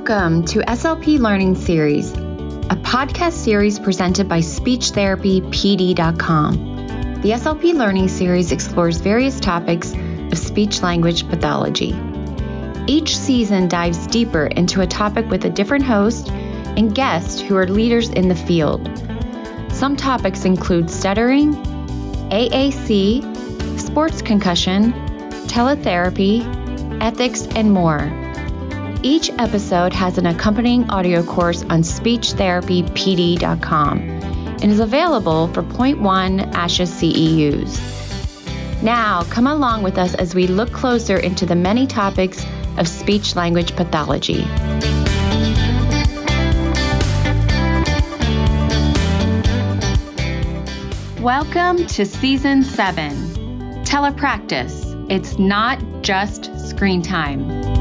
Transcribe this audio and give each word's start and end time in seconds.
Welcome 0.00 0.46
to 0.46 0.60
SLP 0.60 1.18
Learning 1.18 1.54
Series, 1.54 2.12
a 2.12 2.80
podcast 2.82 3.34
series 3.34 3.78
presented 3.78 4.30
by 4.30 4.38
SpeechTherapyPD.com. 4.38 6.52
The 7.20 7.32
SLP 7.32 7.74
Learning 7.74 8.08
Series 8.08 8.50
explores 8.50 8.96
various 8.96 9.38
topics 9.38 9.92
of 9.92 10.38
speech 10.38 10.80
language 10.80 11.28
pathology. 11.28 11.94
Each 12.86 13.14
season 13.14 13.68
dives 13.68 14.06
deeper 14.06 14.46
into 14.46 14.80
a 14.80 14.86
topic 14.86 15.28
with 15.28 15.44
a 15.44 15.50
different 15.50 15.84
host 15.84 16.30
and 16.30 16.94
guest 16.94 17.42
who 17.42 17.56
are 17.56 17.68
leaders 17.68 18.08
in 18.08 18.28
the 18.28 18.34
field. 18.34 18.88
Some 19.70 19.96
topics 19.96 20.46
include 20.46 20.88
stuttering, 20.88 21.52
AAC, 22.30 23.78
sports 23.78 24.22
concussion, 24.22 24.94
teletherapy, 25.46 26.40
ethics, 27.02 27.46
and 27.48 27.70
more. 27.70 28.19
Each 29.02 29.30
episode 29.38 29.94
has 29.94 30.18
an 30.18 30.26
accompanying 30.26 30.90
audio 30.90 31.22
course 31.22 31.62
on 31.62 31.80
speechtherapypd.com 31.80 33.98
and 33.98 34.64
is 34.64 34.78
available 34.78 35.48
for 35.54 35.62
0.1 35.62 36.52
ASHA 36.52 36.86
CEUs. 36.86 38.82
Now, 38.82 39.22
come 39.24 39.46
along 39.46 39.84
with 39.84 39.96
us 39.96 40.14
as 40.14 40.34
we 40.34 40.46
look 40.46 40.70
closer 40.70 41.16
into 41.16 41.46
the 41.46 41.56
many 41.56 41.86
topics 41.86 42.44
of 42.76 42.86
speech 42.86 43.36
language 43.36 43.74
pathology. 43.74 44.44
Welcome 51.22 51.86
to 51.86 52.04
Season 52.04 52.62
7 52.62 53.12
Telepractice. 53.84 55.10
It's 55.10 55.38
not 55.38 55.82
just 56.02 56.54
screen 56.68 57.00
time. 57.00 57.79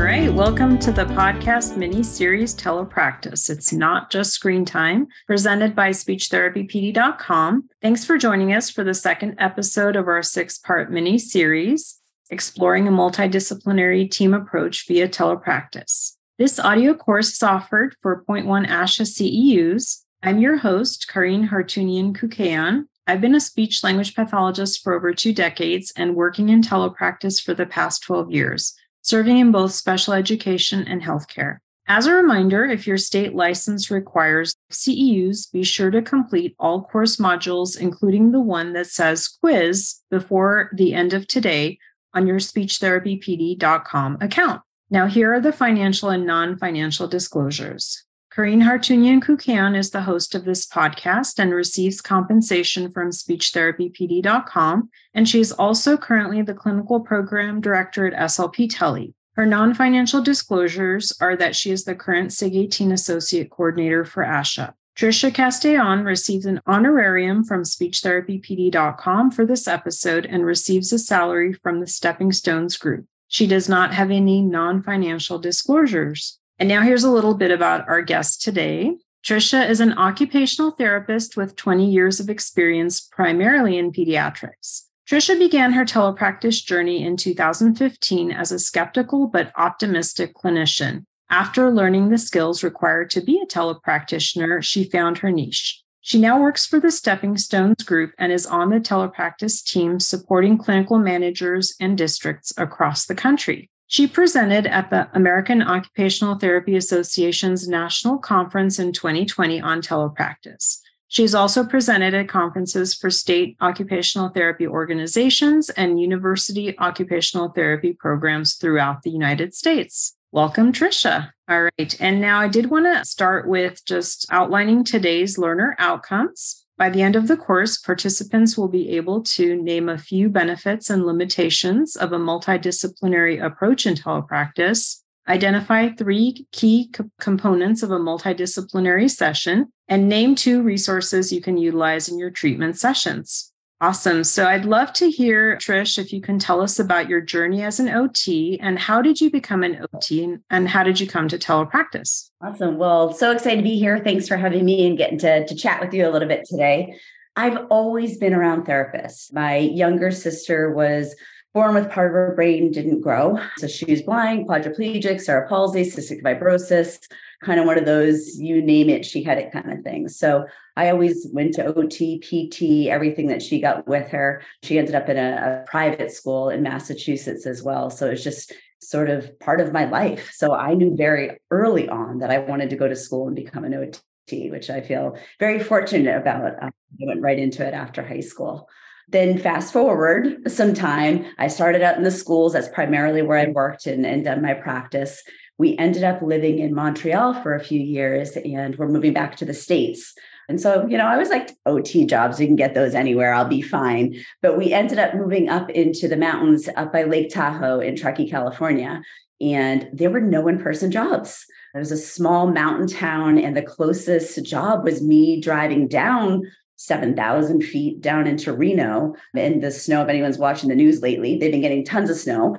Right, 0.00 0.32
welcome 0.32 0.78
to 0.78 0.92
the 0.92 1.04
podcast 1.04 1.76
mini 1.76 2.02
series 2.02 2.54
Telepractice. 2.54 3.50
It's 3.50 3.70
not 3.70 4.10
just 4.10 4.32
screen 4.32 4.64
time, 4.64 5.08
presented 5.26 5.76
by 5.76 5.90
speechtherapypd.com. 5.90 7.68
Thanks 7.82 8.06
for 8.06 8.16
joining 8.16 8.54
us 8.54 8.70
for 8.70 8.82
the 8.82 8.94
second 8.94 9.34
episode 9.36 9.96
of 9.96 10.08
our 10.08 10.22
six 10.22 10.56
part 10.56 10.90
mini 10.90 11.18
series, 11.18 12.00
exploring 12.30 12.88
a 12.88 12.90
multidisciplinary 12.90 14.10
team 14.10 14.32
approach 14.32 14.88
via 14.88 15.06
telepractice. 15.06 16.16
This 16.38 16.58
audio 16.58 16.94
course 16.94 17.34
is 17.34 17.42
offered 17.42 17.94
for 18.00 18.24
0.1 18.26 18.68
ASHA 18.68 19.04
CEUs. 19.04 20.02
I'm 20.22 20.38
your 20.38 20.56
host, 20.56 21.08
Karin 21.08 21.48
Hartunian 21.48 22.16
Koukeyan. 22.16 22.86
I've 23.06 23.20
been 23.20 23.34
a 23.34 23.40
speech 23.40 23.84
language 23.84 24.14
pathologist 24.14 24.82
for 24.82 24.94
over 24.94 25.12
two 25.12 25.34
decades 25.34 25.92
and 25.94 26.16
working 26.16 26.48
in 26.48 26.62
telepractice 26.62 27.42
for 27.42 27.52
the 27.52 27.66
past 27.66 28.02
12 28.02 28.30
years 28.30 28.74
serving 29.02 29.38
in 29.38 29.52
both 29.52 29.72
special 29.72 30.14
education 30.14 30.86
and 30.86 31.02
healthcare. 31.02 31.58
As 31.88 32.06
a 32.06 32.14
reminder, 32.14 32.64
if 32.64 32.86
your 32.86 32.96
state 32.96 33.34
license 33.34 33.90
requires 33.90 34.54
CEUs, 34.70 35.50
be 35.52 35.64
sure 35.64 35.90
to 35.90 36.00
complete 36.02 36.54
all 36.58 36.82
course 36.84 37.16
modules, 37.16 37.76
including 37.76 38.30
the 38.30 38.40
one 38.40 38.74
that 38.74 38.86
says 38.86 39.26
quiz, 39.26 39.96
before 40.08 40.70
the 40.72 40.94
end 40.94 41.12
of 41.12 41.26
today 41.26 41.78
on 42.14 42.28
your 42.28 42.38
speechtherapypd.com 42.38 44.18
account. 44.20 44.62
Now, 44.88 45.06
here 45.06 45.34
are 45.34 45.40
the 45.40 45.52
financial 45.52 46.10
and 46.10 46.26
non 46.26 46.56
financial 46.58 47.08
disclosures. 47.08 48.04
Karin 48.32 48.60
Hartunian 48.60 49.20
Koukeyan 49.20 49.76
is 49.76 49.90
the 49.90 50.02
host 50.02 50.36
of 50.36 50.44
this 50.44 50.64
podcast 50.64 51.40
and 51.40 51.52
receives 51.52 52.00
compensation 52.00 52.88
from 52.88 53.10
speechtherapypd.com. 53.10 54.88
And 55.12 55.28
she 55.28 55.40
is 55.40 55.50
also 55.50 55.96
currently 55.96 56.40
the 56.40 56.54
clinical 56.54 57.00
program 57.00 57.60
director 57.60 58.06
at 58.06 58.30
SLP 58.30 58.68
Tele. 58.70 59.14
Her 59.34 59.46
non 59.46 59.74
financial 59.74 60.22
disclosures 60.22 61.12
are 61.20 61.34
that 61.36 61.56
she 61.56 61.72
is 61.72 61.84
the 61.84 61.96
current 61.96 62.32
SIG 62.32 62.54
18 62.54 62.92
associate 62.92 63.50
coordinator 63.50 64.04
for 64.04 64.22
ASHA. 64.24 64.74
Tricia 64.96 65.32
Castellan 65.32 66.04
receives 66.04 66.46
an 66.46 66.60
honorarium 66.66 67.42
from 67.42 67.62
speechtherapypd.com 67.62 69.30
for 69.30 69.46
this 69.46 69.66
episode 69.66 70.26
and 70.26 70.44
receives 70.44 70.92
a 70.92 70.98
salary 70.98 71.52
from 71.52 71.80
the 71.80 71.86
Stepping 71.86 72.32
Stones 72.32 72.76
Group. 72.76 73.06
She 73.26 73.46
does 73.46 73.68
not 73.68 73.94
have 73.94 74.10
any 74.10 74.42
non 74.42 74.82
financial 74.82 75.38
disclosures. 75.38 76.39
And 76.60 76.68
now 76.68 76.82
here's 76.82 77.04
a 77.04 77.10
little 77.10 77.32
bit 77.32 77.50
about 77.50 77.88
our 77.88 78.02
guest 78.02 78.42
today. 78.42 78.94
Tricia 79.24 79.68
is 79.68 79.80
an 79.80 79.96
occupational 79.96 80.72
therapist 80.72 81.34
with 81.34 81.56
20 81.56 81.90
years 81.90 82.20
of 82.20 82.28
experience 82.28 83.00
primarily 83.00 83.78
in 83.78 83.92
pediatrics. 83.92 84.82
Tricia 85.08 85.38
began 85.38 85.72
her 85.72 85.86
telepractice 85.86 86.62
journey 86.62 87.02
in 87.02 87.16
2015 87.16 88.30
as 88.30 88.52
a 88.52 88.58
skeptical 88.58 89.26
but 89.26 89.52
optimistic 89.56 90.34
clinician. 90.34 91.04
After 91.30 91.70
learning 91.70 92.10
the 92.10 92.18
skills 92.18 92.62
required 92.62 93.08
to 93.10 93.22
be 93.22 93.40
a 93.40 93.46
telepractitioner, 93.46 94.62
she 94.62 94.84
found 94.84 95.18
her 95.18 95.30
niche. 95.30 95.82
She 96.02 96.20
now 96.20 96.38
works 96.38 96.66
for 96.66 96.78
the 96.78 96.90
Stepping 96.90 97.38
Stones 97.38 97.82
Group 97.84 98.12
and 98.18 98.32
is 98.32 98.44
on 98.44 98.68
the 98.68 98.80
telepractice 98.80 99.64
team 99.64 99.98
supporting 99.98 100.58
clinical 100.58 100.98
managers 100.98 101.74
and 101.80 101.96
districts 101.96 102.52
across 102.58 103.06
the 103.06 103.14
country. 103.14 103.70
She 103.90 104.06
presented 104.06 104.68
at 104.68 104.90
the 104.90 105.08
American 105.14 105.62
Occupational 105.62 106.36
Therapy 106.36 106.76
Association's 106.76 107.66
National 107.66 108.18
Conference 108.18 108.78
in 108.78 108.92
2020 108.92 109.60
on 109.60 109.82
telepractice. 109.82 110.78
She's 111.08 111.34
also 111.34 111.64
presented 111.64 112.14
at 112.14 112.28
conferences 112.28 112.94
for 112.94 113.10
state 113.10 113.56
occupational 113.60 114.28
therapy 114.28 114.64
organizations 114.64 115.70
and 115.70 116.00
university 116.00 116.78
occupational 116.78 117.48
therapy 117.48 117.92
programs 117.92 118.54
throughout 118.54 119.02
the 119.02 119.10
United 119.10 119.56
States. 119.56 120.16
Welcome, 120.30 120.72
Tricia. 120.72 121.32
All 121.48 121.64
right. 121.64 121.96
And 121.98 122.20
now 122.20 122.38
I 122.38 122.46
did 122.46 122.70
want 122.70 122.86
to 122.86 123.04
start 123.04 123.48
with 123.48 123.84
just 123.84 124.24
outlining 124.30 124.84
today's 124.84 125.36
learner 125.36 125.74
outcomes. 125.80 126.59
By 126.80 126.88
the 126.88 127.02
end 127.02 127.14
of 127.14 127.28
the 127.28 127.36
course, 127.36 127.76
participants 127.76 128.56
will 128.56 128.66
be 128.68 128.88
able 128.96 129.22
to 129.36 129.54
name 129.54 129.90
a 129.90 129.98
few 129.98 130.30
benefits 130.30 130.88
and 130.88 131.04
limitations 131.04 131.94
of 131.94 132.14
a 132.14 132.18
multidisciplinary 132.18 133.44
approach 133.44 133.84
in 133.84 133.96
telepractice, 133.96 135.02
identify 135.28 135.90
three 135.90 136.46
key 136.52 136.88
co- 136.90 137.10
components 137.20 137.82
of 137.82 137.90
a 137.90 137.98
multidisciplinary 137.98 139.10
session, 139.10 139.70
and 139.88 140.08
name 140.08 140.34
two 140.34 140.62
resources 140.62 141.30
you 141.30 141.42
can 141.42 141.58
utilize 141.58 142.08
in 142.08 142.18
your 142.18 142.30
treatment 142.30 142.78
sessions. 142.78 143.49
Awesome. 143.82 144.24
So 144.24 144.46
I'd 144.46 144.66
love 144.66 144.92
to 144.94 145.10
hear, 145.10 145.56
Trish, 145.56 145.96
if 145.96 146.12
you 146.12 146.20
can 146.20 146.38
tell 146.38 146.60
us 146.60 146.78
about 146.78 147.08
your 147.08 147.22
journey 147.22 147.62
as 147.62 147.80
an 147.80 147.88
OT 147.88 148.60
and 148.60 148.78
how 148.78 149.00
did 149.00 149.22
you 149.22 149.30
become 149.30 149.62
an 149.62 149.86
OT 149.94 150.36
and 150.50 150.68
how 150.68 150.82
did 150.82 151.00
you 151.00 151.06
come 151.06 151.28
to 151.28 151.38
telepractice? 151.38 152.28
Awesome. 152.42 152.76
Well, 152.76 153.14
so 153.14 153.30
excited 153.30 153.56
to 153.56 153.62
be 153.62 153.78
here. 153.78 153.98
Thanks 153.98 154.28
for 154.28 154.36
having 154.36 154.66
me 154.66 154.86
and 154.86 154.98
getting 154.98 155.18
to, 155.20 155.46
to 155.46 155.54
chat 155.54 155.80
with 155.80 155.94
you 155.94 156.06
a 156.06 156.10
little 156.10 156.28
bit 156.28 156.44
today. 156.44 156.94
I've 157.36 157.56
always 157.70 158.18
been 158.18 158.34
around 158.34 158.66
therapists. 158.66 159.32
My 159.32 159.56
younger 159.56 160.10
sister 160.10 160.74
was 160.74 161.16
born 161.52 161.74
with 161.74 161.90
part 161.90 162.08
of 162.08 162.14
her 162.14 162.32
brain 162.34 162.70
didn't 162.70 163.00
grow. 163.00 163.38
So 163.56 163.66
she 163.66 163.84
was 163.84 164.02
blind, 164.02 164.48
quadriplegic, 164.48 165.20
cerebral 165.20 165.48
palsy, 165.48 165.82
cystic 165.82 166.22
fibrosis, 166.22 166.98
kind 167.42 167.58
of 167.58 167.66
one 167.66 167.78
of 167.78 167.86
those 167.86 168.38
you 168.38 168.62
name 168.62 168.88
it, 168.88 169.04
she 169.04 169.22
had 169.22 169.38
it 169.38 169.52
kind 169.52 169.72
of 169.72 169.82
thing. 169.82 170.08
So 170.08 170.46
I 170.76 170.90
always 170.90 171.26
went 171.32 171.54
to 171.54 171.64
OT, 171.64 172.18
PT, 172.20 172.88
everything 172.88 173.26
that 173.28 173.42
she 173.42 173.60
got 173.60 173.88
with 173.88 174.08
her. 174.10 174.42
She 174.62 174.78
ended 174.78 174.94
up 174.94 175.08
in 175.08 175.16
a, 175.16 175.62
a 175.62 175.70
private 175.70 176.12
school 176.12 176.50
in 176.50 176.62
Massachusetts 176.62 177.46
as 177.46 177.62
well. 177.62 177.90
So 177.90 178.10
it's 178.10 178.22
just 178.22 178.52
sort 178.80 179.10
of 179.10 179.38
part 179.40 179.60
of 179.60 179.72
my 179.72 179.84
life. 179.86 180.30
So 180.32 180.54
I 180.54 180.74
knew 180.74 180.96
very 180.96 181.38
early 181.50 181.88
on 181.88 182.18
that 182.18 182.30
I 182.30 182.38
wanted 182.38 182.70
to 182.70 182.76
go 182.76 182.88
to 182.88 182.96
school 182.96 183.26
and 183.26 183.36
become 183.36 183.64
an 183.64 183.74
OT, 183.74 184.50
which 184.50 184.70
I 184.70 184.80
feel 184.80 185.18
very 185.38 185.58
fortunate 185.58 186.16
about. 186.16 186.62
I 186.62 186.70
went 187.00 187.20
right 187.20 187.38
into 187.38 187.66
it 187.66 187.74
after 187.74 188.06
high 188.06 188.20
school. 188.20 188.68
Then 189.10 189.38
fast 189.38 189.72
forward 189.72 190.50
some 190.50 190.72
time, 190.72 191.26
I 191.38 191.48
started 191.48 191.82
out 191.82 191.96
in 191.96 192.04
the 192.04 192.10
schools. 192.10 192.52
That's 192.52 192.68
primarily 192.68 193.22
where 193.22 193.38
I 193.38 193.44
mm-hmm. 193.44 193.54
worked 193.54 193.86
and, 193.86 194.06
and 194.06 194.24
done 194.24 194.42
my 194.42 194.54
practice. 194.54 195.22
We 195.58 195.76
ended 195.76 196.04
up 196.04 196.22
living 196.22 196.58
in 196.58 196.74
Montreal 196.74 197.42
for 197.42 197.54
a 197.54 197.62
few 197.62 197.80
years 197.80 198.36
and 198.36 198.76
we're 198.76 198.88
moving 198.88 199.12
back 199.12 199.36
to 199.36 199.44
the 199.44 199.52
States. 199.52 200.14
And 200.48 200.60
so, 200.60 200.86
you 200.86 200.96
know, 200.96 201.06
I 201.06 201.16
was 201.16 201.28
like, 201.28 201.50
OT 201.66 202.06
jobs, 202.06 202.40
you 202.40 202.46
can 202.46 202.56
get 202.56 202.74
those 202.74 202.94
anywhere, 202.94 203.34
I'll 203.34 203.44
be 203.44 203.62
fine. 203.62 204.16
But 204.42 204.56
we 204.56 204.72
ended 204.72 204.98
up 204.98 205.14
moving 205.14 205.48
up 205.48 205.70
into 205.70 206.08
the 206.08 206.16
mountains 206.16 206.68
up 206.76 206.92
by 206.92 207.04
Lake 207.04 207.30
Tahoe 207.30 207.80
in 207.80 207.94
Truckee, 207.94 208.28
California. 208.28 209.02
And 209.40 209.88
there 209.92 210.10
were 210.10 210.20
no 210.20 210.48
in 210.48 210.58
person 210.58 210.90
jobs. 210.90 211.46
It 211.74 211.78
was 211.78 211.92
a 211.92 211.96
small 211.96 212.48
mountain 212.48 212.88
town, 212.88 213.38
and 213.38 213.56
the 213.56 213.62
closest 213.62 214.44
job 214.44 214.84
was 214.84 215.00
me 215.02 215.40
driving 215.40 215.86
down 215.86 216.42
7,000 216.80 217.60
feet 217.60 218.00
down 218.00 218.26
into 218.26 218.54
Reno 218.54 219.14
in 219.34 219.60
the 219.60 219.70
snow. 219.70 220.00
If 220.00 220.08
anyone's 220.08 220.38
watching 220.38 220.70
the 220.70 220.74
news 220.74 221.02
lately, 221.02 221.36
they've 221.36 221.52
been 221.52 221.60
getting 221.60 221.84
tons 221.84 222.08
of 222.08 222.16
snow. 222.16 222.56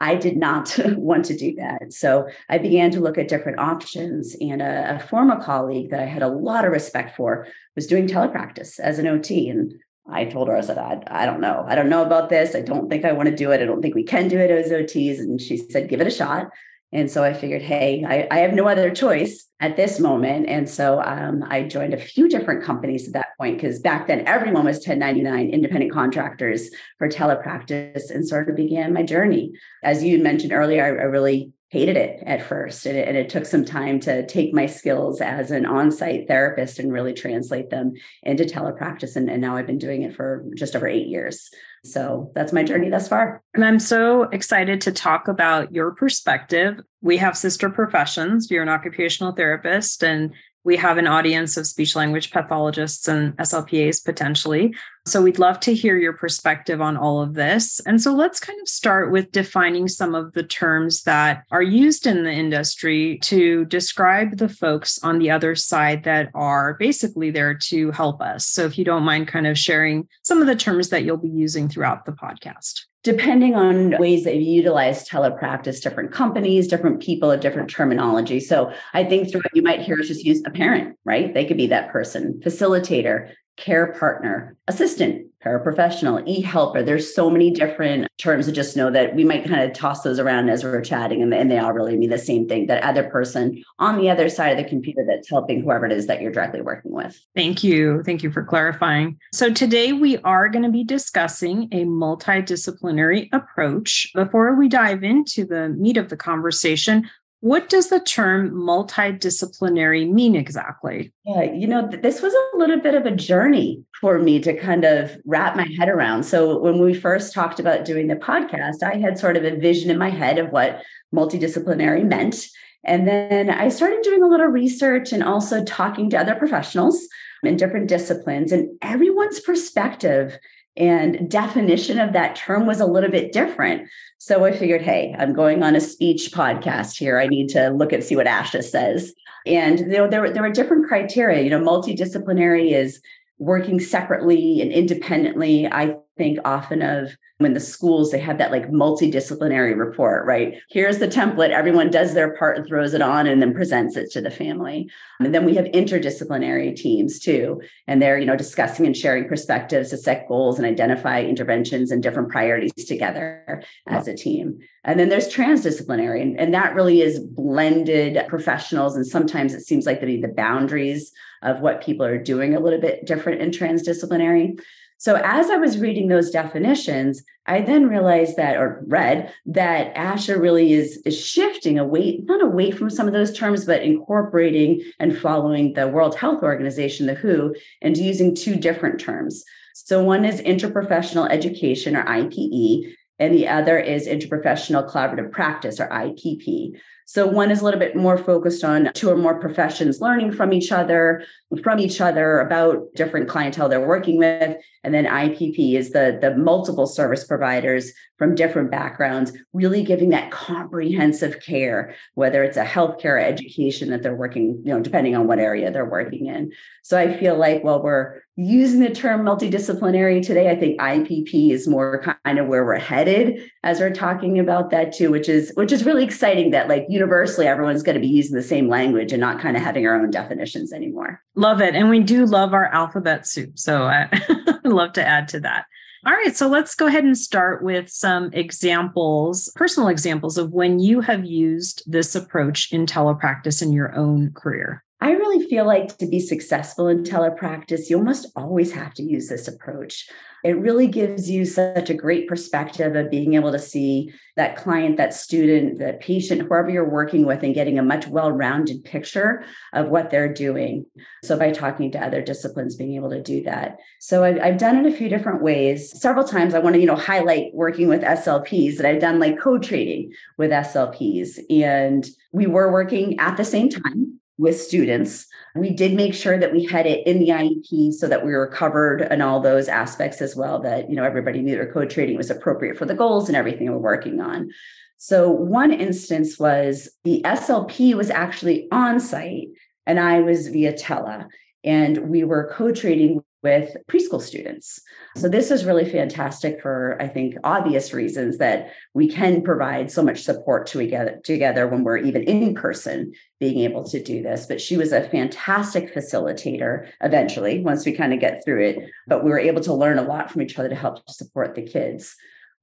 I 0.00 0.16
did 0.16 0.36
not 0.36 0.76
want 0.96 1.24
to 1.26 1.36
do 1.36 1.54
that. 1.54 1.92
So 1.92 2.26
I 2.48 2.58
began 2.58 2.90
to 2.90 3.00
look 3.00 3.16
at 3.16 3.28
different 3.28 3.60
options. 3.60 4.34
And 4.40 4.60
a, 4.60 4.96
a, 4.96 4.98
former 4.98 5.40
colleague 5.40 5.90
that 5.90 6.00
I 6.00 6.06
had 6.06 6.24
a 6.24 6.28
lot 6.28 6.64
of 6.64 6.72
respect 6.72 7.16
for 7.16 7.46
was 7.76 7.86
doing 7.86 8.08
telepractice 8.08 8.80
as 8.80 8.98
an 8.98 9.06
OT. 9.06 9.48
And 9.48 9.74
I 10.10 10.24
told 10.24 10.48
her, 10.48 10.56
I 10.56 10.62
said, 10.62 10.78
I, 10.78 11.00
I 11.06 11.24
don't 11.24 11.40
know. 11.40 11.64
I 11.68 11.76
don't 11.76 11.88
know 11.88 12.02
about 12.02 12.28
this. 12.28 12.56
I 12.56 12.62
don't 12.62 12.90
think 12.90 13.04
I 13.04 13.12
want 13.12 13.28
to 13.28 13.36
do 13.36 13.52
it. 13.52 13.60
I 13.60 13.66
don't 13.66 13.82
think 13.82 13.94
we 13.94 14.02
can 14.02 14.26
do 14.26 14.38
it 14.40 14.50
as 14.50 14.72
OTs. 14.72 15.20
And 15.20 15.40
she 15.40 15.56
said, 15.56 15.88
give 15.88 16.00
it 16.00 16.08
a 16.08 16.10
shot. 16.10 16.50
And 16.92 17.10
so 17.10 17.22
I 17.22 17.32
figured, 17.32 17.62
hey, 17.62 18.04
I, 18.06 18.26
I 18.30 18.40
have 18.40 18.52
no 18.52 18.66
other 18.66 18.90
choice 18.90 19.46
at 19.60 19.76
this 19.76 20.00
moment. 20.00 20.48
And 20.48 20.68
so 20.68 21.00
um, 21.00 21.44
I 21.46 21.62
joined 21.62 21.94
a 21.94 22.00
few 22.00 22.28
different 22.28 22.64
companies 22.64 23.06
at 23.06 23.12
that 23.12 23.36
point 23.38 23.58
because 23.58 23.78
back 23.78 24.08
then 24.08 24.26
everyone 24.26 24.64
was 24.64 24.78
1099 24.78 25.50
independent 25.50 25.92
contractors 25.92 26.70
for 26.98 27.08
telepractice 27.08 28.10
and 28.10 28.26
sort 28.26 28.48
of 28.48 28.56
began 28.56 28.92
my 28.92 29.04
journey. 29.04 29.52
As 29.84 30.02
you 30.02 30.18
mentioned 30.18 30.52
earlier, 30.52 30.84
I, 30.84 30.88
I 30.88 31.06
really 31.06 31.52
hated 31.68 31.96
it 31.96 32.20
at 32.26 32.42
first. 32.44 32.84
And 32.84 32.96
it, 32.96 33.06
and 33.06 33.16
it, 33.16 33.28
took 33.28 33.46
some 33.46 33.64
time 33.64 34.00
to 34.00 34.26
take 34.26 34.52
my 34.52 34.66
skills 34.66 35.20
as 35.20 35.52
an 35.52 35.64
on 35.64 35.92
site 35.92 36.26
therapist 36.26 36.80
and 36.80 36.92
really 36.92 37.14
translate 37.14 37.70
them 37.70 37.92
into 38.24 38.42
telepractice. 38.44 39.14
And, 39.14 39.30
and 39.30 39.40
now 39.40 39.56
I've 39.56 39.68
been 39.68 39.78
doing 39.78 40.02
it 40.02 40.16
for 40.16 40.44
just 40.56 40.74
over 40.74 40.88
eight 40.88 41.06
years. 41.06 41.48
So 41.84 42.30
that's 42.34 42.52
my 42.52 42.62
journey 42.62 42.90
thus 42.90 43.08
far. 43.08 43.42
And 43.54 43.64
I'm 43.64 43.78
so 43.78 44.24
excited 44.24 44.80
to 44.82 44.92
talk 44.92 45.28
about 45.28 45.72
your 45.72 45.92
perspective. 45.92 46.80
We 47.00 47.16
have 47.16 47.36
sister 47.36 47.70
professions. 47.70 48.50
You're 48.50 48.62
an 48.62 48.68
occupational 48.68 49.32
therapist, 49.32 50.04
and 50.04 50.34
we 50.64 50.76
have 50.76 50.98
an 50.98 51.06
audience 51.06 51.56
of 51.56 51.66
speech 51.66 51.96
language 51.96 52.30
pathologists 52.30 53.08
and 53.08 53.36
SLPAs 53.38 54.04
potentially. 54.04 54.74
So 55.06 55.22
we'd 55.22 55.38
love 55.38 55.58
to 55.60 55.74
hear 55.74 55.96
your 55.96 56.12
perspective 56.12 56.80
on 56.80 56.96
all 56.96 57.22
of 57.22 57.34
this. 57.34 57.80
And 57.86 58.00
so 58.00 58.14
let's 58.14 58.38
kind 58.38 58.60
of 58.60 58.68
start 58.68 59.10
with 59.10 59.32
defining 59.32 59.88
some 59.88 60.14
of 60.14 60.32
the 60.32 60.42
terms 60.42 61.02
that 61.04 61.44
are 61.50 61.62
used 61.62 62.06
in 62.06 62.24
the 62.24 62.32
industry 62.32 63.18
to 63.22 63.64
describe 63.64 64.36
the 64.36 64.48
folks 64.48 64.98
on 65.02 65.18
the 65.18 65.30
other 65.30 65.54
side 65.54 66.04
that 66.04 66.30
are 66.34 66.74
basically 66.74 67.30
there 67.30 67.54
to 67.54 67.90
help 67.92 68.20
us. 68.20 68.46
So 68.46 68.66
if 68.66 68.76
you 68.76 68.84
don't 68.84 69.02
mind 69.02 69.28
kind 69.28 69.46
of 69.46 69.58
sharing 69.58 70.06
some 70.22 70.40
of 70.40 70.46
the 70.46 70.56
terms 70.56 70.90
that 70.90 71.04
you'll 71.04 71.16
be 71.16 71.28
using 71.28 71.68
throughout 71.68 72.04
the 72.04 72.12
podcast 72.12 72.82
depending 73.02 73.54
on 73.54 73.96
ways 73.98 74.24
that 74.24 74.36
you 74.36 74.52
utilize 74.52 75.08
telepractice, 75.08 75.80
different 75.80 76.12
companies, 76.12 76.68
different 76.68 77.00
people 77.00 77.30
have 77.30 77.40
different 77.40 77.70
terminology. 77.70 78.40
So 78.40 78.72
I 78.92 79.04
think 79.04 79.30
through 79.30 79.42
you 79.54 79.62
might 79.62 79.80
hear 79.80 79.98
us 79.98 80.08
just 80.08 80.24
use 80.24 80.42
a 80.44 80.50
parent, 80.50 80.98
right? 81.04 81.32
They 81.32 81.46
could 81.46 81.56
be 81.56 81.68
that 81.68 81.90
person, 81.90 82.40
facilitator, 82.44 83.32
care 83.60 83.92
partner, 83.98 84.56
assistant, 84.66 85.26
paraprofessional, 85.44 86.26
e-helper. 86.26 86.82
There's 86.82 87.14
so 87.14 87.30
many 87.30 87.50
different 87.50 88.08
terms 88.18 88.46
to 88.46 88.52
just 88.52 88.76
know 88.76 88.90
that 88.90 89.14
we 89.14 89.24
might 89.24 89.44
kind 89.44 89.62
of 89.62 89.72
toss 89.72 90.02
those 90.02 90.18
around 90.18 90.50
as 90.50 90.64
we're 90.64 90.80
chatting 90.82 91.22
and, 91.22 91.32
and 91.32 91.50
they 91.50 91.58
all 91.58 91.72
really 91.72 91.96
mean 91.96 92.10
the 92.10 92.18
same 92.18 92.46
thing. 92.46 92.66
That 92.66 92.82
other 92.82 93.04
person 93.04 93.62
on 93.78 93.98
the 93.98 94.10
other 94.10 94.28
side 94.28 94.50
of 94.50 94.62
the 94.62 94.68
computer 94.68 95.02
that's 95.06 95.30
helping 95.30 95.62
whoever 95.62 95.86
it 95.86 95.92
is 95.92 96.06
that 96.08 96.20
you're 96.20 96.32
directly 96.32 96.60
working 96.60 96.92
with. 96.92 97.18
Thank 97.34 97.64
you. 97.64 98.02
Thank 98.04 98.22
you 98.22 98.30
for 98.30 98.44
clarifying. 98.44 99.18
So 99.32 99.52
today 99.52 99.92
we 99.92 100.18
are 100.18 100.48
going 100.48 100.64
to 100.64 100.70
be 100.70 100.84
discussing 100.84 101.68
a 101.72 101.84
multidisciplinary 101.84 103.28
approach. 103.32 104.10
Before 104.14 104.54
we 104.54 104.68
dive 104.68 105.04
into 105.04 105.44
the 105.44 105.70
meat 105.70 105.96
of 105.96 106.10
the 106.10 106.16
conversation, 106.16 107.08
what 107.40 107.70
does 107.70 107.88
the 107.88 108.00
term 108.00 108.50
multidisciplinary 108.50 110.10
mean 110.10 110.36
exactly? 110.36 111.12
Yeah, 111.24 111.42
you 111.44 111.66
know, 111.66 111.88
this 111.88 112.20
was 112.20 112.34
a 112.34 112.58
little 112.58 112.78
bit 112.78 112.94
of 112.94 113.06
a 113.06 113.16
journey 113.16 113.82
for 114.00 114.18
me 114.18 114.40
to 114.40 114.54
kind 114.54 114.84
of 114.84 115.16
wrap 115.24 115.56
my 115.56 115.66
head 115.78 115.88
around. 115.88 116.24
So, 116.24 116.58
when 116.58 116.80
we 116.80 116.92
first 116.92 117.32
talked 117.32 117.58
about 117.58 117.86
doing 117.86 118.08
the 118.08 118.16
podcast, 118.16 118.82
I 118.82 118.96
had 118.96 119.18
sort 119.18 119.38
of 119.38 119.44
a 119.44 119.56
vision 119.56 119.90
in 119.90 119.98
my 119.98 120.10
head 120.10 120.38
of 120.38 120.52
what 120.52 120.82
multidisciplinary 121.14 122.04
meant. 122.04 122.46
And 122.84 123.08
then 123.08 123.50
I 123.50 123.68
started 123.68 124.02
doing 124.02 124.22
a 124.22 124.28
little 124.28 124.46
research 124.46 125.12
and 125.12 125.22
also 125.22 125.64
talking 125.64 126.10
to 126.10 126.18
other 126.18 126.34
professionals 126.34 127.06
in 127.42 127.56
different 127.56 127.88
disciplines, 127.88 128.52
and 128.52 128.68
everyone's 128.82 129.40
perspective 129.40 130.38
and 130.76 131.30
definition 131.30 131.98
of 131.98 132.12
that 132.12 132.36
term 132.36 132.66
was 132.66 132.80
a 132.80 132.86
little 132.86 133.10
bit 133.10 133.32
different. 133.32 133.88
So 134.18 134.44
I 134.44 134.52
figured, 134.52 134.82
hey, 134.82 135.14
I'm 135.18 135.32
going 135.32 135.62
on 135.62 135.74
a 135.74 135.80
speech 135.80 136.30
podcast 136.32 136.96
here. 136.96 137.18
I 137.18 137.26
need 137.26 137.48
to 137.50 137.70
look 137.70 137.92
and 137.92 138.04
see 138.04 138.16
what 138.16 138.26
ASHA 138.26 138.64
says. 138.64 139.12
And 139.46 139.80
you 139.80 139.86
know, 139.86 140.08
there, 140.08 140.32
there 140.32 140.42
were 140.42 140.50
different 140.50 140.86
criteria. 140.86 141.42
You 141.42 141.50
know, 141.50 141.60
multidisciplinary 141.60 142.72
is 142.72 143.00
working 143.38 143.80
separately 143.80 144.60
and 144.60 144.70
independently. 144.70 145.66
I 145.66 145.96
think 146.20 146.38
often 146.44 146.82
of 146.82 147.16
when 147.38 147.54
the 147.54 147.60
schools 147.60 148.10
they 148.10 148.18
have 148.18 148.36
that 148.36 148.50
like 148.50 148.70
multidisciplinary 148.70 149.74
report 149.74 150.26
right? 150.26 150.60
Here's 150.68 150.98
the 150.98 151.08
template 151.08 151.48
everyone 151.48 151.90
does 151.90 152.12
their 152.12 152.36
part 152.36 152.58
and 152.58 152.66
throws 152.66 152.92
it 152.92 153.00
on 153.00 153.26
and 153.26 153.40
then 153.40 153.54
presents 153.54 153.96
it 153.96 154.10
to 154.10 154.20
the 154.20 154.30
family. 154.30 154.90
And 155.18 155.34
then 155.34 155.46
we 155.46 155.54
have 155.54 155.64
interdisciplinary 155.64 156.76
teams 156.76 157.18
too 157.18 157.62
and 157.86 158.02
they're 158.02 158.18
you 158.18 158.26
know 158.26 158.36
discussing 158.36 158.84
and 158.84 158.94
sharing 158.94 159.26
perspectives 159.26 159.88
to 159.90 159.96
set 159.96 160.28
goals 160.28 160.58
and 160.58 160.66
identify 160.66 161.22
interventions 161.22 161.90
and 161.90 162.02
different 162.02 162.28
priorities 162.28 162.84
together 162.84 163.62
as 163.86 164.06
a 164.06 164.14
team. 164.14 164.58
And 164.84 165.00
then 165.00 165.08
there's 165.08 165.32
transdisciplinary 165.32 166.20
and, 166.20 166.38
and 166.38 166.52
that 166.52 166.74
really 166.74 167.00
is 167.00 167.18
blended 167.18 168.18
professionals 168.28 168.94
and 168.94 169.06
sometimes 169.06 169.54
it 169.54 169.62
seems 169.62 169.86
like 169.86 170.02
the, 170.02 170.20
the 170.20 170.28
boundaries 170.28 171.12
of 171.42 171.60
what 171.60 171.82
people 171.82 172.04
are 172.04 172.22
doing 172.22 172.54
a 172.54 172.60
little 172.60 172.80
bit 172.80 173.06
different 173.06 173.40
in 173.40 173.50
transdisciplinary 173.50 174.60
so 175.00 175.18
as 175.24 175.48
I 175.48 175.56
was 175.56 175.78
reading 175.78 176.08
those 176.08 176.30
definitions, 176.30 177.22
I 177.46 177.62
then 177.62 177.88
realized 177.88 178.36
that, 178.36 178.58
or 178.58 178.84
read 178.86 179.32
that 179.46 179.94
ASHA 179.94 180.38
really 180.38 180.74
is, 180.74 181.00
is 181.06 181.18
shifting 181.18 181.78
away, 181.78 182.20
not 182.24 182.42
away 182.42 182.70
from 182.70 182.90
some 182.90 183.06
of 183.06 183.14
those 183.14 183.34
terms, 183.34 183.64
but 183.64 183.82
incorporating 183.82 184.82
and 184.98 185.16
following 185.16 185.72
the 185.72 185.88
World 185.88 186.18
Health 186.18 186.42
Organization, 186.42 187.06
the 187.06 187.14
WHO, 187.14 187.54
and 187.80 187.96
using 187.96 188.34
two 188.34 188.56
different 188.56 189.00
terms. 189.00 189.42
So 189.72 190.04
one 190.04 190.26
is 190.26 190.42
interprofessional 190.42 191.30
education 191.30 191.96
or 191.96 192.04
IPE, 192.04 192.94
and 193.18 193.34
the 193.34 193.48
other 193.48 193.78
is 193.78 194.06
interprofessional 194.06 194.86
collaborative 194.86 195.32
practice 195.32 195.80
or 195.80 195.88
IPP. 195.88 196.78
So 197.10 197.26
one 197.26 197.50
is 197.50 197.60
a 197.60 197.64
little 197.64 197.80
bit 197.80 197.96
more 197.96 198.16
focused 198.16 198.62
on 198.62 198.92
two 198.94 199.10
or 199.10 199.16
more 199.16 199.40
professions 199.40 200.00
learning 200.00 200.30
from 200.30 200.52
each 200.52 200.70
other, 200.70 201.24
from 201.60 201.80
each 201.80 202.00
other 202.00 202.38
about 202.38 202.86
different 202.94 203.28
clientele 203.28 203.68
they're 203.68 203.84
working 203.84 204.16
with. 204.16 204.56
And 204.84 204.94
then 204.94 205.06
IPP 205.06 205.74
is 205.74 205.90
the, 205.90 206.20
the 206.20 206.36
multiple 206.36 206.86
service 206.86 207.24
providers 207.24 207.92
from 208.20 208.34
different 208.34 208.70
backgrounds, 208.70 209.32
really 209.54 209.82
giving 209.82 210.10
that 210.10 210.30
comprehensive 210.30 211.40
care, 211.40 211.94
whether 212.16 212.44
it's 212.44 212.58
a 212.58 212.64
healthcare 212.64 213.18
education 213.18 213.88
that 213.88 214.02
they're 214.02 214.14
working, 214.14 214.60
you 214.62 214.74
know, 214.74 214.78
depending 214.78 215.16
on 215.16 215.26
what 215.26 215.38
area 215.38 215.70
they're 215.70 215.88
working 215.88 216.26
in. 216.26 216.52
So 216.82 216.98
I 216.98 217.16
feel 217.16 217.38
like 217.38 217.64
while 217.64 217.82
we're 217.82 218.20
using 218.36 218.80
the 218.80 218.90
term 218.90 219.22
multidisciplinary 219.22 220.20
today, 220.20 220.50
I 220.50 220.54
think 220.54 220.78
IPP 220.78 221.50
is 221.50 221.66
more 221.66 222.18
kind 222.26 222.38
of 222.38 222.46
where 222.46 222.62
we're 222.62 222.78
headed 222.78 223.50
as 223.62 223.80
we're 223.80 223.90
talking 223.90 224.38
about 224.38 224.68
that 224.68 224.92
too, 224.92 225.10
which 225.10 225.30
is 225.30 225.50
which 225.54 225.72
is 225.72 225.86
really 225.86 226.04
exciting 226.04 226.50
that 226.50 226.68
like 226.68 226.84
universally 226.90 227.46
everyone's 227.46 227.82
going 227.82 227.94
to 227.94 228.02
be 228.02 228.06
using 228.06 228.36
the 228.36 228.42
same 228.42 228.68
language 228.68 229.12
and 229.12 229.20
not 229.22 229.40
kind 229.40 229.56
of 229.56 229.62
having 229.62 229.86
our 229.86 229.98
own 229.98 230.10
definitions 230.10 230.74
anymore. 230.74 231.22
Love 231.36 231.62
it. 231.62 231.74
And 231.74 231.88
we 231.88 232.00
do 232.00 232.26
love 232.26 232.52
our 232.52 232.66
alphabet 232.66 233.26
soup. 233.26 233.58
So 233.58 233.84
I 233.84 234.10
love 234.64 234.92
to 234.92 235.06
add 235.06 235.28
to 235.28 235.40
that. 235.40 235.64
All 236.06 236.14
right, 236.14 236.34
so 236.34 236.48
let's 236.48 236.74
go 236.74 236.86
ahead 236.86 237.04
and 237.04 237.16
start 237.16 237.62
with 237.62 237.90
some 237.90 238.30
examples, 238.32 239.52
personal 239.54 239.90
examples 239.90 240.38
of 240.38 240.50
when 240.50 240.78
you 240.78 241.02
have 241.02 241.26
used 241.26 241.82
this 241.86 242.14
approach 242.14 242.72
in 242.72 242.86
telepractice 242.86 243.60
in 243.60 243.70
your 243.70 243.94
own 243.94 244.32
career. 244.32 244.82
I 245.02 245.10
really 245.10 245.46
feel 245.46 245.66
like 245.66 245.98
to 245.98 246.06
be 246.06 246.18
successful 246.18 246.88
in 246.88 247.04
telepractice, 247.04 247.90
you 247.90 247.98
almost 247.98 248.28
always 248.34 248.72
have 248.72 248.94
to 248.94 249.02
use 249.02 249.28
this 249.28 249.46
approach. 249.46 250.08
It 250.44 250.58
really 250.58 250.86
gives 250.86 251.30
you 251.30 251.44
such 251.44 251.90
a 251.90 251.94
great 251.94 252.28
perspective 252.28 252.96
of 252.96 253.10
being 253.10 253.34
able 253.34 253.52
to 253.52 253.58
see 253.58 254.12
that 254.36 254.56
client, 254.56 254.96
that 254.96 255.12
student, 255.12 255.78
that 255.78 256.00
patient, 256.00 256.42
whoever 256.42 256.70
you're 256.70 256.88
working 256.88 257.26
with, 257.26 257.42
and 257.42 257.54
getting 257.54 257.78
a 257.78 257.82
much 257.82 258.06
well 258.06 258.32
rounded 258.32 258.84
picture 258.84 259.44
of 259.72 259.88
what 259.88 260.10
they're 260.10 260.32
doing. 260.32 260.86
So, 261.24 261.38
by 261.38 261.50
talking 261.50 261.92
to 261.92 262.04
other 262.04 262.22
disciplines, 262.22 262.76
being 262.76 262.96
able 262.96 263.10
to 263.10 263.22
do 263.22 263.42
that. 263.44 263.78
So, 263.98 264.24
I've, 264.24 264.38
I've 264.40 264.58
done 264.58 264.84
it 264.84 264.92
a 264.92 264.96
few 264.96 265.08
different 265.08 265.42
ways. 265.42 266.00
Several 266.00 266.26
times, 266.26 266.54
I 266.54 266.60
want 266.60 266.74
to, 266.74 266.80
you 266.80 266.86
know, 266.86 266.96
highlight 266.96 267.52
working 267.52 267.88
with 267.88 268.02
SLPs 268.02 268.76
that 268.76 268.86
I've 268.86 269.00
done 269.00 269.18
like 269.18 269.38
co 269.38 269.58
treating 269.58 270.12
with 270.38 270.50
SLPs. 270.50 271.38
And 271.50 272.06
we 272.32 272.46
were 272.46 272.72
working 272.72 273.18
at 273.18 273.36
the 273.36 273.44
same 273.44 273.68
time 273.68 274.20
with 274.38 274.60
students. 274.60 275.26
We 275.54 275.70
did 275.70 275.94
make 275.94 276.14
sure 276.14 276.38
that 276.38 276.52
we 276.52 276.64
had 276.64 276.86
it 276.86 277.06
in 277.06 277.18
the 277.18 277.28
IEP 277.28 277.92
so 277.92 278.06
that 278.08 278.24
we 278.24 278.32
were 278.32 278.46
covered 278.46 279.02
in 279.02 279.20
all 279.20 279.40
those 279.40 279.68
aspects 279.68 280.22
as 280.22 280.36
well, 280.36 280.60
that 280.60 280.88
you 280.88 280.96
know 280.96 281.04
everybody 281.04 281.40
knew 281.40 281.56
their 281.56 281.72
co-treating 281.72 282.16
was 282.16 282.30
appropriate 282.30 282.78
for 282.78 282.86
the 282.86 282.94
goals 282.94 283.28
and 283.28 283.36
everything 283.36 283.70
we're 283.70 283.78
working 283.78 284.20
on. 284.20 284.50
So 284.96 285.30
one 285.30 285.72
instance 285.72 286.38
was 286.38 286.90
the 287.04 287.22
SLP 287.24 287.94
was 287.94 288.10
actually 288.10 288.68
on 288.70 289.00
site 289.00 289.48
and 289.86 289.98
I 289.98 290.20
was 290.20 290.48
via 290.48 290.76
tele 290.76 291.26
and 291.64 292.10
we 292.10 292.22
were 292.22 292.52
co-treating 292.52 293.22
with 293.42 293.76
preschool 293.88 294.20
students. 294.20 294.80
So 295.16 295.28
this 295.28 295.50
is 295.50 295.64
really 295.64 295.88
fantastic 295.88 296.60
for 296.60 296.96
I 297.00 297.08
think 297.08 297.36
obvious 297.42 297.92
reasons 297.92 298.38
that 298.38 298.72
we 298.94 299.08
can 299.08 299.42
provide 299.42 299.90
so 299.90 300.02
much 300.02 300.22
support 300.22 300.66
to 300.68 300.78
together 300.78 301.20
together 301.24 301.66
when 301.66 301.84
we're 301.84 301.98
even 301.98 302.22
in 302.22 302.54
person 302.54 303.12
being 303.38 303.60
able 303.60 303.84
to 303.84 304.02
do 304.02 304.22
this. 304.22 304.46
But 304.46 304.60
she 304.60 304.76
was 304.76 304.92
a 304.92 305.08
fantastic 305.08 305.94
facilitator 305.94 306.88
eventually 307.00 307.60
once 307.60 307.86
we 307.86 307.92
kind 307.92 308.12
of 308.12 308.20
get 308.20 308.44
through 308.44 308.64
it, 308.64 308.90
but 309.06 309.24
we 309.24 309.30
were 309.30 309.38
able 309.38 309.62
to 309.62 309.74
learn 309.74 309.98
a 309.98 310.02
lot 310.02 310.30
from 310.30 310.42
each 310.42 310.58
other 310.58 310.68
to 310.68 310.74
help 310.74 311.08
support 311.08 311.54
the 311.54 311.62
kids. 311.62 312.14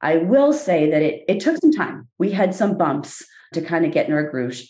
I 0.02 0.18
will 0.18 0.54
say 0.54 0.92
that 0.92 1.02
it 1.02 1.24
it 1.28 1.40
took 1.40 1.58
some 1.58 1.72
time. 1.72 2.08
We 2.20 2.32
had 2.32 2.54
some 2.54 2.78
bumps 2.78 3.26
to 3.54 3.62
kind 3.62 3.86
of 3.86 3.92
get 3.92 4.08
in 4.08 4.14
our 4.14 4.30
groove 4.30 4.62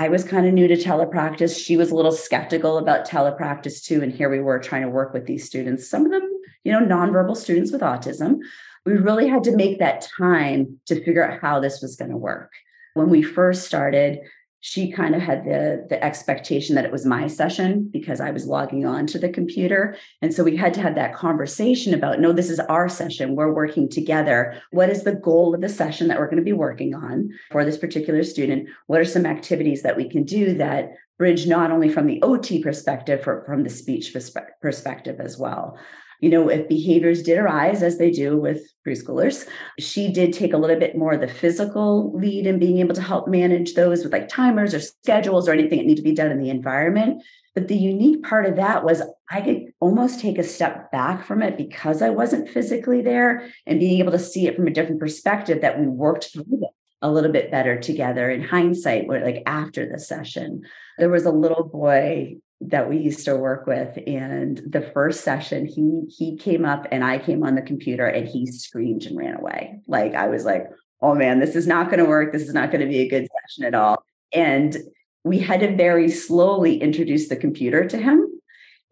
I 0.00 0.08
was 0.08 0.24
kind 0.24 0.46
of 0.46 0.54
new 0.54 0.66
to 0.66 0.76
telepractice. 0.76 1.62
She 1.62 1.76
was 1.76 1.90
a 1.90 1.94
little 1.94 2.10
skeptical 2.10 2.78
about 2.78 3.06
telepractice 3.06 3.84
too. 3.84 4.02
And 4.02 4.10
here 4.10 4.30
we 4.30 4.40
were 4.40 4.58
trying 4.58 4.80
to 4.80 4.88
work 4.88 5.12
with 5.12 5.26
these 5.26 5.44
students, 5.44 5.90
some 5.90 6.06
of 6.06 6.10
them, 6.10 6.26
you 6.64 6.72
know, 6.72 6.80
nonverbal 6.80 7.36
students 7.36 7.70
with 7.70 7.82
autism. 7.82 8.38
We 8.86 8.94
really 8.94 9.28
had 9.28 9.44
to 9.44 9.54
make 9.54 9.78
that 9.78 10.08
time 10.18 10.80
to 10.86 11.04
figure 11.04 11.22
out 11.22 11.40
how 11.42 11.60
this 11.60 11.82
was 11.82 11.96
going 11.96 12.10
to 12.10 12.16
work. 12.16 12.50
When 12.94 13.10
we 13.10 13.20
first 13.20 13.66
started, 13.66 14.20
she 14.60 14.92
kind 14.92 15.14
of 15.14 15.22
had 15.22 15.44
the 15.44 15.86
the 15.88 16.02
expectation 16.04 16.74
that 16.74 16.84
it 16.84 16.92
was 16.92 17.06
my 17.06 17.26
session 17.26 17.88
because 17.90 18.20
I 18.20 18.30
was 18.30 18.46
logging 18.46 18.84
on 18.84 19.06
to 19.08 19.18
the 19.18 19.28
computer. 19.28 19.96
And 20.20 20.32
so 20.34 20.44
we 20.44 20.56
had 20.56 20.74
to 20.74 20.82
have 20.82 20.94
that 20.96 21.14
conversation 21.14 21.94
about 21.94 22.20
no 22.20 22.32
this 22.32 22.50
is 22.50 22.60
our 22.60 22.88
session. 22.88 23.36
We're 23.36 23.52
working 23.52 23.88
together. 23.88 24.60
What 24.70 24.90
is 24.90 25.04
the 25.04 25.14
goal 25.14 25.54
of 25.54 25.62
the 25.62 25.68
session 25.68 26.08
that 26.08 26.18
we're 26.18 26.26
going 26.26 26.36
to 26.36 26.42
be 26.42 26.52
working 26.52 26.94
on 26.94 27.30
for 27.50 27.64
this 27.64 27.78
particular 27.78 28.22
student? 28.22 28.68
What 28.86 29.00
are 29.00 29.04
some 29.04 29.26
activities 29.26 29.82
that 29.82 29.96
we 29.96 30.08
can 30.08 30.24
do 30.24 30.54
that 30.58 30.92
bridge 31.18 31.46
not 31.46 31.70
only 31.70 31.88
from 31.88 32.06
the 32.06 32.20
OT 32.22 32.62
perspective 32.62 33.22
but 33.24 33.44
from 33.46 33.62
the 33.62 33.70
speech 33.70 34.14
perspective 34.62 35.20
as 35.20 35.36
well 35.38 35.78
you 36.20 36.28
know, 36.28 36.48
if 36.48 36.68
behaviors 36.68 37.22
did 37.22 37.38
arise, 37.38 37.82
as 37.82 37.98
they 37.98 38.10
do 38.10 38.36
with 38.36 38.62
preschoolers, 38.86 39.48
she 39.78 40.12
did 40.12 40.32
take 40.32 40.52
a 40.52 40.58
little 40.58 40.78
bit 40.78 40.96
more 40.96 41.14
of 41.14 41.20
the 41.20 41.28
physical 41.28 42.12
lead 42.14 42.46
in 42.46 42.58
being 42.58 42.78
able 42.78 42.94
to 42.94 43.02
help 43.02 43.26
manage 43.26 43.74
those 43.74 44.04
with 44.04 44.12
like 44.12 44.28
timers 44.28 44.74
or 44.74 44.80
schedules 44.80 45.48
or 45.48 45.52
anything 45.52 45.78
that 45.78 45.86
need 45.86 45.96
to 45.96 46.02
be 46.02 46.14
done 46.14 46.30
in 46.30 46.38
the 46.38 46.50
environment. 46.50 47.22
But 47.54 47.68
the 47.68 47.76
unique 47.76 48.22
part 48.22 48.46
of 48.46 48.56
that 48.56 48.84
was 48.84 49.02
I 49.30 49.40
could 49.40 49.72
almost 49.80 50.20
take 50.20 50.38
a 50.38 50.44
step 50.44 50.92
back 50.92 51.24
from 51.24 51.42
it 51.42 51.56
because 51.56 52.02
I 52.02 52.10
wasn't 52.10 52.48
physically 52.48 53.00
there 53.02 53.50
and 53.66 53.80
being 53.80 53.98
able 53.98 54.12
to 54.12 54.18
see 54.18 54.46
it 54.46 54.56
from 54.56 54.66
a 54.66 54.72
different 54.72 55.00
perspective 55.00 55.62
that 55.62 55.80
we 55.80 55.86
worked 55.86 56.32
through 56.32 56.44
it 56.48 56.70
a 57.02 57.10
little 57.10 57.32
bit 57.32 57.50
better 57.50 57.80
together 57.80 58.30
in 58.30 58.42
hindsight, 58.42 59.06
where 59.06 59.24
like 59.24 59.42
after 59.46 59.88
the 59.90 59.98
session, 59.98 60.62
there 60.98 61.08
was 61.08 61.24
a 61.24 61.32
little 61.32 61.64
boy 61.64 62.36
that 62.60 62.88
we 62.88 62.98
used 62.98 63.24
to 63.24 63.36
work 63.36 63.66
with. 63.66 63.98
And 64.06 64.60
the 64.66 64.82
first 64.82 65.24
session 65.24 65.66
he 65.66 66.02
he 66.14 66.36
came 66.36 66.64
up 66.64 66.86
and 66.92 67.04
i 67.04 67.18
came 67.18 67.42
on 67.42 67.54
the 67.54 67.62
computer 67.62 68.06
and 68.06 68.28
he 68.28 68.46
screamed 68.46 69.06
and 69.06 69.16
ran 69.16 69.36
away. 69.36 69.80
Like 69.86 70.14
i 70.14 70.28
was 70.28 70.44
like 70.44 70.68
oh 71.00 71.14
man 71.14 71.40
this 71.40 71.56
is 71.56 71.66
not 71.66 71.86
going 71.86 71.98
to 71.98 72.04
work. 72.04 72.32
This 72.32 72.42
is 72.42 72.54
not 72.54 72.70
going 72.70 72.82
to 72.82 72.86
be 72.86 73.00
a 73.00 73.08
good 73.08 73.28
session 73.40 73.64
at 73.64 73.74
all. 73.74 74.04
And 74.32 74.76
we 75.24 75.38
had 75.38 75.60
to 75.60 75.74
very 75.76 76.10
slowly 76.10 76.80
introduce 76.80 77.28
the 77.28 77.36
computer 77.36 77.86
to 77.88 77.98
him. 77.98 78.26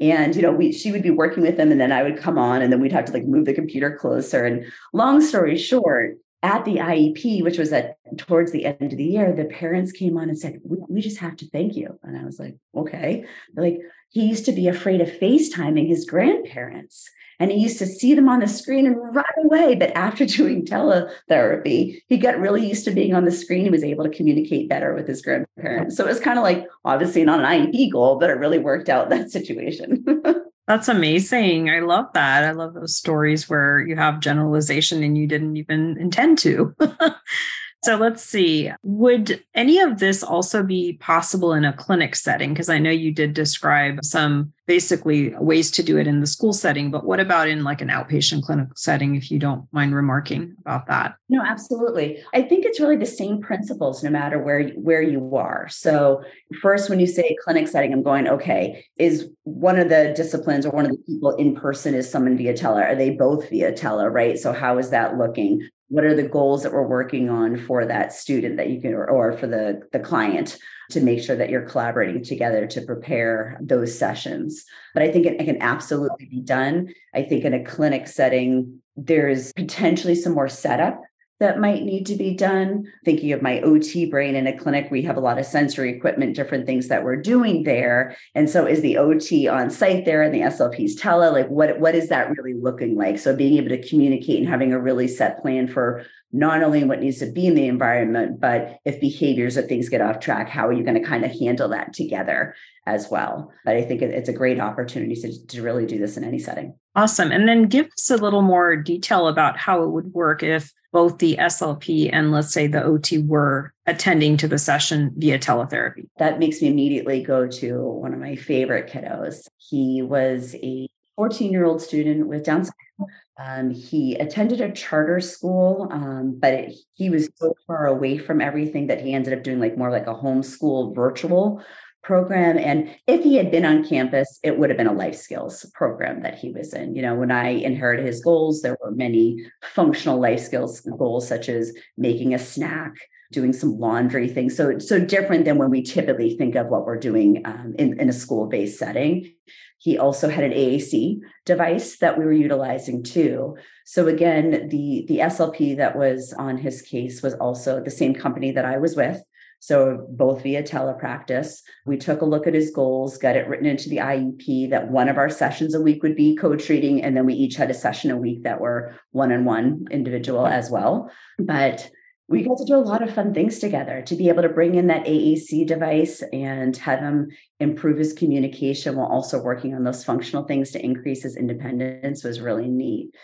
And 0.00 0.34
you 0.34 0.42
know 0.42 0.52
we 0.52 0.72
she 0.72 0.92
would 0.92 1.02
be 1.02 1.10
working 1.10 1.42
with 1.42 1.58
him 1.58 1.72
and 1.72 1.80
then 1.80 1.92
i 1.92 2.02
would 2.02 2.18
come 2.18 2.38
on 2.38 2.62
and 2.62 2.72
then 2.72 2.80
we'd 2.80 2.92
have 2.92 3.06
to 3.06 3.12
like 3.12 3.26
move 3.26 3.44
the 3.44 3.54
computer 3.54 3.96
closer. 3.96 4.44
And 4.44 4.64
long 4.94 5.20
story 5.20 5.58
short 5.58 6.16
at 6.42 6.64
the 6.64 6.76
IEP, 6.76 7.42
which 7.42 7.58
was 7.58 7.72
at 7.72 7.96
towards 8.16 8.52
the 8.52 8.64
end 8.64 8.92
of 8.92 8.96
the 8.96 9.04
year, 9.04 9.32
the 9.32 9.44
parents 9.44 9.92
came 9.92 10.16
on 10.16 10.28
and 10.28 10.38
said, 10.38 10.60
we, 10.64 10.78
we 10.88 11.00
just 11.00 11.18
have 11.18 11.36
to 11.36 11.48
thank 11.50 11.74
you. 11.74 11.98
And 12.02 12.16
I 12.16 12.24
was 12.24 12.38
like, 12.38 12.56
okay. 12.76 13.24
Like, 13.56 13.80
he 14.10 14.24
used 14.24 14.44
to 14.46 14.52
be 14.52 14.68
afraid 14.68 15.00
of 15.00 15.08
FaceTiming 15.08 15.88
his 15.88 16.04
grandparents. 16.04 17.10
And 17.40 17.52
he 17.52 17.58
used 17.58 17.78
to 17.78 17.86
see 17.86 18.14
them 18.14 18.28
on 18.28 18.40
the 18.40 18.48
screen 18.48 18.86
and 18.86 18.96
run 19.14 19.24
away. 19.44 19.74
But 19.74 19.96
after 19.96 20.26
doing 20.26 20.64
teletherapy, 20.64 22.02
he 22.08 22.16
got 22.16 22.38
really 22.38 22.66
used 22.66 22.84
to 22.84 22.90
being 22.90 23.14
on 23.14 23.24
the 23.24 23.32
screen. 23.32 23.64
He 23.64 23.70
was 23.70 23.84
able 23.84 24.04
to 24.04 24.10
communicate 24.10 24.68
better 24.68 24.94
with 24.94 25.06
his 25.06 25.22
grandparents. 25.22 25.96
So 25.96 26.04
it 26.04 26.08
was 26.08 26.20
kind 26.20 26.38
of 26.38 26.42
like 26.42 26.66
obviously 26.84 27.24
not 27.24 27.40
an 27.40 27.46
IEP 27.46 27.92
goal, 27.92 28.18
but 28.18 28.30
it 28.30 28.34
really 28.34 28.58
worked 28.58 28.88
out 28.88 29.10
that 29.10 29.30
situation. 29.30 30.04
That's 30.68 30.88
amazing. 30.88 31.70
I 31.70 31.80
love 31.80 32.12
that. 32.12 32.44
I 32.44 32.52
love 32.52 32.74
those 32.74 32.94
stories 32.94 33.48
where 33.48 33.80
you 33.80 33.96
have 33.96 34.20
generalization 34.20 35.02
and 35.02 35.16
you 35.16 35.26
didn't 35.26 35.56
even 35.56 35.96
intend 35.98 36.38
to. 36.40 36.76
So 37.84 37.96
let's 37.96 38.22
see. 38.22 38.70
Would 38.82 39.42
any 39.54 39.78
of 39.78 39.98
this 39.98 40.22
also 40.22 40.62
be 40.62 40.94
possible 40.94 41.52
in 41.52 41.64
a 41.64 41.72
clinic 41.72 42.16
setting? 42.16 42.52
Because 42.52 42.68
I 42.68 42.78
know 42.78 42.90
you 42.90 43.12
did 43.12 43.34
describe 43.34 44.04
some 44.04 44.52
basically 44.66 45.34
ways 45.36 45.70
to 45.70 45.82
do 45.82 45.96
it 45.96 46.06
in 46.06 46.20
the 46.20 46.26
school 46.26 46.52
setting, 46.52 46.90
but 46.90 47.04
what 47.04 47.20
about 47.20 47.48
in 47.48 47.64
like 47.64 47.80
an 47.80 47.88
outpatient 47.88 48.42
clinic 48.42 48.68
setting, 48.76 49.14
if 49.14 49.30
you 49.30 49.38
don't 49.38 49.66
mind 49.72 49.94
remarking 49.94 50.54
about 50.60 50.86
that? 50.88 51.14
No, 51.28 51.40
absolutely. 51.42 52.22
I 52.34 52.42
think 52.42 52.66
it's 52.66 52.80
really 52.80 52.96
the 52.96 53.06
same 53.06 53.40
principles 53.40 54.02
no 54.02 54.10
matter 54.10 54.38
where, 54.42 54.68
where 54.70 55.00
you 55.00 55.36
are. 55.36 55.68
So, 55.68 56.22
first, 56.60 56.90
when 56.90 57.00
you 57.00 57.06
say 57.06 57.36
clinic 57.42 57.68
setting, 57.68 57.92
I'm 57.92 58.02
going, 58.02 58.28
okay, 58.28 58.84
is 58.98 59.30
one 59.44 59.78
of 59.78 59.88
the 59.88 60.12
disciplines 60.14 60.66
or 60.66 60.70
one 60.70 60.84
of 60.84 60.90
the 60.90 61.02
people 61.06 61.34
in 61.36 61.54
person 61.54 61.94
is 61.94 62.10
someone 62.10 62.36
via 62.36 62.54
tele? 62.54 62.82
Are 62.82 62.96
they 62.96 63.10
both 63.10 63.48
via 63.48 63.72
tele, 63.72 64.06
right? 64.08 64.38
So, 64.38 64.52
how 64.52 64.78
is 64.78 64.90
that 64.90 65.16
looking? 65.16 65.66
What 65.88 66.04
are 66.04 66.14
the 66.14 66.28
goals 66.28 66.62
that 66.62 66.72
we're 66.72 66.86
working 66.86 67.30
on 67.30 67.56
for 67.56 67.86
that 67.86 68.12
student 68.12 68.56
that 68.58 68.68
you 68.70 68.80
can 68.80 68.94
or, 68.94 69.08
or, 69.08 69.32
for 69.32 69.46
the 69.46 69.82
the 69.92 69.98
client 69.98 70.58
to 70.90 71.00
make 71.00 71.22
sure 71.22 71.36
that 71.36 71.50
you're 71.50 71.68
collaborating 71.68 72.22
together 72.22 72.66
to 72.66 72.80
prepare 72.82 73.58
those 73.60 73.98
sessions. 73.98 74.64
But 74.94 75.02
i 75.02 75.10
think 75.10 75.26
it, 75.26 75.40
it 75.40 75.44
can 75.44 75.60
absolutely 75.60 76.26
be 76.26 76.40
done. 76.40 76.92
I 77.14 77.22
think 77.22 77.44
in 77.44 77.54
a 77.54 77.64
clinic 77.64 78.06
setting 78.06 78.80
there's 78.96 79.52
potentially 79.52 80.16
some 80.16 80.34
more 80.34 80.48
setup 80.48 81.00
that 81.40 81.60
might 81.60 81.84
need 81.84 82.06
to 82.06 82.16
be 82.16 82.34
done. 82.34 82.90
Thinking 83.04 83.32
of 83.32 83.42
my 83.42 83.60
OT 83.60 84.06
brain 84.06 84.34
in 84.34 84.46
a 84.46 84.56
clinic, 84.56 84.88
we 84.90 85.02
have 85.02 85.16
a 85.16 85.20
lot 85.20 85.38
of 85.38 85.46
sensory 85.46 85.90
equipment, 85.90 86.34
different 86.34 86.66
things 86.66 86.88
that 86.88 87.04
we're 87.04 87.16
doing 87.16 87.62
there. 87.62 88.16
And 88.34 88.50
so 88.50 88.66
is 88.66 88.80
the 88.80 88.96
OT 88.96 89.46
on 89.46 89.70
site 89.70 90.04
there 90.04 90.22
and 90.22 90.34
the 90.34 90.40
SLPs 90.40 91.00
tele, 91.00 91.30
like 91.30 91.48
what, 91.48 91.78
what 91.78 91.94
is 91.94 92.08
that 92.08 92.30
really 92.36 92.54
looking 92.54 92.96
like? 92.96 93.18
So 93.18 93.36
being 93.36 93.56
able 93.58 93.68
to 93.68 93.88
communicate 93.88 94.40
and 94.40 94.48
having 94.48 94.72
a 94.72 94.80
really 94.80 95.06
set 95.06 95.40
plan 95.40 95.68
for 95.68 96.04
not 96.30 96.62
only 96.62 96.84
what 96.84 97.00
needs 97.00 97.18
to 97.20 97.30
be 97.30 97.46
in 97.46 97.54
the 97.54 97.68
environment, 97.68 98.38
but 98.40 98.80
if 98.84 99.00
behaviors 99.00 99.56
or 99.56 99.62
things 99.62 99.88
get 99.88 100.02
off 100.02 100.20
track, 100.20 100.48
how 100.48 100.66
are 100.66 100.72
you 100.72 100.84
going 100.84 101.00
to 101.00 101.08
kind 101.08 101.24
of 101.24 101.30
handle 101.30 101.68
that 101.70 101.94
together 101.94 102.54
as 102.84 103.08
well? 103.10 103.50
But 103.64 103.76
I 103.76 103.82
think 103.82 104.02
it's 104.02 104.28
a 104.28 104.34
great 104.34 104.60
opportunity 104.60 105.14
to, 105.22 105.46
to 105.46 105.62
really 105.62 105.86
do 105.86 105.98
this 105.98 106.18
in 106.18 106.24
any 106.24 106.38
setting. 106.38 106.74
Awesome. 106.94 107.32
And 107.32 107.48
then 107.48 107.64
give 107.64 107.86
us 107.86 108.10
a 108.10 108.16
little 108.16 108.42
more 108.42 108.76
detail 108.76 109.28
about 109.28 109.56
how 109.56 109.84
it 109.84 109.90
would 109.90 110.12
work 110.12 110.42
if 110.42 110.72
both 110.92 111.18
the 111.18 111.36
SLP 111.38 112.10
and 112.12 112.32
let's 112.32 112.52
say 112.52 112.66
the 112.66 112.82
OT 112.82 113.18
were 113.18 113.72
attending 113.86 114.36
to 114.38 114.48
the 114.48 114.58
session 114.58 115.12
via 115.16 115.38
teletherapy. 115.38 116.08
That 116.18 116.38
makes 116.38 116.62
me 116.62 116.68
immediately 116.68 117.22
go 117.22 117.46
to 117.46 117.82
one 117.82 118.14
of 118.14 118.20
my 118.20 118.36
favorite 118.36 118.90
kiddos. 118.90 119.46
He 119.56 120.02
was 120.02 120.54
a 120.62 120.88
14 121.16 121.50
year 121.52 121.64
old 121.64 121.82
student 121.82 122.28
with 122.28 122.44
Down 122.44 122.64
syndrome. 122.64 123.14
Um, 123.40 123.70
he 123.70 124.16
attended 124.16 124.60
a 124.60 124.72
charter 124.72 125.20
school, 125.20 125.88
um, 125.92 126.38
but 126.40 126.54
it, 126.54 126.74
he 126.94 127.08
was 127.08 127.28
so 127.36 127.54
far 127.66 127.86
away 127.86 128.18
from 128.18 128.40
everything 128.40 128.88
that 128.88 129.00
he 129.00 129.12
ended 129.12 129.32
up 129.32 129.44
doing 129.44 129.60
like 129.60 129.78
more 129.78 129.90
like 129.90 130.06
a 130.08 130.14
homeschool 130.14 130.94
virtual 130.94 131.62
program. 132.08 132.56
And 132.56 132.96
if 133.06 133.22
he 133.22 133.36
had 133.36 133.50
been 133.50 133.66
on 133.66 133.86
campus, 133.86 134.40
it 134.42 134.58
would 134.58 134.70
have 134.70 134.78
been 134.78 134.86
a 134.86 134.92
life 134.94 135.14
skills 135.14 135.70
program 135.74 136.22
that 136.22 136.38
he 136.38 136.50
was 136.50 136.72
in. 136.72 136.96
You 136.96 137.02
know, 137.02 137.14
when 137.14 137.30
I 137.30 137.48
inherited 137.50 138.06
his 138.06 138.22
goals, 138.24 138.62
there 138.62 138.78
were 138.82 138.92
many 138.92 139.44
functional 139.62 140.18
life 140.18 140.40
skills 140.40 140.80
goals, 140.80 141.28
such 141.28 141.50
as 141.50 141.74
making 141.98 142.32
a 142.32 142.38
snack, 142.38 142.94
doing 143.30 143.52
some 143.52 143.78
laundry 143.78 144.26
things. 144.26 144.56
So, 144.56 144.78
so 144.78 144.98
different 144.98 145.44
than 145.44 145.58
when 145.58 145.68
we 145.68 145.82
typically 145.82 146.34
think 146.34 146.54
of 146.54 146.68
what 146.68 146.86
we're 146.86 146.98
doing 146.98 147.42
um, 147.44 147.74
in, 147.78 148.00
in 148.00 148.08
a 148.08 148.14
school 148.14 148.46
based 148.46 148.78
setting. 148.78 149.30
He 149.76 149.98
also 149.98 150.30
had 150.30 150.44
an 150.44 150.52
AAC 150.52 151.20
device 151.44 151.98
that 151.98 152.18
we 152.18 152.24
were 152.24 152.32
utilizing 152.32 153.02
too. 153.04 153.58
So 153.84 154.08
again, 154.08 154.68
the 154.70 155.04
the 155.06 155.18
SLP 155.18 155.76
that 155.76 155.96
was 155.96 156.32
on 156.32 156.56
his 156.56 156.80
case 156.80 157.22
was 157.22 157.34
also 157.34 157.80
the 157.80 157.90
same 157.90 158.14
company 158.14 158.50
that 158.52 158.64
I 158.64 158.78
was 158.78 158.96
with. 158.96 159.22
So, 159.60 160.06
both 160.10 160.42
via 160.42 160.62
telepractice, 160.62 161.62
we 161.84 161.96
took 161.96 162.20
a 162.20 162.26
look 162.26 162.46
at 162.46 162.54
his 162.54 162.70
goals, 162.70 163.18
got 163.18 163.36
it 163.36 163.48
written 163.48 163.66
into 163.66 163.88
the 163.88 163.96
IEP 163.96 164.70
that 164.70 164.90
one 164.90 165.08
of 165.08 165.18
our 165.18 165.28
sessions 165.28 165.74
a 165.74 165.80
week 165.80 166.02
would 166.02 166.16
be 166.16 166.36
co 166.36 166.56
treating. 166.56 167.02
And 167.02 167.16
then 167.16 167.26
we 167.26 167.34
each 167.34 167.56
had 167.56 167.70
a 167.70 167.74
session 167.74 168.10
a 168.10 168.16
week 168.16 168.44
that 168.44 168.60
were 168.60 168.94
one 169.10 169.32
on 169.32 169.44
one 169.44 169.86
individual 169.90 170.46
as 170.46 170.70
well. 170.70 171.10
But 171.38 171.90
we 172.28 172.42
got 172.42 172.58
to 172.58 172.64
do 172.66 172.76
a 172.76 172.76
lot 172.76 173.02
of 173.02 173.14
fun 173.14 173.32
things 173.32 173.58
together 173.58 174.02
to 174.02 174.14
be 174.14 174.28
able 174.28 174.42
to 174.42 174.50
bring 174.50 174.74
in 174.74 174.88
that 174.88 175.06
AAC 175.06 175.66
device 175.66 176.22
and 176.32 176.76
have 176.76 177.00
him 177.00 177.28
improve 177.58 177.96
his 177.96 178.12
communication 178.12 178.96
while 178.96 179.08
also 179.08 179.42
working 179.42 179.74
on 179.74 179.82
those 179.82 180.04
functional 180.04 180.44
things 180.44 180.70
to 180.72 180.84
increase 180.84 181.22
his 181.22 181.36
independence 181.36 182.22
was 182.22 182.40
really 182.40 182.68
neat. 182.68 183.14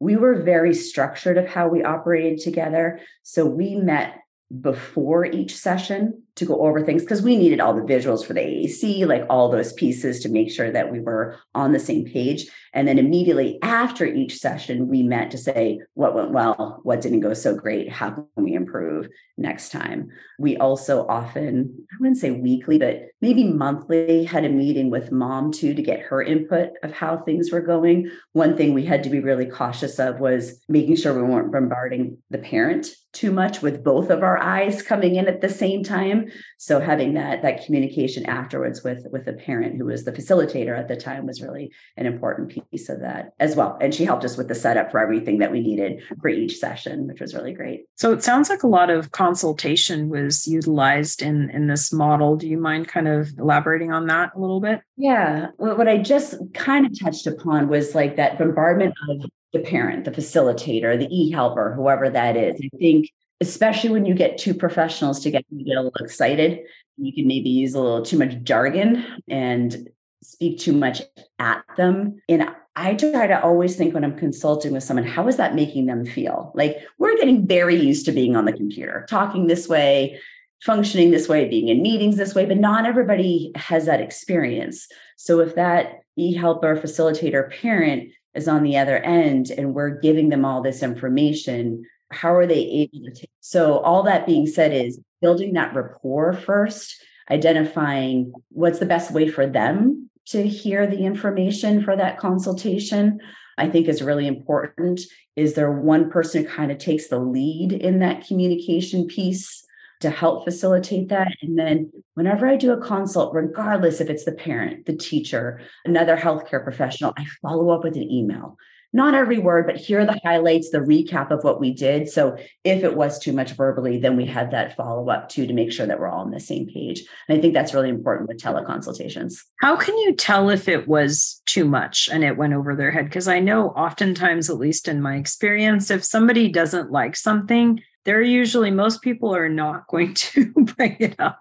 We 0.00 0.16
were 0.16 0.42
very 0.42 0.74
structured 0.74 1.38
of 1.38 1.46
how 1.46 1.68
we 1.68 1.84
operated 1.84 2.40
together. 2.40 3.00
So 3.22 3.46
we 3.46 3.76
met 3.76 4.18
before 4.60 5.24
each 5.26 5.56
session 5.56 6.22
to 6.38 6.46
go 6.46 6.60
over 6.66 6.82
things 6.82 7.02
because 7.02 7.22
we 7.22 7.36
needed 7.36 7.60
all 7.60 7.74
the 7.74 7.82
visuals 7.82 8.24
for 8.24 8.32
the 8.32 8.40
AAC, 8.40 9.06
like 9.06 9.24
all 9.28 9.50
those 9.50 9.72
pieces 9.72 10.20
to 10.20 10.28
make 10.28 10.50
sure 10.50 10.70
that 10.70 10.90
we 10.90 11.00
were 11.00 11.36
on 11.54 11.72
the 11.72 11.78
same 11.78 12.04
page. 12.04 12.46
And 12.72 12.86
then 12.86 12.98
immediately 12.98 13.58
after 13.62 14.06
each 14.06 14.36
session, 14.38 14.88
we 14.88 15.02
met 15.02 15.30
to 15.32 15.38
say 15.38 15.80
what 15.94 16.14
went 16.14 16.32
well, 16.32 16.80
what 16.82 17.00
didn't 17.00 17.20
go 17.20 17.34
so 17.34 17.54
great, 17.54 17.90
how 17.90 18.10
can 18.10 18.26
we 18.36 18.54
improve 18.54 19.08
next 19.36 19.70
time. 19.70 20.08
We 20.38 20.56
also 20.56 21.06
often, 21.06 21.86
I 21.92 21.96
wouldn't 22.00 22.18
say 22.18 22.30
weekly, 22.30 22.78
but 22.78 23.02
maybe 23.20 23.44
monthly, 23.44 24.24
had 24.24 24.44
a 24.44 24.48
meeting 24.48 24.90
with 24.90 25.12
mom 25.12 25.52
too 25.52 25.74
to 25.74 25.82
get 25.82 26.00
her 26.00 26.22
input 26.22 26.70
of 26.82 26.92
how 26.92 27.18
things 27.18 27.50
were 27.50 27.60
going. 27.60 28.10
One 28.32 28.56
thing 28.56 28.74
we 28.74 28.84
had 28.84 29.02
to 29.04 29.10
be 29.10 29.20
really 29.20 29.46
cautious 29.46 29.98
of 29.98 30.20
was 30.20 30.60
making 30.68 30.96
sure 30.96 31.14
we 31.14 31.22
weren't 31.22 31.52
bombarding 31.52 32.18
the 32.30 32.38
parent 32.38 32.88
too 33.12 33.32
much 33.32 33.62
with 33.62 33.82
both 33.82 34.10
of 34.10 34.22
our 34.22 34.38
eyes 34.38 34.82
coming 34.82 35.16
in 35.16 35.26
at 35.26 35.40
the 35.40 35.48
same 35.48 35.82
time 35.82 36.27
so 36.56 36.80
having 36.80 37.14
that 37.14 37.42
that 37.42 37.64
communication 37.64 38.26
afterwards 38.26 38.82
with 38.82 39.06
with 39.12 39.24
the 39.24 39.32
parent 39.32 39.76
who 39.76 39.84
was 39.86 40.04
the 40.04 40.12
facilitator 40.12 40.78
at 40.78 40.88
the 40.88 40.96
time 40.96 41.26
was 41.26 41.42
really 41.42 41.70
an 41.96 42.06
important 42.06 42.50
piece 42.70 42.88
of 42.88 43.00
that 43.00 43.32
as 43.38 43.56
well. 43.56 43.78
And 43.80 43.94
she 43.94 44.04
helped 44.04 44.24
us 44.24 44.36
with 44.36 44.48
the 44.48 44.54
setup 44.54 44.90
for 44.90 45.00
everything 45.00 45.38
that 45.38 45.52
we 45.52 45.60
needed 45.60 46.02
for 46.20 46.28
each 46.28 46.56
session 46.58 47.06
which 47.06 47.20
was 47.20 47.34
really 47.34 47.52
great. 47.52 47.86
So 47.96 48.12
it 48.12 48.22
sounds 48.22 48.48
like 48.48 48.62
a 48.62 48.68
lot 48.68 48.90
of 48.90 49.12
consultation 49.12 50.08
was 50.08 50.46
utilized 50.46 51.22
in 51.22 51.50
in 51.50 51.66
this 51.66 51.92
model. 51.92 52.36
Do 52.36 52.48
you 52.48 52.58
mind 52.58 52.88
kind 52.88 53.08
of 53.08 53.30
elaborating 53.38 53.92
on 53.92 54.06
that 54.06 54.32
a 54.34 54.38
little 54.38 54.60
bit? 54.60 54.80
Yeah. 54.96 55.48
What 55.56 55.88
i 55.88 55.98
just 55.98 56.34
kind 56.54 56.86
of 56.86 56.98
touched 56.98 57.26
upon 57.26 57.68
was 57.68 57.94
like 57.94 58.16
that 58.16 58.38
bombardment 58.38 58.94
of 59.08 59.24
the 59.52 59.60
parent, 59.60 60.04
the 60.04 60.10
facilitator, 60.10 60.98
the 60.98 61.08
e-helper, 61.10 61.72
whoever 61.74 62.10
that 62.10 62.36
is. 62.36 62.60
I 62.62 62.76
think 62.78 63.10
especially 63.40 63.90
when 63.90 64.04
you 64.04 64.14
get 64.14 64.38
two 64.38 64.54
professionals 64.54 65.20
together, 65.20 65.44
you 65.50 65.64
get 65.64 65.76
a 65.76 65.82
little 65.82 66.04
excited. 66.04 66.60
You 66.96 67.12
can 67.12 67.26
maybe 67.26 67.50
use 67.50 67.74
a 67.74 67.80
little 67.80 68.02
too 68.02 68.18
much 68.18 68.42
jargon 68.42 69.04
and 69.28 69.88
speak 70.22 70.58
too 70.58 70.72
much 70.72 71.02
at 71.38 71.62
them. 71.76 72.20
And 72.28 72.48
I 72.74 72.94
try 72.94 73.26
to 73.28 73.42
always 73.42 73.76
think 73.76 73.94
when 73.94 74.04
I'm 74.04 74.16
consulting 74.16 74.72
with 74.72 74.82
someone, 74.82 75.06
how 75.06 75.28
is 75.28 75.36
that 75.36 75.54
making 75.54 75.86
them 75.86 76.04
feel? 76.04 76.52
Like 76.54 76.78
we're 76.98 77.16
getting 77.16 77.46
very 77.46 77.76
used 77.76 78.06
to 78.06 78.12
being 78.12 78.36
on 78.36 78.44
the 78.44 78.52
computer, 78.52 79.06
talking 79.08 79.46
this 79.46 79.68
way, 79.68 80.20
functioning 80.64 81.10
this 81.10 81.28
way, 81.28 81.48
being 81.48 81.68
in 81.68 81.82
meetings 81.82 82.16
this 82.16 82.34
way, 82.34 82.44
but 82.44 82.58
not 82.58 82.86
everybody 82.86 83.52
has 83.54 83.86
that 83.86 84.00
experience. 84.00 84.88
So 85.16 85.40
if 85.40 85.54
that 85.54 86.00
e-helper, 86.16 86.76
facilitator, 86.76 87.50
parent 87.60 88.10
is 88.34 88.48
on 88.48 88.64
the 88.64 88.76
other 88.76 88.98
end 88.98 89.50
and 89.50 89.74
we're 89.74 90.00
giving 90.00 90.28
them 90.28 90.44
all 90.44 90.62
this 90.62 90.82
information 90.82 91.84
how 92.10 92.34
are 92.34 92.46
they 92.46 92.90
able 92.92 93.10
to 93.14 93.26
so 93.40 93.78
all 93.78 94.02
that 94.02 94.26
being 94.26 94.46
said 94.46 94.72
is 94.72 95.00
building 95.20 95.52
that 95.52 95.74
rapport 95.74 96.32
first 96.32 97.02
identifying 97.30 98.32
what's 98.48 98.78
the 98.78 98.86
best 98.86 99.12
way 99.12 99.28
for 99.28 99.46
them 99.46 100.08
to 100.26 100.46
hear 100.46 100.86
the 100.86 101.04
information 101.04 101.82
for 101.82 101.96
that 101.96 102.18
consultation 102.18 103.20
i 103.58 103.68
think 103.68 103.88
is 103.88 104.02
really 104.02 104.26
important 104.26 105.00
is 105.36 105.54
there 105.54 105.70
one 105.70 106.10
person 106.10 106.44
who 106.44 106.50
kind 106.50 106.72
of 106.72 106.78
takes 106.78 107.08
the 107.08 107.18
lead 107.18 107.72
in 107.72 108.00
that 108.00 108.26
communication 108.26 109.06
piece 109.06 109.64
to 110.00 110.10
help 110.10 110.44
facilitate 110.44 111.08
that. 111.08 111.28
And 111.42 111.58
then 111.58 111.90
whenever 112.14 112.46
I 112.46 112.56
do 112.56 112.72
a 112.72 112.80
consult, 112.80 113.34
regardless 113.34 114.00
if 114.00 114.08
it's 114.08 114.24
the 114.24 114.32
parent, 114.32 114.86
the 114.86 114.96
teacher, 114.96 115.60
another 115.84 116.16
healthcare 116.16 116.62
professional, 116.62 117.12
I 117.16 117.26
follow 117.42 117.70
up 117.70 117.82
with 117.82 117.96
an 117.96 118.10
email. 118.10 118.56
Not 118.92 119.14
every 119.14 119.38
word, 119.38 119.66
but 119.66 119.76
here 119.76 120.00
are 120.00 120.06
the 120.06 120.18
highlights, 120.24 120.70
the 120.70 120.78
recap 120.78 121.30
of 121.30 121.44
what 121.44 121.60
we 121.60 121.72
did. 121.74 122.08
So 122.08 122.38
if 122.64 122.82
it 122.82 122.96
was 122.96 123.18
too 123.18 123.32
much 123.32 123.52
verbally, 123.52 123.98
then 123.98 124.16
we 124.16 124.24
had 124.24 124.50
that 124.52 124.76
follow 124.76 125.10
up 125.10 125.28
too 125.28 125.46
to 125.46 125.52
make 125.52 125.72
sure 125.72 125.86
that 125.86 126.00
we're 126.00 126.08
all 126.08 126.24
on 126.24 126.30
the 126.30 126.40
same 126.40 126.66
page. 126.66 127.02
And 127.28 127.36
I 127.36 127.40
think 127.40 127.52
that's 127.52 127.74
really 127.74 127.90
important 127.90 128.28
with 128.28 128.40
teleconsultations. 128.40 129.42
How 129.60 129.76
can 129.76 129.96
you 129.98 130.14
tell 130.14 130.48
if 130.48 130.68
it 130.68 130.88
was 130.88 131.42
too 131.44 131.66
much 131.66 132.08
and 132.10 132.24
it 132.24 132.38
went 132.38 132.54
over 132.54 132.74
their 132.74 132.90
head? 132.90 133.04
Because 133.04 133.28
I 133.28 133.40
know 133.40 133.68
oftentimes, 133.70 134.48
at 134.48 134.56
least 134.56 134.88
in 134.88 135.02
my 135.02 135.16
experience, 135.16 135.90
if 135.90 136.02
somebody 136.02 136.48
doesn't 136.48 136.90
like 136.90 137.14
something, 137.14 137.82
they're 138.06 138.22
usually 138.22 138.70
most 138.70 139.02
people 139.02 139.36
are 139.36 139.50
not 139.50 139.86
going 139.88 140.14
to 140.14 140.52
bring 140.54 140.96
it 140.98 141.16
up. 141.18 141.40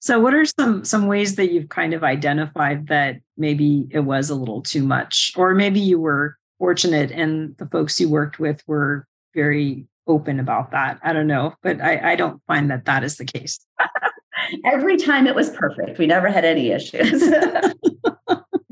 So 0.00 0.20
what 0.20 0.34
are 0.34 0.44
some 0.44 0.84
some 0.84 1.06
ways 1.06 1.36
that 1.36 1.52
you've 1.52 1.68
kind 1.68 1.94
of 1.94 2.04
identified 2.04 2.88
that 2.88 3.16
maybe 3.36 3.86
it 3.90 4.00
was 4.00 4.30
a 4.30 4.34
little 4.34 4.62
too 4.62 4.82
much? 4.82 5.32
Or 5.36 5.54
maybe 5.54 5.80
you 5.80 6.00
were 6.00 6.36
fortunate 6.58 7.10
and 7.10 7.56
the 7.58 7.66
folks 7.66 8.00
you 8.00 8.08
worked 8.08 8.38
with 8.38 8.62
were 8.66 9.06
very 9.34 9.86
open 10.06 10.40
about 10.40 10.72
that. 10.72 10.98
I 11.02 11.12
don't 11.12 11.26
know 11.26 11.54
but 11.62 11.80
i, 11.80 12.12
I 12.12 12.16
don't 12.16 12.42
find 12.46 12.70
that 12.70 12.84
that 12.84 13.04
is 13.04 13.16
the 13.16 13.24
case. 13.24 13.58
Every 14.64 14.96
time 14.96 15.26
it 15.26 15.34
was 15.34 15.50
perfect. 15.50 15.98
We 15.98 16.06
never 16.06 16.28
had 16.28 16.44
any 16.44 16.70
issues 16.70 17.22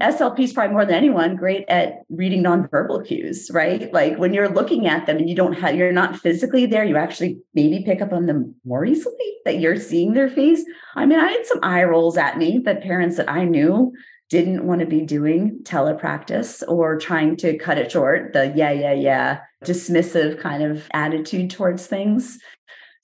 SLP 0.01 0.41
is 0.41 0.53
probably 0.53 0.73
more 0.73 0.85
than 0.85 0.95
anyone 0.95 1.37
great 1.37 1.65
at 1.69 2.03
reading 2.09 2.43
nonverbal 2.43 3.07
cues, 3.07 3.51
right? 3.53 3.93
Like 3.93 4.17
when 4.17 4.33
you're 4.33 4.49
looking 4.49 4.87
at 4.87 5.07
them 5.07 5.19
and 5.19 5.29
you 5.29 5.37
don't 5.37 5.53
have, 5.53 5.77
you're 5.77 5.93
not 5.93 6.17
physically 6.17 6.67
there, 6.67 6.85
you 6.85 6.97
actually 6.97 7.39
maybe 7.55 7.85
pick 7.85 8.01
up 8.01 8.13
on 8.13 8.27
them 8.27 8.55
more 8.65 8.85
easily 8.85 9.15
that 9.45 9.59
you're 9.59 9.77
seeing 9.77 10.15
their 10.15 10.29
face. 10.29 10.65
I 10.95 11.07
mean, 11.07 11.19
I 11.19 11.31
had 11.31 11.47
some 11.47 11.61
eye 11.63 11.85
rolls 11.85 12.17
at 12.17 12.39
me 12.39 12.61
that 12.65 12.83
parents 12.83 13.17
that 13.17 13.31
I 13.31 13.45
knew 13.45 13.93
didn't 14.31 14.65
want 14.65 14.81
to 14.81 14.87
be 14.87 15.01
doing 15.01 15.59
telepractice 15.65 16.63
or 16.69 16.97
trying 16.99 17.37
to 17.37 17.59
cut 17.59 17.79
it 17.79 17.91
short, 17.91 18.33
the 18.33 18.53
yeah, 18.55 18.71
yeah, 18.71 18.93
yeah, 18.93 19.41
dismissive 19.65 20.41
kind 20.41 20.63
of 20.63 20.89
attitude 20.95 21.51
towards 21.51 21.87
things. 21.87 22.39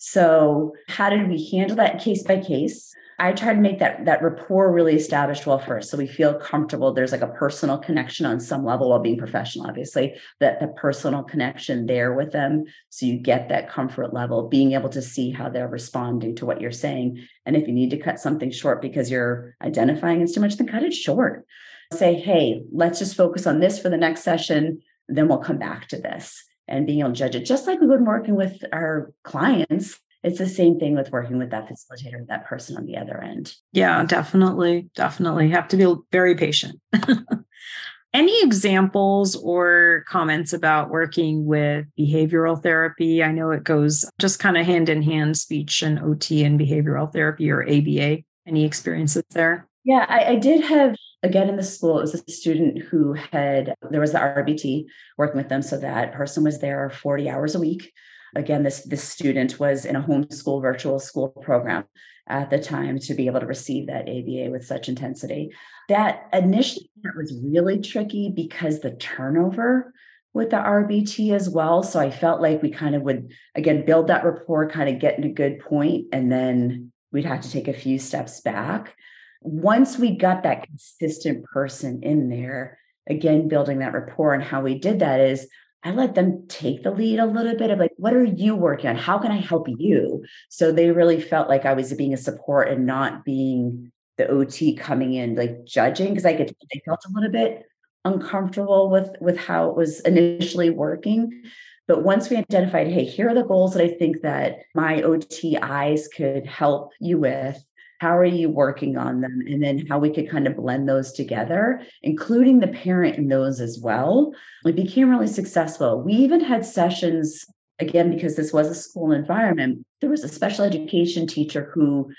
So, 0.09 0.77
how 0.87 1.11
did 1.11 1.29
we 1.29 1.51
handle 1.51 1.79
that 1.79 2.01
case 2.01 2.23
by 2.23 2.39
case? 2.39 2.95
I 3.19 3.33
try 3.33 3.53
to 3.53 3.61
make 3.61 3.81
that 3.81 4.05
that 4.05 4.23
rapport 4.23 4.71
really 4.71 4.95
established 4.95 5.47
well 5.47 5.59
first. 5.59 5.91
So 5.91 5.99
we 5.99 6.07
feel 6.07 6.35
comfortable. 6.35 6.93
There's 6.93 7.11
like 7.11 7.23
a 7.23 7.27
personal 7.27 7.79
connection 7.79 8.25
on 8.25 8.39
some 8.39 8.65
level 8.65 8.91
while 8.91 9.01
being 9.01 9.19
professional, 9.19 9.67
obviously, 9.67 10.15
that 10.39 10.61
the 10.61 10.69
personal 10.69 11.25
connection 11.25 11.87
there 11.87 12.15
with 12.15 12.31
them. 12.31 12.67
So 12.91 13.05
you 13.07 13.19
get 13.19 13.49
that 13.49 13.69
comfort 13.69 14.15
level, 14.15 14.49
being 14.49 14.75
able 14.75 14.91
to 14.91 15.03
see 15.03 15.33
how 15.33 15.49
they're 15.49 15.67
responding 15.67 16.37
to 16.37 16.47
what 16.47 16.61
you're 16.61 16.71
saying. 16.71 17.27
And 17.45 17.57
if 17.57 17.67
you 17.67 17.75
need 17.75 17.91
to 17.91 17.99
cut 17.99 18.21
something 18.21 18.53
short 18.53 18.81
because 18.81 19.11
you're 19.11 19.57
identifying 19.61 20.21
it's 20.21 20.35
too 20.35 20.41
much, 20.41 20.57
then 20.57 20.69
cut 20.69 20.85
it 20.85 20.95
short. 20.95 21.47
Say, 21.95 22.15
hey, 22.15 22.63
let's 22.71 23.01
just 23.01 23.17
focus 23.17 23.45
on 23.45 23.59
this 23.59 23.81
for 23.81 23.89
the 23.89 23.97
next 23.97 24.23
session. 24.23 24.83
Then 25.09 25.27
we'll 25.27 25.39
come 25.39 25.59
back 25.59 25.89
to 25.89 25.97
this 26.01 26.45
and 26.69 26.87
being 26.87 27.01
able 27.01 27.11
to 27.11 27.17
judge 27.17 27.35
it, 27.35 27.45
just 27.45 27.67
like 27.67 27.81
we 27.81 27.87
would 27.87 28.07
working 28.07 28.37
with 28.37 28.63
our 28.73 29.13
clients 29.23 30.01
it's 30.27 30.39
the 30.39 30.49
same 30.49 30.81
thing 30.81 30.97
with 30.97 31.13
working 31.13 31.39
with 31.39 31.51
that 31.51 31.69
facilitator, 31.69 32.27
that 32.27 32.47
person 32.47 32.77
on 32.77 32.85
the 32.85 32.97
other 32.97 33.23
end. 33.23 33.55
Yeah, 33.73 34.03
definitely. 34.05 34.91
Definitely 34.97 35.51
have 35.51 35.69
to 35.69 35.77
be 35.77 35.95
very 36.11 36.35
patient. 36.35 36.81
Any 38.13 38.43
examples 38.43 39.37
or 39.37 40.05
comments 40.09 40.53
about 40.53 40.91
working 40.91 41.45
with 41.45 41.87
behavioral 41.97 42.61
therapy? 42.61 43.23
I 43.23 43.31
know 43.31 43.51
it 43.53 43.63
goes 43.63 44.05
just 44.19 44.41
kind 44.41 44.57
of 44.57 44.67
hand 44.67 44.89
in 44.89 45.03
hand, 45.03 45.37
speech 45.37 45.83
and 45.83 46.01
OT 46.01 46.43
and 46.43 46.59
behavioral 46.59 47.13
therapy 47.13 47.49
or 47.49 47.63
ABA. 47.63 48.25
Any 48.47 48.65
experiences 48.65 49.23
there? 49.31 49.69
Yeah, 49.85 50.07
I, 50.09 50.33
I, 50.33 50.37
did 50.37 50.65
have 50.65 50.97
again 51.27 51.49
in 51.49 51.57
the 51.57 51.63
school. 51.63 51.99
It 51.99 52.03
was 52.03 52.15
a 52.15 52.31
student 52.31 52.79
who 52.79 53.13
had 53.13 53.75
there 53.91 54.01
was 54.01 54.13
the 54.13 54.19
RBT 54.19 54.87
working 55.19 55.37
with 55.37 55.49
them, 55.49 55.63
so 55.63 55.79
that 55.79 56.15
person 56.15 56.45
was 56.45 56.61
there 56.61 56.89
forty 56.91 57.29
hours 57.29 57.55
a 57.55 57.61
week 57.61 57.93
again, 58.37 58.63
this, 58.63 58.83
this 58.83 59.03
student 59.03 59.59
was 59.59 59.85
in 59.85 59.97
a 59.97 60.03
homeschool 60.03 60.63
virtual 60.63 60.99
school 60.99 61.29
program 61.29 61.85
at 62.29 62.51
the 62.51 62.59
time 62.59 62.99
to 62.99 63.15
be 63.15 63.27
able 63.27 63.41
to 63.41 63.47
receive 63.47 63.87
that 63.87 64.09
ABA 64.09 64.51
with 64.51 64.65
such 64.65 64.89
intensity. 64.89 65.53
That 65.89 66.29
initially 66.33 66.91
that 67.03 67.17
was 67.17 67.35
really 67.45 67.81
tricky 67.81 68.33
because 68.35 68.81
the 68.81 68.91
turnover 68.93 69.93
with 70.35 70.51
the 70.51 70.57
RBT 70.57 71.33
as 71.33 71.49
well. 71.49 71.83
So 71.83 72.01
I 72.01 72.11
felt 72.11 72.43
like 72.43 72.63
we 72.63 72.71
kind 72.71 72.95
of 72.95 73.03
would 73.03 73.33
again 73.55 73.87
build 73.87 74.09
that 74.09 74.25
rapport, 74.25 74.69
kind 74.69 74.89
of 74.89 75.01
get 75.01 75.19
in 75.19 75.25
a 75.25 75.33
good 75.33 75.61
point, 75.61 76.07
and 76.13 76.31
then 76.31 76.93
we'd 77.13 77.25
have 77.25 77.43
to 77.43 77.51
take 77.51 77.69
a 77.69 77.73
few 77.73 77.99
steps 77.99 78.41
back. 78.41 78.95
Once 79.43 79.99
we 79.99 80.17
got 80.17 80.43
that 80.43 80.59
mm-hmm. 80.59 80.73
consistent 80.73 81.45
person 81.45 82.03
in 82.03 82.29
there, 82.29 82.79
again, 83.09 83.49
building 83.49 83.79
that 83.79 83.93
rapport 83.93 84.35
and 84.35 84.43
how 84.43 84.61
we 84.61 84.79
did 84.79 85.01
that 85.01 85.21
is 85.21 85.49
I 85.85 85.93
let 85.93 86.17
them 86.17 86.47
take 86.49 86.83
the 86.83 86.91
lead 86.91 87.21
a 87.21 87.27
little 87.27 87.55
bit 87.55 87.71
of 87.71 87.79
like, 87.79 87.93
what 87.97 88.13
are 88.13 88.25
you 88.25 88.57
working 88.57 88.91
on? 88.91 88.97
How 88.97 89.19
can 89.19 89.31
I 89.31 89.37
help 89.37 89.69
you? 89.69 90.25
So 90.49 90.73
they 90.73 90.91
really 90.91 91.21
felt 91.21 91.49
like 91.49 91.65
I 91.65 91.75
was 91.75 91.95
being 91.95 92.13
a 92.13 92.17
support 92.17 92.69
and 92.69 92.87
not 92.87 93.25
being 93.25 93.93
the 94.17 94.27
OT 94.27 94.75
coming 94.75 95.15
in, 95.15 95.37
like 95.37 95.65
judging, 95.65 96.09
because 96.09 96.25
I 96.25 96.35
could 96.35 96.49
they 96.73 96.83
felt 96.85 97.05
a 97.07 97.13
little 97.13 97.31
bit 97.31 97.63
uncomfortable 98.05 98.91
with 98.91 99.15
with 99.21 99.37
how 99.37 99.71
it 99.71 99.77
was 99.77 100.01
initially 100.01 100.71
working. 100.71 101.45
But 101.87 102.03
once 102.03 102.31
we 102.31 102.37
identified, 102.37 102.89
hey, 102.89 103.05
here 103.05 103.29
are 103.29 103.35
the 103.35 103.45
goals 103.45 103.75
that 103.75 103.85
I 103.85 103.89
think 103.89 104.23
that 104.23 104.63
my 104.75 105.03
OT 105.03 105.57
eyes 105.57 106.09
could 106.09 106.47
help 106.47 106.91
you 107.01 107.19
with, 107.19 107.65
how 107.99 108.17
are 108.17 108.25
you 108.25 108.49
working 108.49 108.97
on 108.97 109.21
them? 109.21 109.43
And 109.47 109.63
then 109.63 109.87
how 109.87 109.99
we 109.99 110.13
could 110.13 110.31
kind 110.31 110.47
of 110.47 110.57
blend 110.57 110.89
those 110.89 111.13
together 111.13 111.81
including 112.03 112.61
the 112.61 112.69
parent 112.69 113.17
in 113.17 113.29
those 113.29 113.61
as 113.61 113.79
well. 113.83 114.33
It 114.65 114.77
became 114.77 115.11
really 115.11 115.27
successful. 115.27 116.03
We 116.03 116.13
even 116.15 116.41
had 116.41 116.65
sessions 116.65 117.45
again, 117.79 118.11
because 118.11 118.37
this 118.37 118.53
was 118.53 118.69
a 118.69 118.75
school 118.75 119.13
environment, 119.13 119.85
there 120.01 120.11
was 120.11 120.25
a 120.25 120.29
special 120.29 120.65
education 120.65 121.27
teacher 121.27 121.71
who 121.75 122.11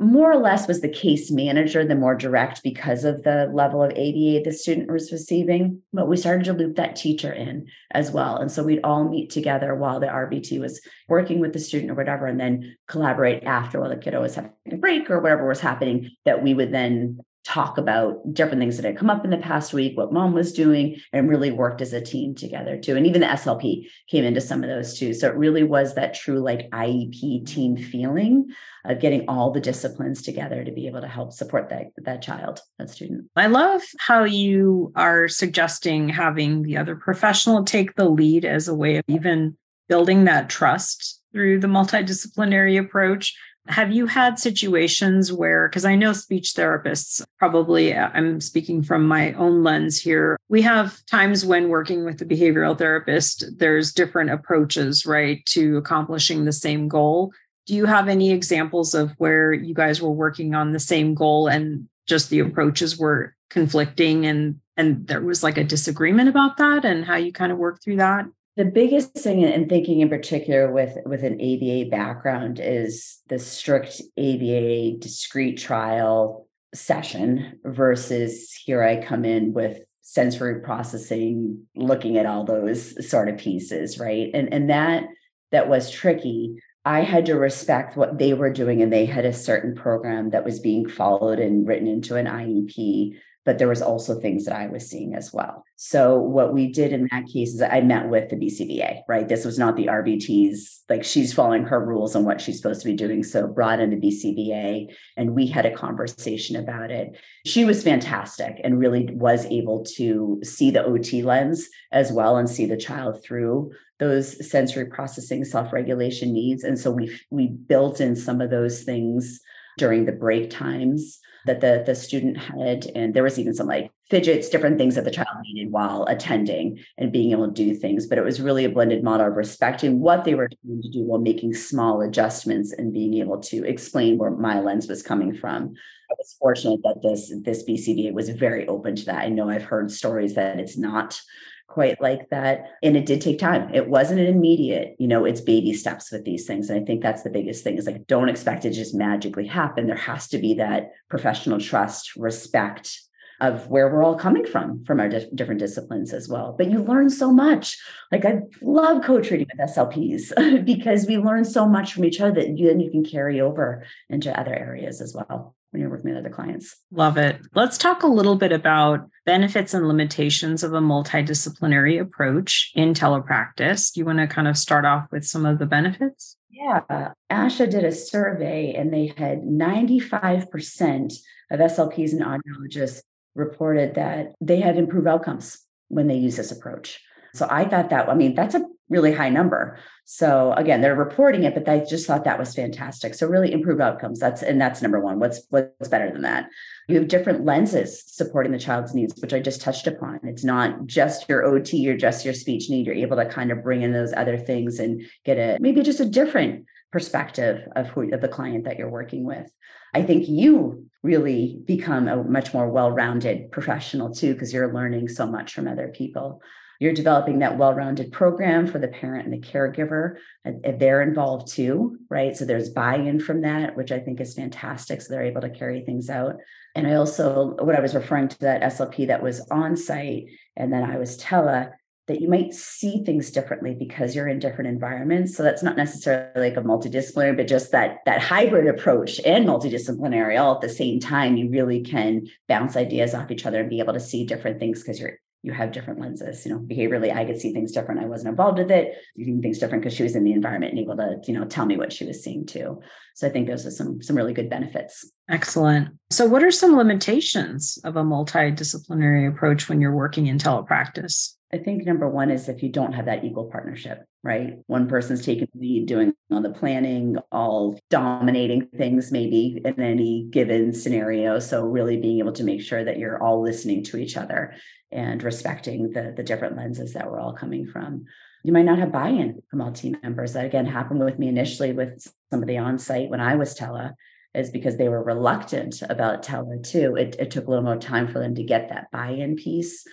more 0.00 0.30
or 0.30 0.36
less 0.36 0.68
was 0.68 0.80
the 0.80 0.88
case 0.88 1.30
manager, 1.30 1.84
the 1.84 1.96
more 1.96 2.14
direct 2.14 2.62
because 2.62 3.04
of 3.04 3.24
the 3.24 3.50
level 3.52 3.82
of 3.82 3.90
ABA 3.90 4.42
the 4.44 4.52
student 4.52 4.90
was 4.90 5.10
receiving. 5.10 5.82
But 5.92 6.06
we 6.06 6.16
started 6.16 6.44
to 6.44 6.52
loop 6.52 6.76
that 6.76 6.94
teacher 6.94 7.32
in 7.32 7.66
as 7.90 8.12
well. 8.12 8.36
And 8.36 8.50
so 8.50 8.62
we'd 8.62 8.84
all 8.84 9.08
meet 9.08 9.30
together 9.30 9.74
while 9.74 9.98
the 9.98 10.06
RBT 10.06 10.60
was 10.60 10.80
working 11.08 11.40
with 11.40 11.52
the 11.52 11.58
student 11.58 11.90
or 11.90 11.94
whatever, 11.94 12.26
and 12.26 12.38
then 12.38 12.76
collaborate 12.86 13.42
after 13.42 13.80
while 13.80 13.90
the 13.90 13.96
kiddo 13.96 14.22
was 14.22 14.36
having 14.36 14.52
a 14.70 14.76
break 14.76 15.10
or 15.10 15.20
whatever 15.20 15.48
was 15.48 15.60
happening, 15.60 16.10
that 16.24 16.44
we 16.44 16.54
would 16.54 16.72
then 16.72 17.18
talk 17.48 17.78
about 17.78 18.20
different 18.34 18.60
things 18.60 18.76
that 18.76 18.84
had 18.84 18.98
come 18.98 19.08
up 19.08 19.24
in 19.24 19.30
the 19.30 19.38
past 19.38 19.72
week, 19.72 19.96
what 19.96 20.12
mom 20.12 20.34
was 20.34 20.52
doing, 20.52 21.00
and 21.14 21.30
really 21.30 21.50
worked 21.50 21.80
as 21.80 21.94
a 21.94 22.00
team 22.00 22.34
together 22.34 22.76
too. 22.76 22.94
And 22.94 23.06
even 23.06 23.22
the 23.22 23.26
SLP 23.26 23.88
came 24.06 24.24
into 24.24 24.40
some 24.42 24.62
of 24.62 24.68
those 24.68 24.98
too. 24.98 25.14
So 25.14 25.28
it 25.28 25.34
really 25.34 25.62
was 25.62 25.94
that 25.94 26.12
true 26.12 26.40
like 26.40 26.70
IEP 26.70 27.46
team 27.46 27.78
feeling 27.78 28.48
of 28.84 29.00
getting 29.00 29.24
all 29.28 29.50
the 29.50 29.60
disciplines 29.60 30.20
together 30.20 30.62
to 30.62 30.70
be 30.70 30.86
able 30.86 31.00
to 31.00 31.08
help 31.08 31.32
support 31.32 31.70
that 31.70 31.86
that 31.96 32.20
child, 32.20 32.60
that 32.78 32.90
student. 32.90 33.30
I 33.34 33.46
love 33.46 33.80
how 33.98 34.24
you 34.24 34.92
are 34.94 35.26
suggesting 35.26 36.10
having 36.10 36.62
the 36.62 36.76
other 36.76 36.96
professional 36.96 37.64
take 37.64 37.94
the 37.94 38.10
lead 38.10 38.44
as 38.44 38.68
a 38.68 38.74
way 38.74 38.96
of 38.96 39.04
even 39.08 39.56
building 39.88 40.24
that 40.24 40.50
trust 40.50 41.22
through 41.32 41.60
the 41.60 41.66
multidisciplinary 41.66 42.78
approach 42.78 43.34
have 43.68 43.92
you 43.92 44.06
had 44.06 44.38
situations 44.38 45.32
where, 45.32 45.68
because 45.68 45.84
I 45.84 45.94
know 45.94 46.12
speech 46.12 46.54
therapists, 46.54 47.22
probably 47.38 47.94
uh, 47.94 48.08
I'm 48.14 48.40
speaking 48.40 48.82
from 48.82 49.06
my 49.06 49.32
own 49.34 49.62
lens 49.62 50.00
here, 50.00 50.38
we 50.48 50.62
have 50.62 51.04
times 51.06 51.44
when 51.44 51.68
working 51.68 52.04
with 52.04 52.18
the 52.18 52.24
behavioral 52.24 52.76
therapist, 52.76 53.44
there's 53.58 53.92
different 53.92 54.30
approaches, 54.30 55.04
right, 55.04 55.44
to 55.46 55.76
accomplishing 55.76 56.44
the 56.44 56.52
same 56.52 56.88
goal. 56.88 57.32
Do 57.66 57.74
you 57.74 57.84
have 57.84 58.08
any 58.08 58.32
examples 58.32 58.94
of 58.94 59.12
where 59.18 59.52
you 59.52 59.74
guys 59.74 60.00
were 60.00 60.10
working 60.10 60.54
on 60.54 60.72
the 60.72 60.80
same 60.80 61.14
goal 61.14 61.48
and 61.48 61.88
just 62.06 62.30
the 62.30 62.38
approaches 62.40 62.98
were 62.98 63.34
conflicting 63.50 64.26
and 64.26 64.60
and 64.76 65.06
there 65.08 65.20
was 65.20 65.42
like 65.42 65.58
a 65.58 65.64
disagreement 65.64 66.28
about 66.28 66.56
that 66.58 66.84
and 66.84 67.04
how 67.04 67.16
you 67.16 67.32
kind 67.32 67.50
of 67.50 67.58
work 67.58 67.82
through 67.82 67.96
that? 67.96 68.26
The 68.58 68.64
biggest 68.64 69.14
thing 69.14 69.42
in 69.42 69.68
thinking 69.68 70.00
in 70.00 70.08
particular 70.08 70.72
with, 70.72 70.98
with 71.06 71.22
an 71.22 71.34
ABA 71.34 71.90
background 71.90 72.58
is 72.60 73.20
the 73.28 73.38
strict 73.38 74.02
ABA 74.18 74.98
discrete 74.98 75.58
trial 75.58 76.48
session 76.74 77.60
versus 77.64 78.52
here 78.52 78.82
I 78.82 79.00
come 79.00 79.24
in 79.24 79.52
with 79.52 79.78
sensory 80.02 80.60
processing, 80.60 81.68
looking 81.76 82.18
at 82.18 82.26
all 82.26 82.42
those 82.42 83.08
sort 83.08 83.28
of 83.28 83.38
pieces, 83.38 84.00
right? 84.00 84.28
And 84.34 84.52
and 84.52 84.68
that 84.70 85.04
that 85.52 85.68
was 85.68 85.88
tricky. 85.88 86.56
I 86.84 87.02
had 87.02 87.26
to 87.26 87.34
respect 87.34 87.96
what 87.96 88.18
they 88.18 88.34
were 88.34 88.52
doing, 88.52 88.82
and 88.82 88.92
they 88.92 89.06
had 89.06 89.24
a 89.24 89.32
certain 89.32 89.76
program 89.76 90.30
that 90.30 90.44
was 90.44 90.58
being 90.58 90.88
followed 90.88 91.38
and 91.38 91.64
written 91.64 91.86
into 91.86 92.16
an 92.16 92.26
IEP 92.26 93.18
but 93.48 93.56
there 93.56 93.66
was 93.66 93.80
also 93.80 94.20
things 94.20 94.44
that 94.44 94.54
I 94.54 94.66
was 94.66 94.90
seeing 94.90 95.14
as 95.14 95.32
well. 95.32 95.64
So 95.76 96.18
what 96.18 96.52
we 96.52 96.70
did 96.70 96.92
in 96.92 97.08
that 97.10 97.24
case 97.32 97.54
is 97.54 97.62
I 97.62 97.80
met 97.80 98.10
with 98.10 98.28
the 98.28 98.36
BCBA, 98.36 99.04
right? 99.08 99.26
This 99.26 99.46
was 99.46 99.58
not 99.58 99.74
the 99.74 99.86
RBT's, 99.86 100.84
like 100.90 101.02
she's 101.02 101.32
following 101.32 101.64
her 101.64 101.82
rules 101.82 102.14
and 102.14 102.26
what 102.26 102.42
she's 102.42 102.58
supposed 102.58 102.82
to 102.82 102.88
be 102.88 102.94
doing. 102.94 103.22
So 103.22 103.46
brought 103.46 103.80
in 103.80 103.88
the 103.88 103.96
BCBA 103.96 104.94
and 105.16 105.34
we 105.34 105.46
had 105.46 105.64
a 105.64 105.74
conversation 105.74 106.56
about 106.56 106.90
it. 106.90 107.16
She 107.46 107.64
was 107.64 107.82
fantastic 107.82 108.60
and 108.62 108.78
really 108.78 109.08
was 109.14 109.46
able 109.46 109.82
to 109.96 110.40
see 110.44 110.70
the 110.70 110.84
OT 110.84 111.22
lens 111.22 111.70
as 111.90 112.12
well 112.12 112.36
and 112.36 112.50
see 112.50 112.66
the 112.66 112.76
child 112.76 113.24
through 113.24 113.72
those 113.98 114.46
sensory 114.46 114.84
processing 114.84 115.42
self-regulation 115.46 116.34
needs. 116.34 116.64
And 116.64 116.78
so 116.78 116.90
we 116.90 117.18
we 117.30 117.48
built 117.48 117.98
in 117.98 118.14
some 118.14 118.42
of 118.42 118.50
those 118.50 118.82
things 118.82 119.40
during 119.78 120.04
the 120.04 120.12
break 120.12 120.50
times 120.50 121.18
that 121.48 121.60
the 121.60 121.82
the 121.84 121.94
student 121.94 122.36
had 122.36 122.86
and 122.94 123.14
there 123.14 123.22
was 123.22 123.38
even 123.38 123.54
some 123.54 123.66
like 123.66 123.90
fidgets 124.08 124.48
different 124.48 124.78
things 124.78 124.94
that 124.94 125.04
the 125.04 125.10
child 125.10 125.28
needed 125.42 125.70
while 125.70 126.04
attending 126.04 126.78
and 126.96 127.12
being 127.12 127.32
able 127.32 127.46
to 127.46 127.52
do 127.52 127.74
things 127.74 128.06
but 128.06 128.18
it 128.18 128.24
was 128.24 128.40
really 128.40 128.64
a 128.64 128.70
blended 128.70 129.02
model 129.02 129.26
of 129.26 129.34
respecting 129.34 130.00
what 130.00 130.24
they 130.24 130.34
were 130.34 130.48
trying 130.48 130.82
to 130.82 130.90
do 130.90 131.02
while 131.04 131.20
making 131.20 131.52
small 131.52 132.00
adjustments 132.00 132.72
and 132.72 132.92
being 132.92 133.14
able 133.14 133.38
to 133.38 133.64
explain 133.64 134.16
where 134.18 134.30
my 134.30 134.60
lens 134.60 134.88
was 134.88 135.02
coming 135.02 135.34
from. 135.34 135.74
I 136.10 136.14
was 136.16 136.36
fortunate 136.40 136.80
that 136.84 137.00
this 137.02 137.32
this 137.42 137.64
bcba 137.68 138.12
was 138.12 138.30
very 138.30 138.66
open 138.66 138.96
to 138.96 139.04
that. 139.06 139.24
I 139.24 139.28
know 139.28 139.50
i've 139.50 139.64
heard 139.64 139.90
stories 139.90 140.34
that 140.34 140.58
it's 140.58 140.78
not 140.78 141.20
quite 141.68 142.00
like 142.00 142.30
that. 142.30 142.64
And 142.82 142.96
it 142.96 143.06
did 143.06 143.20
take 143.20 143.38
time. 143.38 143.72
It 143.72 143.88
wasn't 143.88 144.20
an 144.20 144.26
immediate, 144.26 144.96
you 144.98 145.06
know, 145.06 145.24
it's 145.24 145.40
baby 145.40 145.72
steps 145.74 146.10
with 146.10 146.24
these 146.24 146.46
things. 146.46 146.70
And 146.70 146.82
I 146.82 146.84
think 146.84 147.02
that's 147.02 147.22
the 147.22 147.30
biggest 147.30 147.62
thing 147.62 147.78
is 147.78 147.86
like, 147.86 148.06
don't 148.06 148.28
expect 148.28 148.64
it 148.64 148.70
to 148.70 148.74
just 148.74 148.94
magically 148.94 149.46
happen. 149.46 149.86
There 149.86 149.94
has 149.94 150.26
to 150.28 150.38
be 150.38 150.54
that 150.54 150.90
professional 151.08 151.60
trust, 151.60 152.16
respect 152.16 153.00
of 153.40 153.68
where 153.68 153.88
we're 153.88 154.02
all 154.02 154.16
coming 154.18 154.44
from, 154.44 154.84
from 154.84 154.98
our 154.98 155.08
di- 155.08 155.28
different 155.34 155.60
disciplines 155.60 156.12
as 156.12 156.28
well. 156.28 156.54
But 156.58 156.70
you 156.70 156.82
learn 156.82 157.08
so 157.08 157.30
much. 157.30 157.78
Like 158.10 158.24
I 158.24 158.40
love 158.60 159.04
co-treating 159.04 159.46
with 159.46 159.70
SLPs 159.70 160.64
because 160.64 161.06
we 161.06 161.18
learn 161.18 161.44
so 161.44 161.68
much 161.68 161.92
from 161.92 162.04
each 162.04 162.20
other 162.20 162.32
that 162.32 162.58
you, 162.58 162.66
then 162.66 162.80
you 162.80 162.90
can 162.90 163.04
carry 163.04 163.40
over 163.40 163.84
into 164.08 164.36
other 164.36 164.54
areas 164.54 165.00
as 165.00 165.14
well 165.14 165.54
when 165.70 165.80
you're 165.80 165.90
working 165.90 166.10
with 166.10 166.18
other 166.18 166.30
clients. 166.30 166.76
Love 166.90 167.16
it. 167.18 167.40
Let's 167.54 167.78
talk 167.78 168.02
a 168.02 168.08
little 168.08 168.36
bit 168.36 168.52
about 168.52 169.08
benefits 169.26 169.74
and 169.74 169.86
limitations 169.86 170.62
of 170.62 170.72
a 170.72 170.80
multidisciplinary 170.80 172.00
approach 172.00 172.72
in 172.74 172.94
telepractice. 172.94 173.92
Do 173.92 174.00
you 174.00 174.06
want 174.06 174.18
to 174.18 174.26
kind 174.26 174.48
of 174.48 174.56
start 174.56 174.84
off 174.84 175.06
with 175.10 175.24
some 175.24 175.44
of 175.44 175.58
the 175.58 175.66
benefits? 175.66 176.36
Yeah. 176.50 177.12
ASHA 177.30 177.70
did 177.70 177.84
a 177.84 177.92
survey 177.92 178.72
and 178.74 178.92
they 178.92 179.12
had 179.16 179.42
95% 179.42 181.14
of 181.50 181.60
SLPs 181.60 182.12
and 182.12 182.22
audiologists 182.22 183.02
reported 183.34 183.94
that 183.94 184.34
they 184.40 184.60
had 184.60 184.76
improved 184.76 185.06
outcomes 185.06 185.58
when 185.88 186.08
they 186.08 186.16
use 186.16 186.36
this 186.36 186.50
approach. 186.50 187.00
So 187.34 187.46
I 187.50 187.64
thought 187.64 187.90
that, 187.90 188.08
I 188.08 188.14
mean, 188.14 188.34
that's 188.34 188.54
a 188.54 188.64
really 188.88 189.12
high 189.12 189.28
number. 189.28 189.78
So 190.04 190.52
again, 190.52 190.80
they're 190.80 190.94
reporting 190.94 191.44
it, 191.44 191.54
but 191.54 191.66
they 191.66 191.84
just 191.88 192.06
thought 192.06 192.24
that 192.24 192.38
was 192.38 192.54
fantastic. 192.54 193.14
So 193.14 193.26
really 193.26 193.52
improve 193.52 193.80
outcomes. 193.80 194.18
That's 194.18 194.42
and 194.42 194.60
that's 194.60 194.80
number 194.80 195.00
one. 195.00 195.18
What's 195.18 195.42
what's 195.50 195.88
better 195.88 196.10
than 196.10 196.22
that? 196.22 196.48
You 196.88 196.96
have 196.96 197.08
different 197.08 197.44
lenses 197.44 198.02
supporting 198.06 198.52
the 198.52 198.58
child's 198.58 198.94
needs, 198.94 199.20
which 199.20 199.34
I 199.34 199.40
just 199.40 199.60
touched 199.60 199.86
upon. 199.86 200.20
It's 200.22 200.44
not 200.44 200.86
just 200.86 201.28
your 201.28 201.44
OT 201.44 201.88
or 201.90 201.96
just 201.96 202.24
your 202.24 202.34
speech 202.34 202.70
need. 202.70 202.86
You're 202.86 202.94
able 202.94 203.18
to 203.18 203.26
kind 203.26 203.52
of 203.52 203.62
bring 203.62 203.82
in 203.82 203.92
those 203.92 204.14
other 204.14 204.38
things 204.38 204.78
and 204.78 205.02
get 205.24 205.36
a 205.36 205.58
maybe 205.60 205.82
just 205.82 206.00
a 206.00 206.06
different 206.06 206.64
perspective 206.90 207.68
of 207.76 207.88
who 207.88 208.12
of 208.14 208.22
the 208.22 208.28
client 208.28 208.64
that 208.64 208.78
you're 208.78 208.90
working 208.90 209.24
with. 209.24 209.50
I 209.94 210.02
think 210.02 210.28
you 210.28 210.86
really 211.02 211.60
become 211.64 212.08
a 212.08 212.24
much 212.24 212.52
more 212.52 212.68
well-rounded 212.70 213.52
professional 213.52 214.12
too, 214.12 214.32
because 214.32 214.52
you're 214.52 214.72
learning 214.72 215.08
so 215.08 215.26
much 215.26 215.54
from 215.54 215.68
other 215.68 215.88
people. 215.88 216.42
You're 216.80 216.94
developing 216.94 217.40
that 217.40 217.58
well 217.58 217.74
rounded 217.74 218.12
program 218.12 218.66
for 218.66 218.78
the 218.78 218.88
parent 218.88 219.26
and 219.26 219.32
the 219.32 219.46
caregiver. 219.46 220.16
They're 220.44 221.02
involved 221.02 221.48
too, 221.48 221.98
right? 222.08 222.36
So 222.36 222.44
there's 222.44 222.70
buy 222.70 222.96
in 222.96 223.18
from 223.18 223.40
that, 223.42 223.76
which 223.76 223.90
I 223.90 223.98
think 223.98 224.20
is 224.20 224.34
fantastic. 224.34 225.02
So 225.02 225.12
they're 225.12 225.24
able 225.24 225.40
to 225.40 225.50
carry 225.50 225.84
things 225.84 226.08
out. 226.08 226.36
And 226.74 226.86
I 226.86 226.94
also, 226.94 227.56
what 227.60 227.74
I 227.74 227.80
was 227.80 227.94
referring 227.94 228.28
to 228.28 228.38
that 228.40 228.62
SLP 228.62 229.08
that 229.08 229.22
was 229.22 229.40
on 229.50 229.76
site, 229.76 230.26
and 230.56 230.72
then 230.72 230.84
I 230.84 230.98
was 230.98 231.16
tele, 231.16 231.70
that 232.06 232.20
you 232.22 232.28
might 232.28 232.54
see 232.54 233.02
things 233.04 233.30
differently 233.30 233.74
because 233.78 234.14
you're 234.14 234.28
in 234.28 234.38
different 234.38 234.70
environments. 234.70 235.36
So 235.36 235.42
that's 235.42 235.62
not 235.62 235.76
necessarily 235.76 236.48
like 236.48 236.56
a 236.56 236.62
multidisciplinary, 236.62 237.36
but 237.36 237.48
just 237.48 237.72
that 237.72 237.98
that 238.06 238.22
hybrid 238.22 238.66
approach 238.66 239.20
and 239.26 239.46
multidisciplinary 239.46 240.40
all 240.40 240.54
at 240.54 240.60
the 240.60 240.70
same 240.70 241.00
time. 241.00 241.36
You 241.36 241.50
really 241.50 241.82
can 241.82 242.28
bounce 242.48 242.76
ideas 242.76 243.14
off 243.14 243.30
each 243.30 243.44
other 243.44 243.60
and 243.60 243.68
be 243.68 243.80
able 243.80 243.92
to 243.92 244.00
see 244.00 244.24
different 244.24 244.58
things 244.58 244.80
because 244.80 245.00
you're 245.00 245.18
you 245.42 245.52
have 245.52 245.72
different 245.72 246.00
lenses. 246.00 246.44
You 246.44 246.52
know, 246.52 246.58
behaviorally, 246.58 247.14
I 247.14 247.24
could 247.24 247.40
see 247.40 247.52
things 247.52 247.72
different. 247.72 248.00
I 248.00 248.06
wasn't 248.06 248.30
involved 248.30 248.58
with 248.58 248.70
it. 248.70 248.94
Seeing 249.16 249.40
things 249.40 249.58
different 249.58 249.82
because 249.82 249.96
she 249.96 250.02
was 250.02 250.16
in 250.16 250.24
the 250.24 250.32
environment 250.32 250.72
and 250.72 250.80
able 250.80 250.96
to, 250.96 251.16
you 251.26 251.38
know, 251.38 251.44
tell 251.44 251.66
me 251.66 251.76
what 251.76 251.92
she 251.92 252.04
was 252.04 252.22
seeing 252.22 252.44
too. 252.46 252.80
So 253.14 253.26
I 253.26 253.30
think 253.30 253.48
those 253.48 253.66
are 253.66 253.70
some 253.70 254.02
some 254.02 254.16
really 254.16 254.34
good 254.34 254.50
benefits. 254.50 255.10
Excellent. 255.28 255.90
So, 256.10 256.26
what 256.26 256.42
are 256.42 256.50
some 256.50 256.76
limitations 256.76 257.78
of 257.84 257.96
a 257.96 258.02
multidisciplinary 258.02 259.28
approach 259.28 259.68
when 259.68 259.80
you're 259.80 259.94
working 259.94 260.26
in 260.26 260.38
telepractice? 260.38 261.34
I 261.52 261.58
think 261.58 261.86
number 261.86 262.08
one 262.08 262.30
is 262.30 262.48
if 262.48 262.62
you 262.62 262.70
don't 262.70 262.92
have 262.92 263.06
that 263.06 263.24
equal 263.24 263.50
partnership, 263.50 264.04
right? 264.22 264.58
One 264.66 264.86
person's 264.86 265.24
taking 265.24 265.48
the 265.54 265.60
lead, 265.60 265.86
doing 265.86 266.12
all 266.30 266.42
the 266.42 266.50
planning, 266.50 267.16
all 267.32 267.80
dominating 267.88 268.66
things, 268.76 269.10
maybe 269.10 269.58
in 269.64 269.80
any 269.80 270.28
given 270.30 270.74
scenario. 270.74 271.38
So, 271.38 271.64
really 271.64 271.96
being 271.96 272.18
able 272.18 272.32
to 272.32 272.44
make 272.44 272.60
sure 272.60 272.84
that 272.84 272.98
you're 272.98 273.22
all 273.22 273.42
listening 273.42 273.84
to 273.84 273.96
each 273.96 274.16
other 274.16 274.54
and 274.90 275.22
respecting 275.22 275.90
the, 275.90 276.14
the 276.16 276.22
different 276.22 276.56
lenses 276.56 276.94
that 276.94 277.10
we're 277.10 277.20
all 277.20 277.34
coming 277.34 277.66
from. 277.66 278.04
You 278.44 278.52
might 278.52 278.64
not 278.64 278.78
have 278.78 278.92
buy 278.92 279.08
in 279.08 279.42
from 279.50 279.60
all 279.60 279.72
team 279.72 279.96
members. 280.02 280.32
That 280.32 280.46
again 280.46 280.66
happened 280.66 281.04
with 281.04 281.18
me 281.18 281.28
initially 281.28 281.72
with 281.72 282.06
somebody 282.30 282.56
on 282.56 282.78
site 282.78 283.10
when 283.10 283.20
I 283.20 283.36
was 283.36 283.54
tele 283.54 283.94
is 284.34 284.50
because 284.50 284.76
they 284.76 284.88
were 284.88 285.02
reluctant 285.02 285.82
about 285.88 286.22
tele 286.22 286.60
too. 286.62 286.96
It, 286.96 287.16
it 287.18 287.30
took 287.30 287.46
a 287.46 287.50
little 287.50 287.64
more 287.64 287.76
time 287.76 288.08
for 288.08 288.18
them 288.18 288.34
to 288.36 288.44
get 288.44 288.68
that 288.68 288.90
buy 288.92 289.10
in 289.10 289.36
piece 289.36 289.86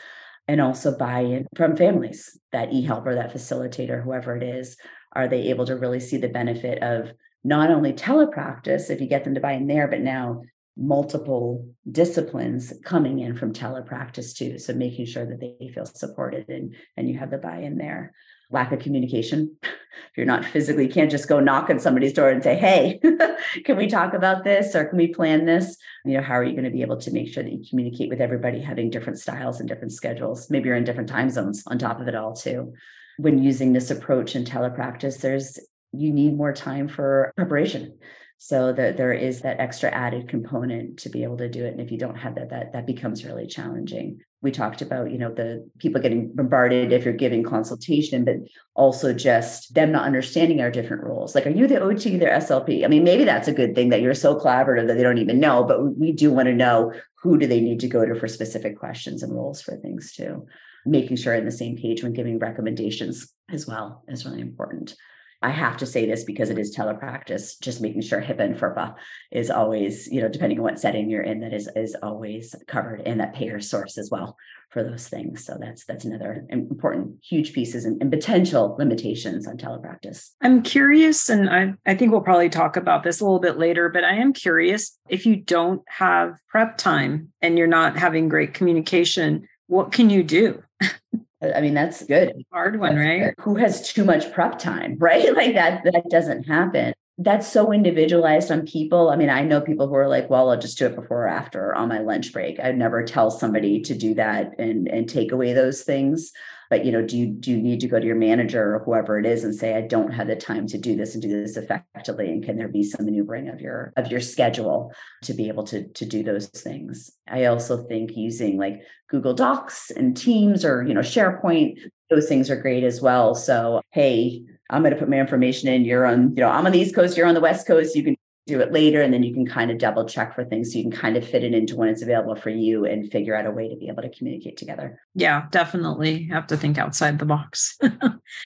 and 0.47 0.61
also 0.61 0.95
buy 0.95 1.21
in 1.21 1.47
from 1.55 1.75
families 1.75 2.39
that 2.51 2.71
e-helper 2.71 3.15
that 3.15 3.33
facilitator 3.33 4.03
whoever 4.03 4.35
it 4.35 4.43
is 4.43 4.77
are 5.13 5.27
they 5.27 5.49
able 5.49 5.65
to 5.65 5.75
really 5.75 5.99
see 5.99 6.17
the 6.17 6.27
benefit 6.27 6.83
of 6.83 7.11
not 7.43 7.69
only 7.69 7.93
telepractice 7.93 8.89
if 8.89 8.99
you 8.99 9.07
get 9.07 9.23
them 9.23 9.35
to 9.35 9.39
buy 9.39 9.53
in 9.53 9.67
there, 9.67 9.87
but 9.87 10.01
now 10.01 10.41
multiple 10.77 11.67
disciplines 11.89 12.73
coming 12.83 13.19
in 13.19 13.35
from 13.35 13.53
telepractice 13.53 14.35
too. 14.35 14.59
So 14.59 14.73
making 14.73 15.05
sure 15.05 15.25
that 15.25 15.39
they 15.39 15.69
feel 15.73 15.85
supported 15.85 16.49
and 16.49 16.75
and 16.97 17.07
you 17.09 17.17
have 17.17 17.31
the 17.31 17.37
buy-in 17.37 17.77
there. 17.77 18.13
Lack 18.51 18.71
of 18.71 18.79
communication. 18.79 19.57
If 20.11 20.17
you're 20.17 20.25
not 20.25 20.43
physically, 20.43 20.87
you 20.87 20.93
can't 20.93 21.09
just 21.09 21.29
go 21.29 21.39
knock 21.39 21.69
on 21.69 21.79
somebody's 21.79 22.11
door 22.11 22.29
and 22.29 22.43
say, 22.43 22.57
"Hey, 22.57 22.99
can 23.65 23.77
we 23.77 23.87
talk 23.87 24.13
about 24.13 24.43
this 24.43 24.75
or 24.75 24.83
can 24.83 24.97
we 24.97 25.07
plan 25.07 25.45
this?" 25.45 25.77
You 26.03 26.15
know, 26.15 26.21
how 26.21 26.33
are 26.33 26.43
you 26.43 26.51
going 26.51 26.65
to 26.65 26.69
be 26.69 26.81
able 26.81 26.97
to 26.97 27.11
make 27.11 27.29
sure 27.29 27.43
that 27.43 27.51
you 27.51 27.63
communicate 27.69 28.09
with 28.09 28.19
everybody 28.19 28.59
having 28.59 28.89
different 28.89 29.19
styles 29.19 29.61
and 29.61 29.69
different 29.69 29.93
schedules? 29.93 30.49
Maybe 30.49 30.67
you're 30.67 30.75
in 30.75 30.83
different 30.83 31.07
time 31.07 31.29
zones 31.29 31.63
on 31.67 31.79
top 31.79 32.01
of 32.01 32.09
it 32.09 32.15
all 32.15 32.33
too. 32.33 32.73
When 33.17 33.41
using 33.41 33.71
this 33.71 33.89
approach 33.89 34.35
in 34.35 34.43
telepractice, 34.43 35.21
there's 35.21 35.59
you 35.93 36.11
need 36.11 36.35
more 36.35 36.51
time 36.51 36.89
for 36.89 37.31
preparation 37.37 37.97
so 38.37 38.73
that 38.73 38.97
there 38.97 39.13
is 39.13 39.41
that 39.41 39.59
extra 39.59 39.89
added 39.89 40.27
component 40.27 40.99
to 40.99 41.09
be 41.09 41.23
able 41.23 41.37
to 41.37 41.49
do 41.49 41.65
it 41.65 41.71
and 41.71 41.81
if 41.81 41.91
you 41.91 41.97
don't 41.97 42.17
have 42.17 42.35
that 42.35 42.49
that 42.49 42.73
that 42.73 42.85
becomes 42.85 43.25
really 43.25 43.47
challenging. 43.47 44.19
We 44.41 44.51
talked 44.51 44.81
about 44.81 45.11
you 45.11 45.17
know 45.17 45.33
the 45.33 45.67
people 45.79 46.01
getting 46.01 46.31
bombarded 46.33 46.91
if 46.91 47.05
you're 47.05 47.13
giving 47.13 47.43
consultation 47.43 48.25
but 48.25 48.35
also 48.75 49.13
just 49.13 49.73
them 49.73 49.91
not 49.91 50.05
understanding 50.05 50.61
our 50.61 50.69
different 50.69 51.03
roles. 51.03 51.33
Like 51.33 51.47
are 51.47 51.51
you 51.51 51.65
the 51.65 51.81
ot 51.81 52.19
their 52.19 52.37
slp 52.39 52.83
i 52.83 52.87
mean 52.87 53.03
maybe 53.03 53.23
that's 53.23 53.47
a 53.47 53.53
good 53.53 53.73
thing 53.73 53.89
that 53.89 54.01
you're 54.01 54.13
so 54.13 54.35
collaborative 54.39 54.87
that 54.87 54.95
they 54.95 55.03
don't 55.03 55.17
even 55.17 55.39
know 55.39 55.63
but 55.63 55.97
we 55.97 56.11
do 56.11 56.31
want 56.31 56.47
to 56.47 56.53
know 56.53 56.93
who 57.21 57.37
do 57.37 57.47
they 57.47 57.61
need 57.61 57.79
to 57.79 57.87
go 57.87 58.05
to 58.05 58.13
for 58.15 58.27
specific 58.27 58.77
questions 58.77 59.23
and 59.23 59.33
roles 59.33 59.61
for 59.61 59.75
things 59.77 60.13
too. 60.13 60.45
Making 60.85 61.17
sure 61.17 61.33
in 61.33 61.45
the 61.45 61.51
same 61.51 61.77
page 61.77 62.03
when 62.03 62.13
giving 62.13 62.37
recommendations 62.37 63.33
as 63.49 63.65
well 63.65 64.03
is 64.07 64.25
really 64.25 64.41
important 64.41 64.95
I 65.41 65.49
have 65.49 65.77
to 65.77 65.85
say 65.85 66.05
this 66.05 66.23
because 66.23 66.49
it 66.49 66.57
is 66.57 66.75
telepractice, 66.75 67.59
just 67.61 67.81
making 67.81 68.01
sure 68.01 68.21
HIPAA 68.21 68.39
and 68.39 68.55
FERPA 68.55 68.95
is 69.31 69.51
always, 69.51 70.07
you 70.07 70.21
know, 70.21 70.29
depending 70.29 70.59
on 70.59 70.63
what 70.63 70.79
setting 70.79 71.09
you're 71.09 71.21
in, 71.21 71.41
that 71.41 71.53
is 71.53 71.69
is 71.75 71.95
always 72.01 72.55
covered 72.67 73.01
and 73.05 73.19
that 73.19 73.33
payer 73.33 73.59
source 73.59 73.97
as 73.97 74.09
well 74.09 74.37
for 74.69 74.83
those 74.83 75.07
things. 75.07 75.45
So 75.45 75.57
that's 75.59 75.85
that's 75.85 76.05
another 76.05 76.45
important 76.49 77.17
huge 77.23 77.53
pieces 77.53 77.85
and, 77.85 78.01
and 78.01 78.11
potential 78.11 78.75
limitations 78.77 79.47
on 79.47 79.57
telepractice. 79.57 80.31
I'm 80.41 80.63
curious, 80.63 81.29
and 81.29 81.49
I, 81.49 81.73
I 81.85 81.95
think 81.95 82.11
we'll 82.11 82.21
probably 82.21 82.49
talk 82.49 82.75
about 82.75 83.03
this 83.03 83.19
a 83.19 83.23
little 83.23 83.39
bit 83.39 83.57
later, 83.57 83.89
but 83.89 84.03
I 84.03 84.15
am 84.15 84.33
curious 84.33 84.97
if 85.09 85.25
you 85.25 85.35
don't 85.35 85.81
have 85.87 86.37
prep 86.49 86.77
time 86.77 87.31
and 87.41 87.57
you're 87.57 87.67
not 87.67 87.97
having 87.97 88.29
great 88.29 88.53
communication, 88.53 89.47
what 89.67 89.91
can 89.91 90.09
you 90.09 90.23
do? 90.23 90.63
I 91.53 91.61
mean, 91.61 91.73
that's 91.73 92.03
good. 92.03 92.33
Hard 92.51 92.79
one, 92.79 92.95
that's 92.95 93.05
right? 93.05 93.35
Good. 93.35 93.43
Who 93.43 93.55
has 93.55 93.91
too 93.91 94.03
much 94.03 94.31
prep 94.31 94.59
time, 94.59 94.97
right? 94.99 95.35
Like 95.35 95.55
that, 95.55 95.83
that 95.83 96.09
doesn't 96.09 96.43
happen. 96.43 96.93
That's 97.17 97.47
so 97.47 97.71
individualized 97.71 98.51
on 98.51 98.65
people. 98.65 99.09
I 99.09 99.15
mean, 99.15 99.29
I 99.29 99.41
know 99.41 99.61
people 99.61 99.87
who 99.87 99.95
are 99.95 100.09
like, 100.09 100.29
well, 100.29 100.49
I'll 100.49 100.59
just 100.59 100.77
do 100.77 100.87
it 100.87 100.95
before 100.95 101.23
or 101.23 101.27
after 101.29 101.73
on 101.73 101.87
my 101.87 101.99
lunch 101.99 102.33
break. 102.33 102.59
I'd 102.59 102.77
never 102.77 103.03
tell 103.03 103.31
somebody 103.31 103.79
to 103.81 103.95
do 103.95 104.13
that 104.15 104.59
and, 104.59 104.87
and 104.89 105.07
take 105.07 105.31
away 105.31 105.53
those 105.53 105.83
things 105.83 106.33
but 106.75 106.83
you 106.83 106.91
know 106.91 107.01
do 107.01 107.17
you 107.17 107.27
do 107.27 107.51
you 107.51 107.61
need 107.61 107.79
to 107.79 107.87
go 107.87 108.01
to 108.01 108.05
your 108.05 108.17
manager 108.17 108.75
or 108.75 108.79
whoever 108.79 109.17
it 109.17 109.25
is 109.25 109.45
and 109.45 109.55
say 109.55 109.75
i 109.75 109.81
don't 109.81 110.11
have 110.11 110.27
the 110.27 110.35
time 110.35 110.67
to 110.67 110.77
do 110.77 110.93
this 110.93 111.13
and 111.13 111.21
do 111.21 111.29
this 111.29 111.55
effectively 111.55 112.27
and 112.27 112.43
can 112.43 112.57
there 112.57 112.67
be 112.67 112.83
some 112.83 113.05
maneuvering 113.05 113.47
of 113.47 113.61
your 113.61 113.93
of 113.95 114.11
your 114.11 114.19
schedule 114.19 114.91
to 115.23 115.33
be 115.33 115.47
able 115.47 115.63
to 115.63 115.87
to 115.93 116.05
do 116.05 116.21
those 116.21 116.47
things? 116.47 117.11
I 117.29 117.45
also 117.45 117.83
think 117.83 118.11
using 118.17 118.57
like 118.57 118.81
google 119.09 119.33
docs 119.33 119.89
and 119.89 120.17
teams 120.17 120.65
or 120.65 120.83
you 120.83 120.93
know 120.93 120.99
sharepoint 120.99 121.77
those 122.09 122.27
things 122.27 122.49
are 122.49 122.61
great 122.61 122.83
as 122.83 123.01
well. 123.01 123.35
So 123.35 123.81
hey 123.91 124.43
i'm 124.69 124.81
going 124.81 124.93
to 124.93 124.99
put 124.99 125.09
my 125.09 125.17
information 125.17 125.69
in. 125.69 125.85
You're 125.85 126.05
on 126.05 126.35
you 126.35 126.41
know 126.41 126.49
i'm 126.49 126.65
on 126.65 126.73
the 126.73 126.79
east 126.79 126.93
coast 126.93 127.15
you're 127.15 127.27
on 127.27 127.35
the 127.35 127.39
west 127.39 127.65
coast. 127.67 127.95
You 127.95 128.03
can 128.03 128.17
do 128.47 128.59
it 128.59 128.71
later 128.71 129.01
and 129.01 129.13
then 129.13 129.23
you 129.23 129.33
can 129.33 129.45
kind 129.45 129.71
of 129.71 129.77
double 129.77 130.05
check 130.05 130.35
for 130.35 130.45
things 130.45 130.71
so 130.71 130.77
you 130.77 130.83
can 130.83 130.91
kind 130.91 131.17
of 131.17 131.27
fit 131.27 131.43
it 131.43 131.53
into 131.53 131.75
when 131.75 131.89
it's 131.89 132.03
available 132.03 132.35
for 132.35 132.51
you 132.51 132.85
and 132.85 133.11
figure 133.11 133.35
out 133.35 133.45
a 133.45 133.51
way 133.51 133.67
to 133.67 133.75
be 133.75 133.87
able 133.87 134.03
to 134.03 134.09
communicate 134.09 134.57
together. 134.57 135.01
Yeah 135.15 135.45
definitely. 135.51 136.27
Have 136.27 136.47
to 136.47 136.57
think 136.57 136.77
outside 136.77 137.19
the 137.19 137.25
box. 137.25 137.77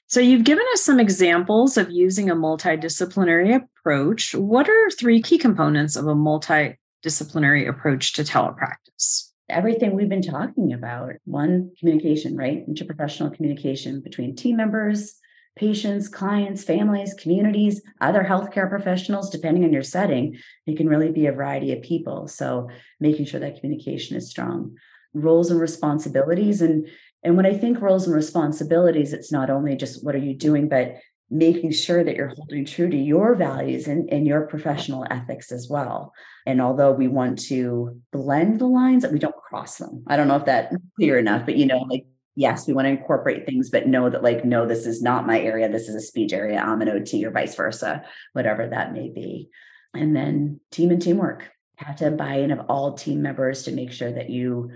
So 0.08 0.20
you've 0.20 0.44
given 0.44 0.66
us 0.74 0.84
some 0.84 1.00
examples 1.00 1.78
of 1.78 1.92
using 1.92 2.30
a 2.30 2.36
multidisciplinary 2.36 3.56
approach. 3.56 4.34
What 4.34 4.68
are 4.68 4.90
three 4.90 5.22
key 5.22 5.38
components 5.38 5.96
of 5.96 6.08
a 6.08 6.16
multidisciplinary 6.16 7.68
approach 7.68 8.14
to 8.14 8.24
telepractice? 8.24 9.30
Everything 9.50 9.96
we've 9.96 10.10
been 10.10 10.22
talking 10.22 10.74
about. 10.74 11.14
One 11.26 11.72
communication 11.80 12.36
right? 12.36 12.68
Interprofessional 12.68 13.34
communication 13.36 14.02
between 14.02 14.36
team 14.36 14.58
members 14.58 15.16
patients, 15.60 16.08
clients, 16.08 16.63
families, 16.63 17.13
communities, 17.13 17.82
other 18.00 18.24
healthcare 18.24 18.69
professionals, 18.69 19.30
depending 19.30 19.65
on 19.65 19.74
your 19.74 19.84
setting. 19.84 20.38
It 20.65 20.78
can 20.78 20.88
really 20.88 21.12
be 21.12 21.28
a 21.28 21.34
variety 21.34 21.74
of 21.74 21.82
people. 21.82 22.30
So 22.30 22.69
making 23.00 23.26
sure 23.26 23.41
that 23.41 23.60
communication 23.60 24.15
is 24.15 24.30
strong. 24.30 24.78
Roles 25.13 25.52
and 25.52 25.60
responsibilities. 25.60 26.62
And, 26.62 26.88
and 27.24 27.36
when 27.36 27.45
I 27.45 27.58
think 27.58 27.82
roles 27.82 28.08
and 28.08 28.15
responsibilities, 28.15 29.12
it's 29.12 29.32
not 29.34 29.50
only 29.50 29.76
just 29.76 30.04
what 30.04 30.15
are 30.15 30.19
you 30.19 30.34
doing, 30.34 30.69
but 30.69 30.95
making 31.30 31.72
sure 31.72 32.04
that 32.04 32.15
you're 32.15 32.34
holding 32.36 32.65
true 32.65 32.89
to 32.89 32.98
your 32.98 33.36
values 33.36 33.88
and, 33.88 34.12
and 34.12 34.26
your 34.26 34.48
professional 34.48 35.06
ethics 35.12 35.52
as 35.52 35.67
well. 35.69 36.13
And 36.45 36.62
although 36.62 36.93
we 36.93 37.08
want 37.08 37.38
to 37.50 38.00
blend 38.12 38.60
the 38.60 38.65
lines, 38.65 39.06
we 39.06 39.19
don't 39.19 39.36
cross 39.36 39.78
them. 39.78 40.06
I 40.08 40.15
don't 40.15 40.28
know 40.28 40.38
if 40.38 40.45
that's 40.45 40.76
clear 40.95 41.19
enough, 41.19 41.45
but 41.45 41.58
you 41.58 41.65
know, 41.65 41.80
like 41.80 42.06
yes, 42.39 42.65
we 42.65 42.73
want 42.73 42.86
to 42.86 42.91
incorporate 42.91 43.45
things, 43.45 43.69
but 43.69 43.86
know 43.86 44.10
that, 44.10 44.23
like, 44.23 44.45
no, 44.45 44.65
this 44.65 44.86
is 44.86 45.02
not 45.02 45.28
my 45.28 45.41
area. 45.41 45.67
This 45.67 45.89
is 45.89 45.95
a 45.95 45.99
speech 45.99 46.32
area. 46.32 46.58
I'm 46.58 46.82
an 46.82 46.88
OT 46.88 47.25
or 47.25 47.32
vice 47.32 47.54
versa, 47.54 48.06
whatever 48.32 48.65
that 48.65 48.93
may 48.93 49.10
be. 49.10 49.49
And 49.93 50.15
then 50.15 50.62
team 50.71 50.89
and 50.89 51.02
teamwork. 51.02 51.52
Have 51.75 51.97
to 51.97 52.12
buy 52.12 52.36
in 52.36 52.52
of 52.52 52.62
all 52.69 52.93
team 52.93 53.21
members 53.21 53.63
to 53.63 53.73
make 53.73 53.91
sure 53.91 54.12
that 54.12 54.30
you 54.30 54.71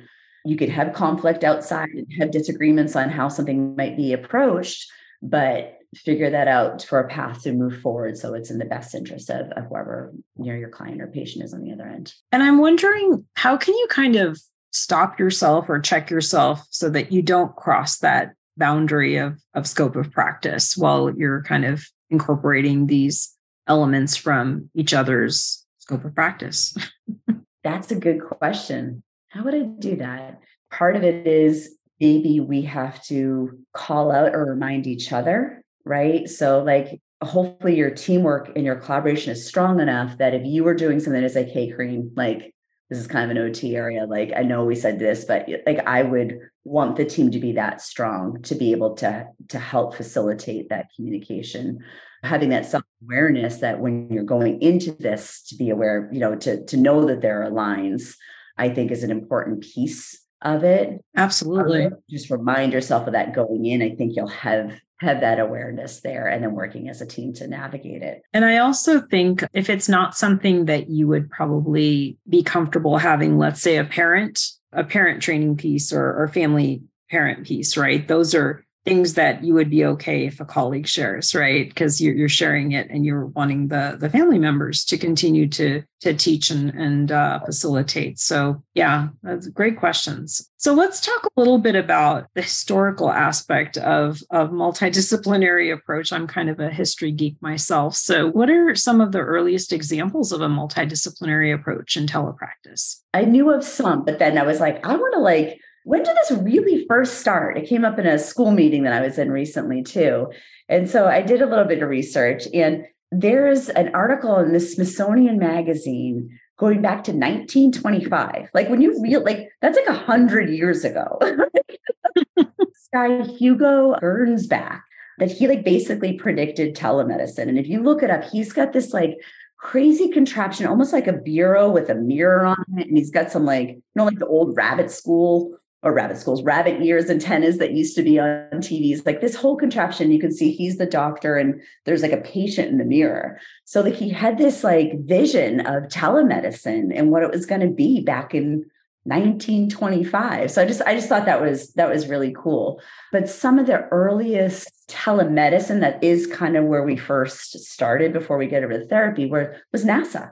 you 0.46 0.58
could 0.58 0.70
have 0.70 0.92
conflict 0.92 1.46
outside 1.46 1.90
and 1.90 2.06
have 2.20 2.32
disagreements 2.32 2.98
on 2.98 3.10
how 3.10 3.30
something 3.30 3.78
might 3.78 3.96
be 3.96 4.12
approached, 4.12 4.92
but 5.22 5.78
figure 5.96 6.30
that 6.30 6.50
out 6.50 6.84
for 6.84 7.00
a 7.00 7.08
path 7.08 7.44
to 7.44 7.54
move 7.54 7.80
forward 7.80 8.18
so 8.18 8.34
it's 8.34 8.52
in 8.52 8.58
the 8.58 8.66
best 8.66 8.94
interest 8.94 9.30
of, 9.30 9.52
of 9.52 9.66
whoever 9.68 10.12
you 10.38 10.52
know 10.52 10.58
your 10.58 10.70
client 10.70 11.02
or 11.02 11.08
patient 11.08 11.46
is 11.46 11.54
on 11.54 11.62
the 11.62 11.72
other 11.72 11.88
end 11.88 12.14
and 12.32 12.42
i'm 12.42 12.58
wondering 12.58 13.24
how 13.36 13.56
can 13.56 13.76
you 13.76 13.88
kind 13.92 14.16
of 14.16 14.42
stop 14.74 15.20
yourself 15.20 15.70
or 15.70 15.80
check 15.80 16.10
yourself 16.10 16.66
so 16.70 16.90
that 16.90 17.12
you 17.12 17.22
don't 17.22 17.56
cross 17.56 18.00
that 18.00 18.34
boundary 18.58 19.18
of, 19.18 19.40
of 19.54 19.68
scope 19.68 19.96
of 19.96 20.12
practice 20.12 20.76
while 20.76 21.12
you're 21.16 21.44
kind 21.44 21.64
of 21.64 21.86
incorporating 22.10 22.88
these 22.88 23.36
elements 23.68 24.16
from 24.16 24.70
each 24.76 24.94
other's 24.94 25.66
scope 25.80 26.04
of 26.04 26.14
practice? 26.14 26.76
That's 27.64 27.92
a 27.92 27.96
good 27.96 28.22
question. 28.22 29.04
How 29.30 29.44
would 29.44 29.56
I 29.56 29.62
do 29.62 29.96
that? 29.98 30.40
Part 30.72 30.96
of 30.96 31.04
it 31.04 31.26
is 31.28 31.78
maybe 32.00 32.40
we 32.40 32.64
have 32.64 33.02
to 33.06 33.58
call 33.74 34.12
out 34.12 34.34
or 34.34 34.46
remind 34.46 34.88
each 34.88 35.14
other, 35.14 35.64
right? 35.86 36.28
So, 36.28 36.62
like, 36.62 37.00
hopefully 37.24 37.78
your 37.78 37.92
teamwork 37.92 38.52
and 38.56 38.66
your 38.66 38.76
collaboration 38.76 39.32
is 39.32 39.48
strong 39.48 39.80
enough 39.80 40.18
that 40.18 40.34
if 40.34 40.46
you 40.46 40.64
were 40.64 40.74
doing 40.74 41.00
something 41.00 41.22
that's 41.22 41.36
like, 41.36 41.50
hey, 41.50 41.70
Karin, 41.70 42.12
like, 42.16 42.53
this 42.94 43.02
is 43.02 43.08
kind 43.08 43.30
of 43.30 43.36
an 43.36 43.44
OT 43.44 43.76
area. 43.76 44.06
Like, 44.06 44.32
I 44.36 44.44
know 44.44 44.66
we 44.66 44.76
said 44.76 45.00
this, 45.00 45.26
but 45.26 45.48
like, 45.66 45.80
I 45.80 46.04
would 46.04 46.40
want 46.64 46.96
the 46.96 47.06
team 47.06 47.32
to 47.32 47.40
be 47.40 47.54
that 47.54 47.82
strong 47.82 48.42
to 48.44 48.56
be 48.56 48.72
able 48.72 48.96
to 48.96 49.28
to 49.50 49.60
help 49.60 49.96
facilitate 49.96 50.70
that 50.70 50.88
communication 50.96 51.84
having 52.24 52.50
that 52.50 52.66
self-awareness 52.66 53.58
that 53.58 53.82
when 53.82 54.10
you're 54.10 54.24
going 54.24 54.62
into 54.62 54.94
this 54.94 55.42
to 55.42 55.56
be 55.56 55.70
aware 55.70 56.10
you 56.14 56.20
know 56.20 56.36
to 56.36 56.64
to 56.66 56.78
know 56.78 57.06
that 57.06 57.22
there 57.22 57.44
are 57.44 57.50
lines 57.50 58.16
i 58.58 58.70
think 58.70 58.92
is 58.92 59.04
an 59.04 59.12
important 59.12 59.62
piece 59.62 60.23
of 60.44 60.64
it 60.64 60.90
um, 60.90 61.00
absolutely 61.16 61.88
just 62.10 62.30
remind 62.30 62.74
yourself 62.74 63.08
of 63.08 63.14
that 63.14 63.34
going 63.34 63.66
in 63.66 63.82
i 63.82 63.96
think 63.96 64.16
you'll 64.16 64.28
have 64.28 64.72
have 65.04 65.22
that 65.22 65.40
awareness 65.40 66.00
there 66.02 66.28
and 66.28 66.44
then 66.44 66.54
working 66.54 66.90
as 66.90 67.02
a 67.02 67.06
team 67.06 67.34
to 67.34 67.48
navigate 67.48 68.02
it. 68.02 68.24
And 68.34 68.44
I 68.44 68.58
also 68.58 69.02
think 69.02 69.44
if 69.54 69.70
it's 69.70 69.90
not 69.90 70.16
something 70.16 70.66
that 70.66 70.90
you 70.90 71.08
would 71.08 71.30
probably 71.30 72.18
be 72.28 72.42
comfortable 72.42 72.98
having, 72.98 73.38
let's 73.38 73.62
say 73.62 73.78
a 73.78 73.84
parent, 73.84 74.40
a 74.72 74.84
parent 74.84 75.22
training 75.22 75.58
piece 75.58 75.94
or, 75.94 76.24
or 76.24 76.28
family 76.28 76.84
parent 77.10 77.46
piece, 77.46 77.78
right? 77.78 78.08
Those 78.08 78.34
are 78.34 78.66
things 78.86 79.14
that 79.14 79.44
you 79.44 79.54
would 79.54 79.70
be 79.70 79.86
okay 79.86 80.26
if 80.26 80.40
a 80.40 80.46
colleague 80.46 80.88
shares 80.88 81.34
right? 81.34 81.70
Because 81.70 82.02
you're, 82.02 82.14
you're 82.14 82.30
sharing 82.30 82.74
it 82.74 82.90
and 82.90 83.06
you're 83.06 83.28
wanting 83.28 83.70
the 83.70 83.98
the 84.00 84.10
family 84.10 84.40
members 84.40 84.84
to 84.86 84.98
continue 84.98 85.48
to 85.50 85.84
to 86.02 86.14
teach 86.14 86.50
and 86.52 86.70
and 86.72 87.12
uh, 87.12 87.40
facilitate. 87.46 88.20
So 88.20 88.64
yeah 88.74 89.10
that's 89.22 89.48
great 89.48 89.78
questions. 89.78 90.50
So 90.58 90.74
let's 90.74 91.02
talk 91.02 91.26
a 91.26 91.40
little 91.40 91.60
bit 91.60 91.76
about 91.76 92.28
the 92.36 92.42
historical 92.42 93.12
aspect 93.12 93.78
of 93.78 94.22
of 94.32 94.50
multidisciplinary 94.50 95.74
approach. 95.74 96.12
I'm 96.12 96.28
kind 96.28 96.50
of 96.50 96.60
a 96.60 96.70
history 96.70 97.12
geek 97.12 97.42
myself. 97.42 97.96
So 97.96 98.30
what 98.30 98.50
are 98.50 98.76
some 98.76 99.02
of 99.02 99.12
the 99.12 99.20
earliest 99.20 99.74
examples 99.74 100.32
of 100.32 100.42
a 100.42 100.48
multidisciplinary 100.48 101.54
approach 101.54 101.96
in 101.98 102.06
telepractice? 102.06 103.02
I 103.14 103.26
knew 103.26 103.52
of 103.52 103.64
some 103.64 104.04
but 104.06 104.20
then 104.20 104.38
i 104.38 104.44
was 104.44 104.60
like 104.60 104.86
i 104.86 104.96
want 104.96 105.14
to 105.14 105.20
like 105.20 105.60
when 105.86 106.04
did 106.04 106.16
this 106.16 106.32
really 106.32 106.86
first 106.88 107.20
start? 107.20 107.58
It 107.58 107.68
came 107.68 107.86
up 107.86 108.00
in 108.00 108.06
a 108.06 108.20
school 108.20 108.52
meeting 108.52 108.84
that 108.84 108.94
I 108.94 109.02
was 109.02 109.18
in 109.18 109.32
recently, 109.32 109.84
too. 109.84 110.28
And 110.70 110.90
so 110.90 111.08
I 111.08 111.22
did 111.22 111.42
a 111.42 111.46
little 111.46 111.66
bit 111.66 111.84
of 111.84 111.90
research, 111.90 112.48
and 112.54 112.86
there's 113.12 113.70
an 113.70 113.94
article 113.94 114.38
in 114.40 114.54
the 114.54 114.60
Smithsonian 114.60 115.38
Magazine 115.38 116.40
going 116.58 116.82
back 116.82 117.04
to 117.04 117.12
1925. 117.12 118.50
Like 118.54 118.70
when 118.70 118.82
you 118.82 119.00
real 119.02 119.24
like 119.24 119.50
that's 119.62 119.78
like 119.78 119.88
a 119.88 119.94
hundred 119.94 120.50
years 120.50 120.84
ago. 120.84 121.20
this 122.36 122.90
guy 122.94 123.24
Hugo 123.24 123.96
Gernsback 124.02 124.82
that 125.20 125.32
he 125.32 125.48
like 125.48 125.64
basically 125.64 126.14
predicted 126.14 126.76
telemedicine. 126.76 127.50
And 127.50 127.60
if 127.60 127.68
you 127.68 127.82
look 127.82 128.02
it 128.02 128.10
up, 128.10 128.24
he's 128.24 128.52
got 128.52 128.74
this 128.74 128.94
like 128.94 129.18
crazy 129.58 130.10
contraption, 130.10 130.66
almost 130.66 130.94
like 130.94 131.08
a 131.08 131.14
bureau 131.14 131.70
with 131.70 131.90
a 131.90 131.96
mirror 131.96 132.46
on 132.46 132.66
it. 132.78 132.88
And 132.88 132.98
he's 132.98 133.12
got 133.12 133.32
some 133.32 133.46
like, 133.46 133.70
you 133.70 133.84
know, 133.96 134.06
like 134.06 134.20
the 134.20 134.28
old 134.28 134.56
rabbit 134.56 134.92
school 134.92 135.58
or 135.84 135.94
rabbit 135.94 136.18
schools, 136.18 136.42
rabbit 136.44 136.82
ears, 136.82 137.10
antennas 137.10 137.58
that 137.58 137.74
used 137.74 137.96
to 137.96 138.04
be 138.04 138.18
on 138.18 138.48
TVs. 138.54 139.06
Like 139.06 139.20
this 139.20 139.36
whole 139.36 139.58
contraption, 139.58 140.12
you 140.12 140.20
can 140.20 140.32
see 140.32 140.52
he's 140.52 140.78
the 140.78 140.86
doctor 140.86 141.36
and 141.36 141.62
there's 141.86 142.02
like 142.02 142.14
a 142.14 142.22
patient 142.22 142.70
in 142.70 142.78
the 142.78 142.86
mirror. 142.86 143.40
So 143.66 143.82
like 143.82 143.96
he 143.96 144.10
had 144.10 144.38
this 144.38 144.64
like 144.64 144.94
vision 145.02 145.60
of 145.60 145.84
telemedicine 145.84 146.98
and 146.98 147.12
what 147.12 147.24
it 147.24 147.32
was 147.32 147.46
going 147.46 147.62
to 147.62 147.70
be 147.70 148.02
back 148.02 148.34
in 148.34 148.66
1925. 149.04 150.52
So 150.52 150.62
I 150.62 150.66
just 150.66 150.82
I 150.84 150.96
just 150.96 151.10
thought 151.10 151.26
that 151.26 151.42
was 151.42 151.74
that 151.74 151.90
was 151.90 152.08
really 152.08 152.34
cool. 152.34 152.82
But 153.12 153.28
some 153.28 153.60
of 153.60 153.68
the 153.68 153.82
earliest 153.90 154.72
telemedicine 154.88 155.82
that 155.82 156.02
is 156.02 156.28
kind 156.28 156.56
of 156.56 156.64
where 156.64 156.84
we 156.84 156.96
first 156.96 157.60
started 157.60 158.14
before 158.14 158.38
we 158.38 158.48
get 158.48 158.64
over 158.64 158.80
to 158.80 158.88
therapy 158.88 159.26
where 159.26 159.62
was 159.74 159.84
NASA. 159.84 160.32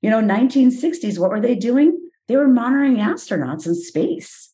You 0.00 0.10
know, 0.10 0.20
1960s, 0.20 1.18
what 1.18 1.30
were 1.30 1.40
they 1.40 1.56
doing? 1.56 1.98
They 2.28 2.36
were 2.36 2.48
monitoring 2.48 2.96
astronauts 2.96 3.66
in 3.66 3.74
space 3.74 4.51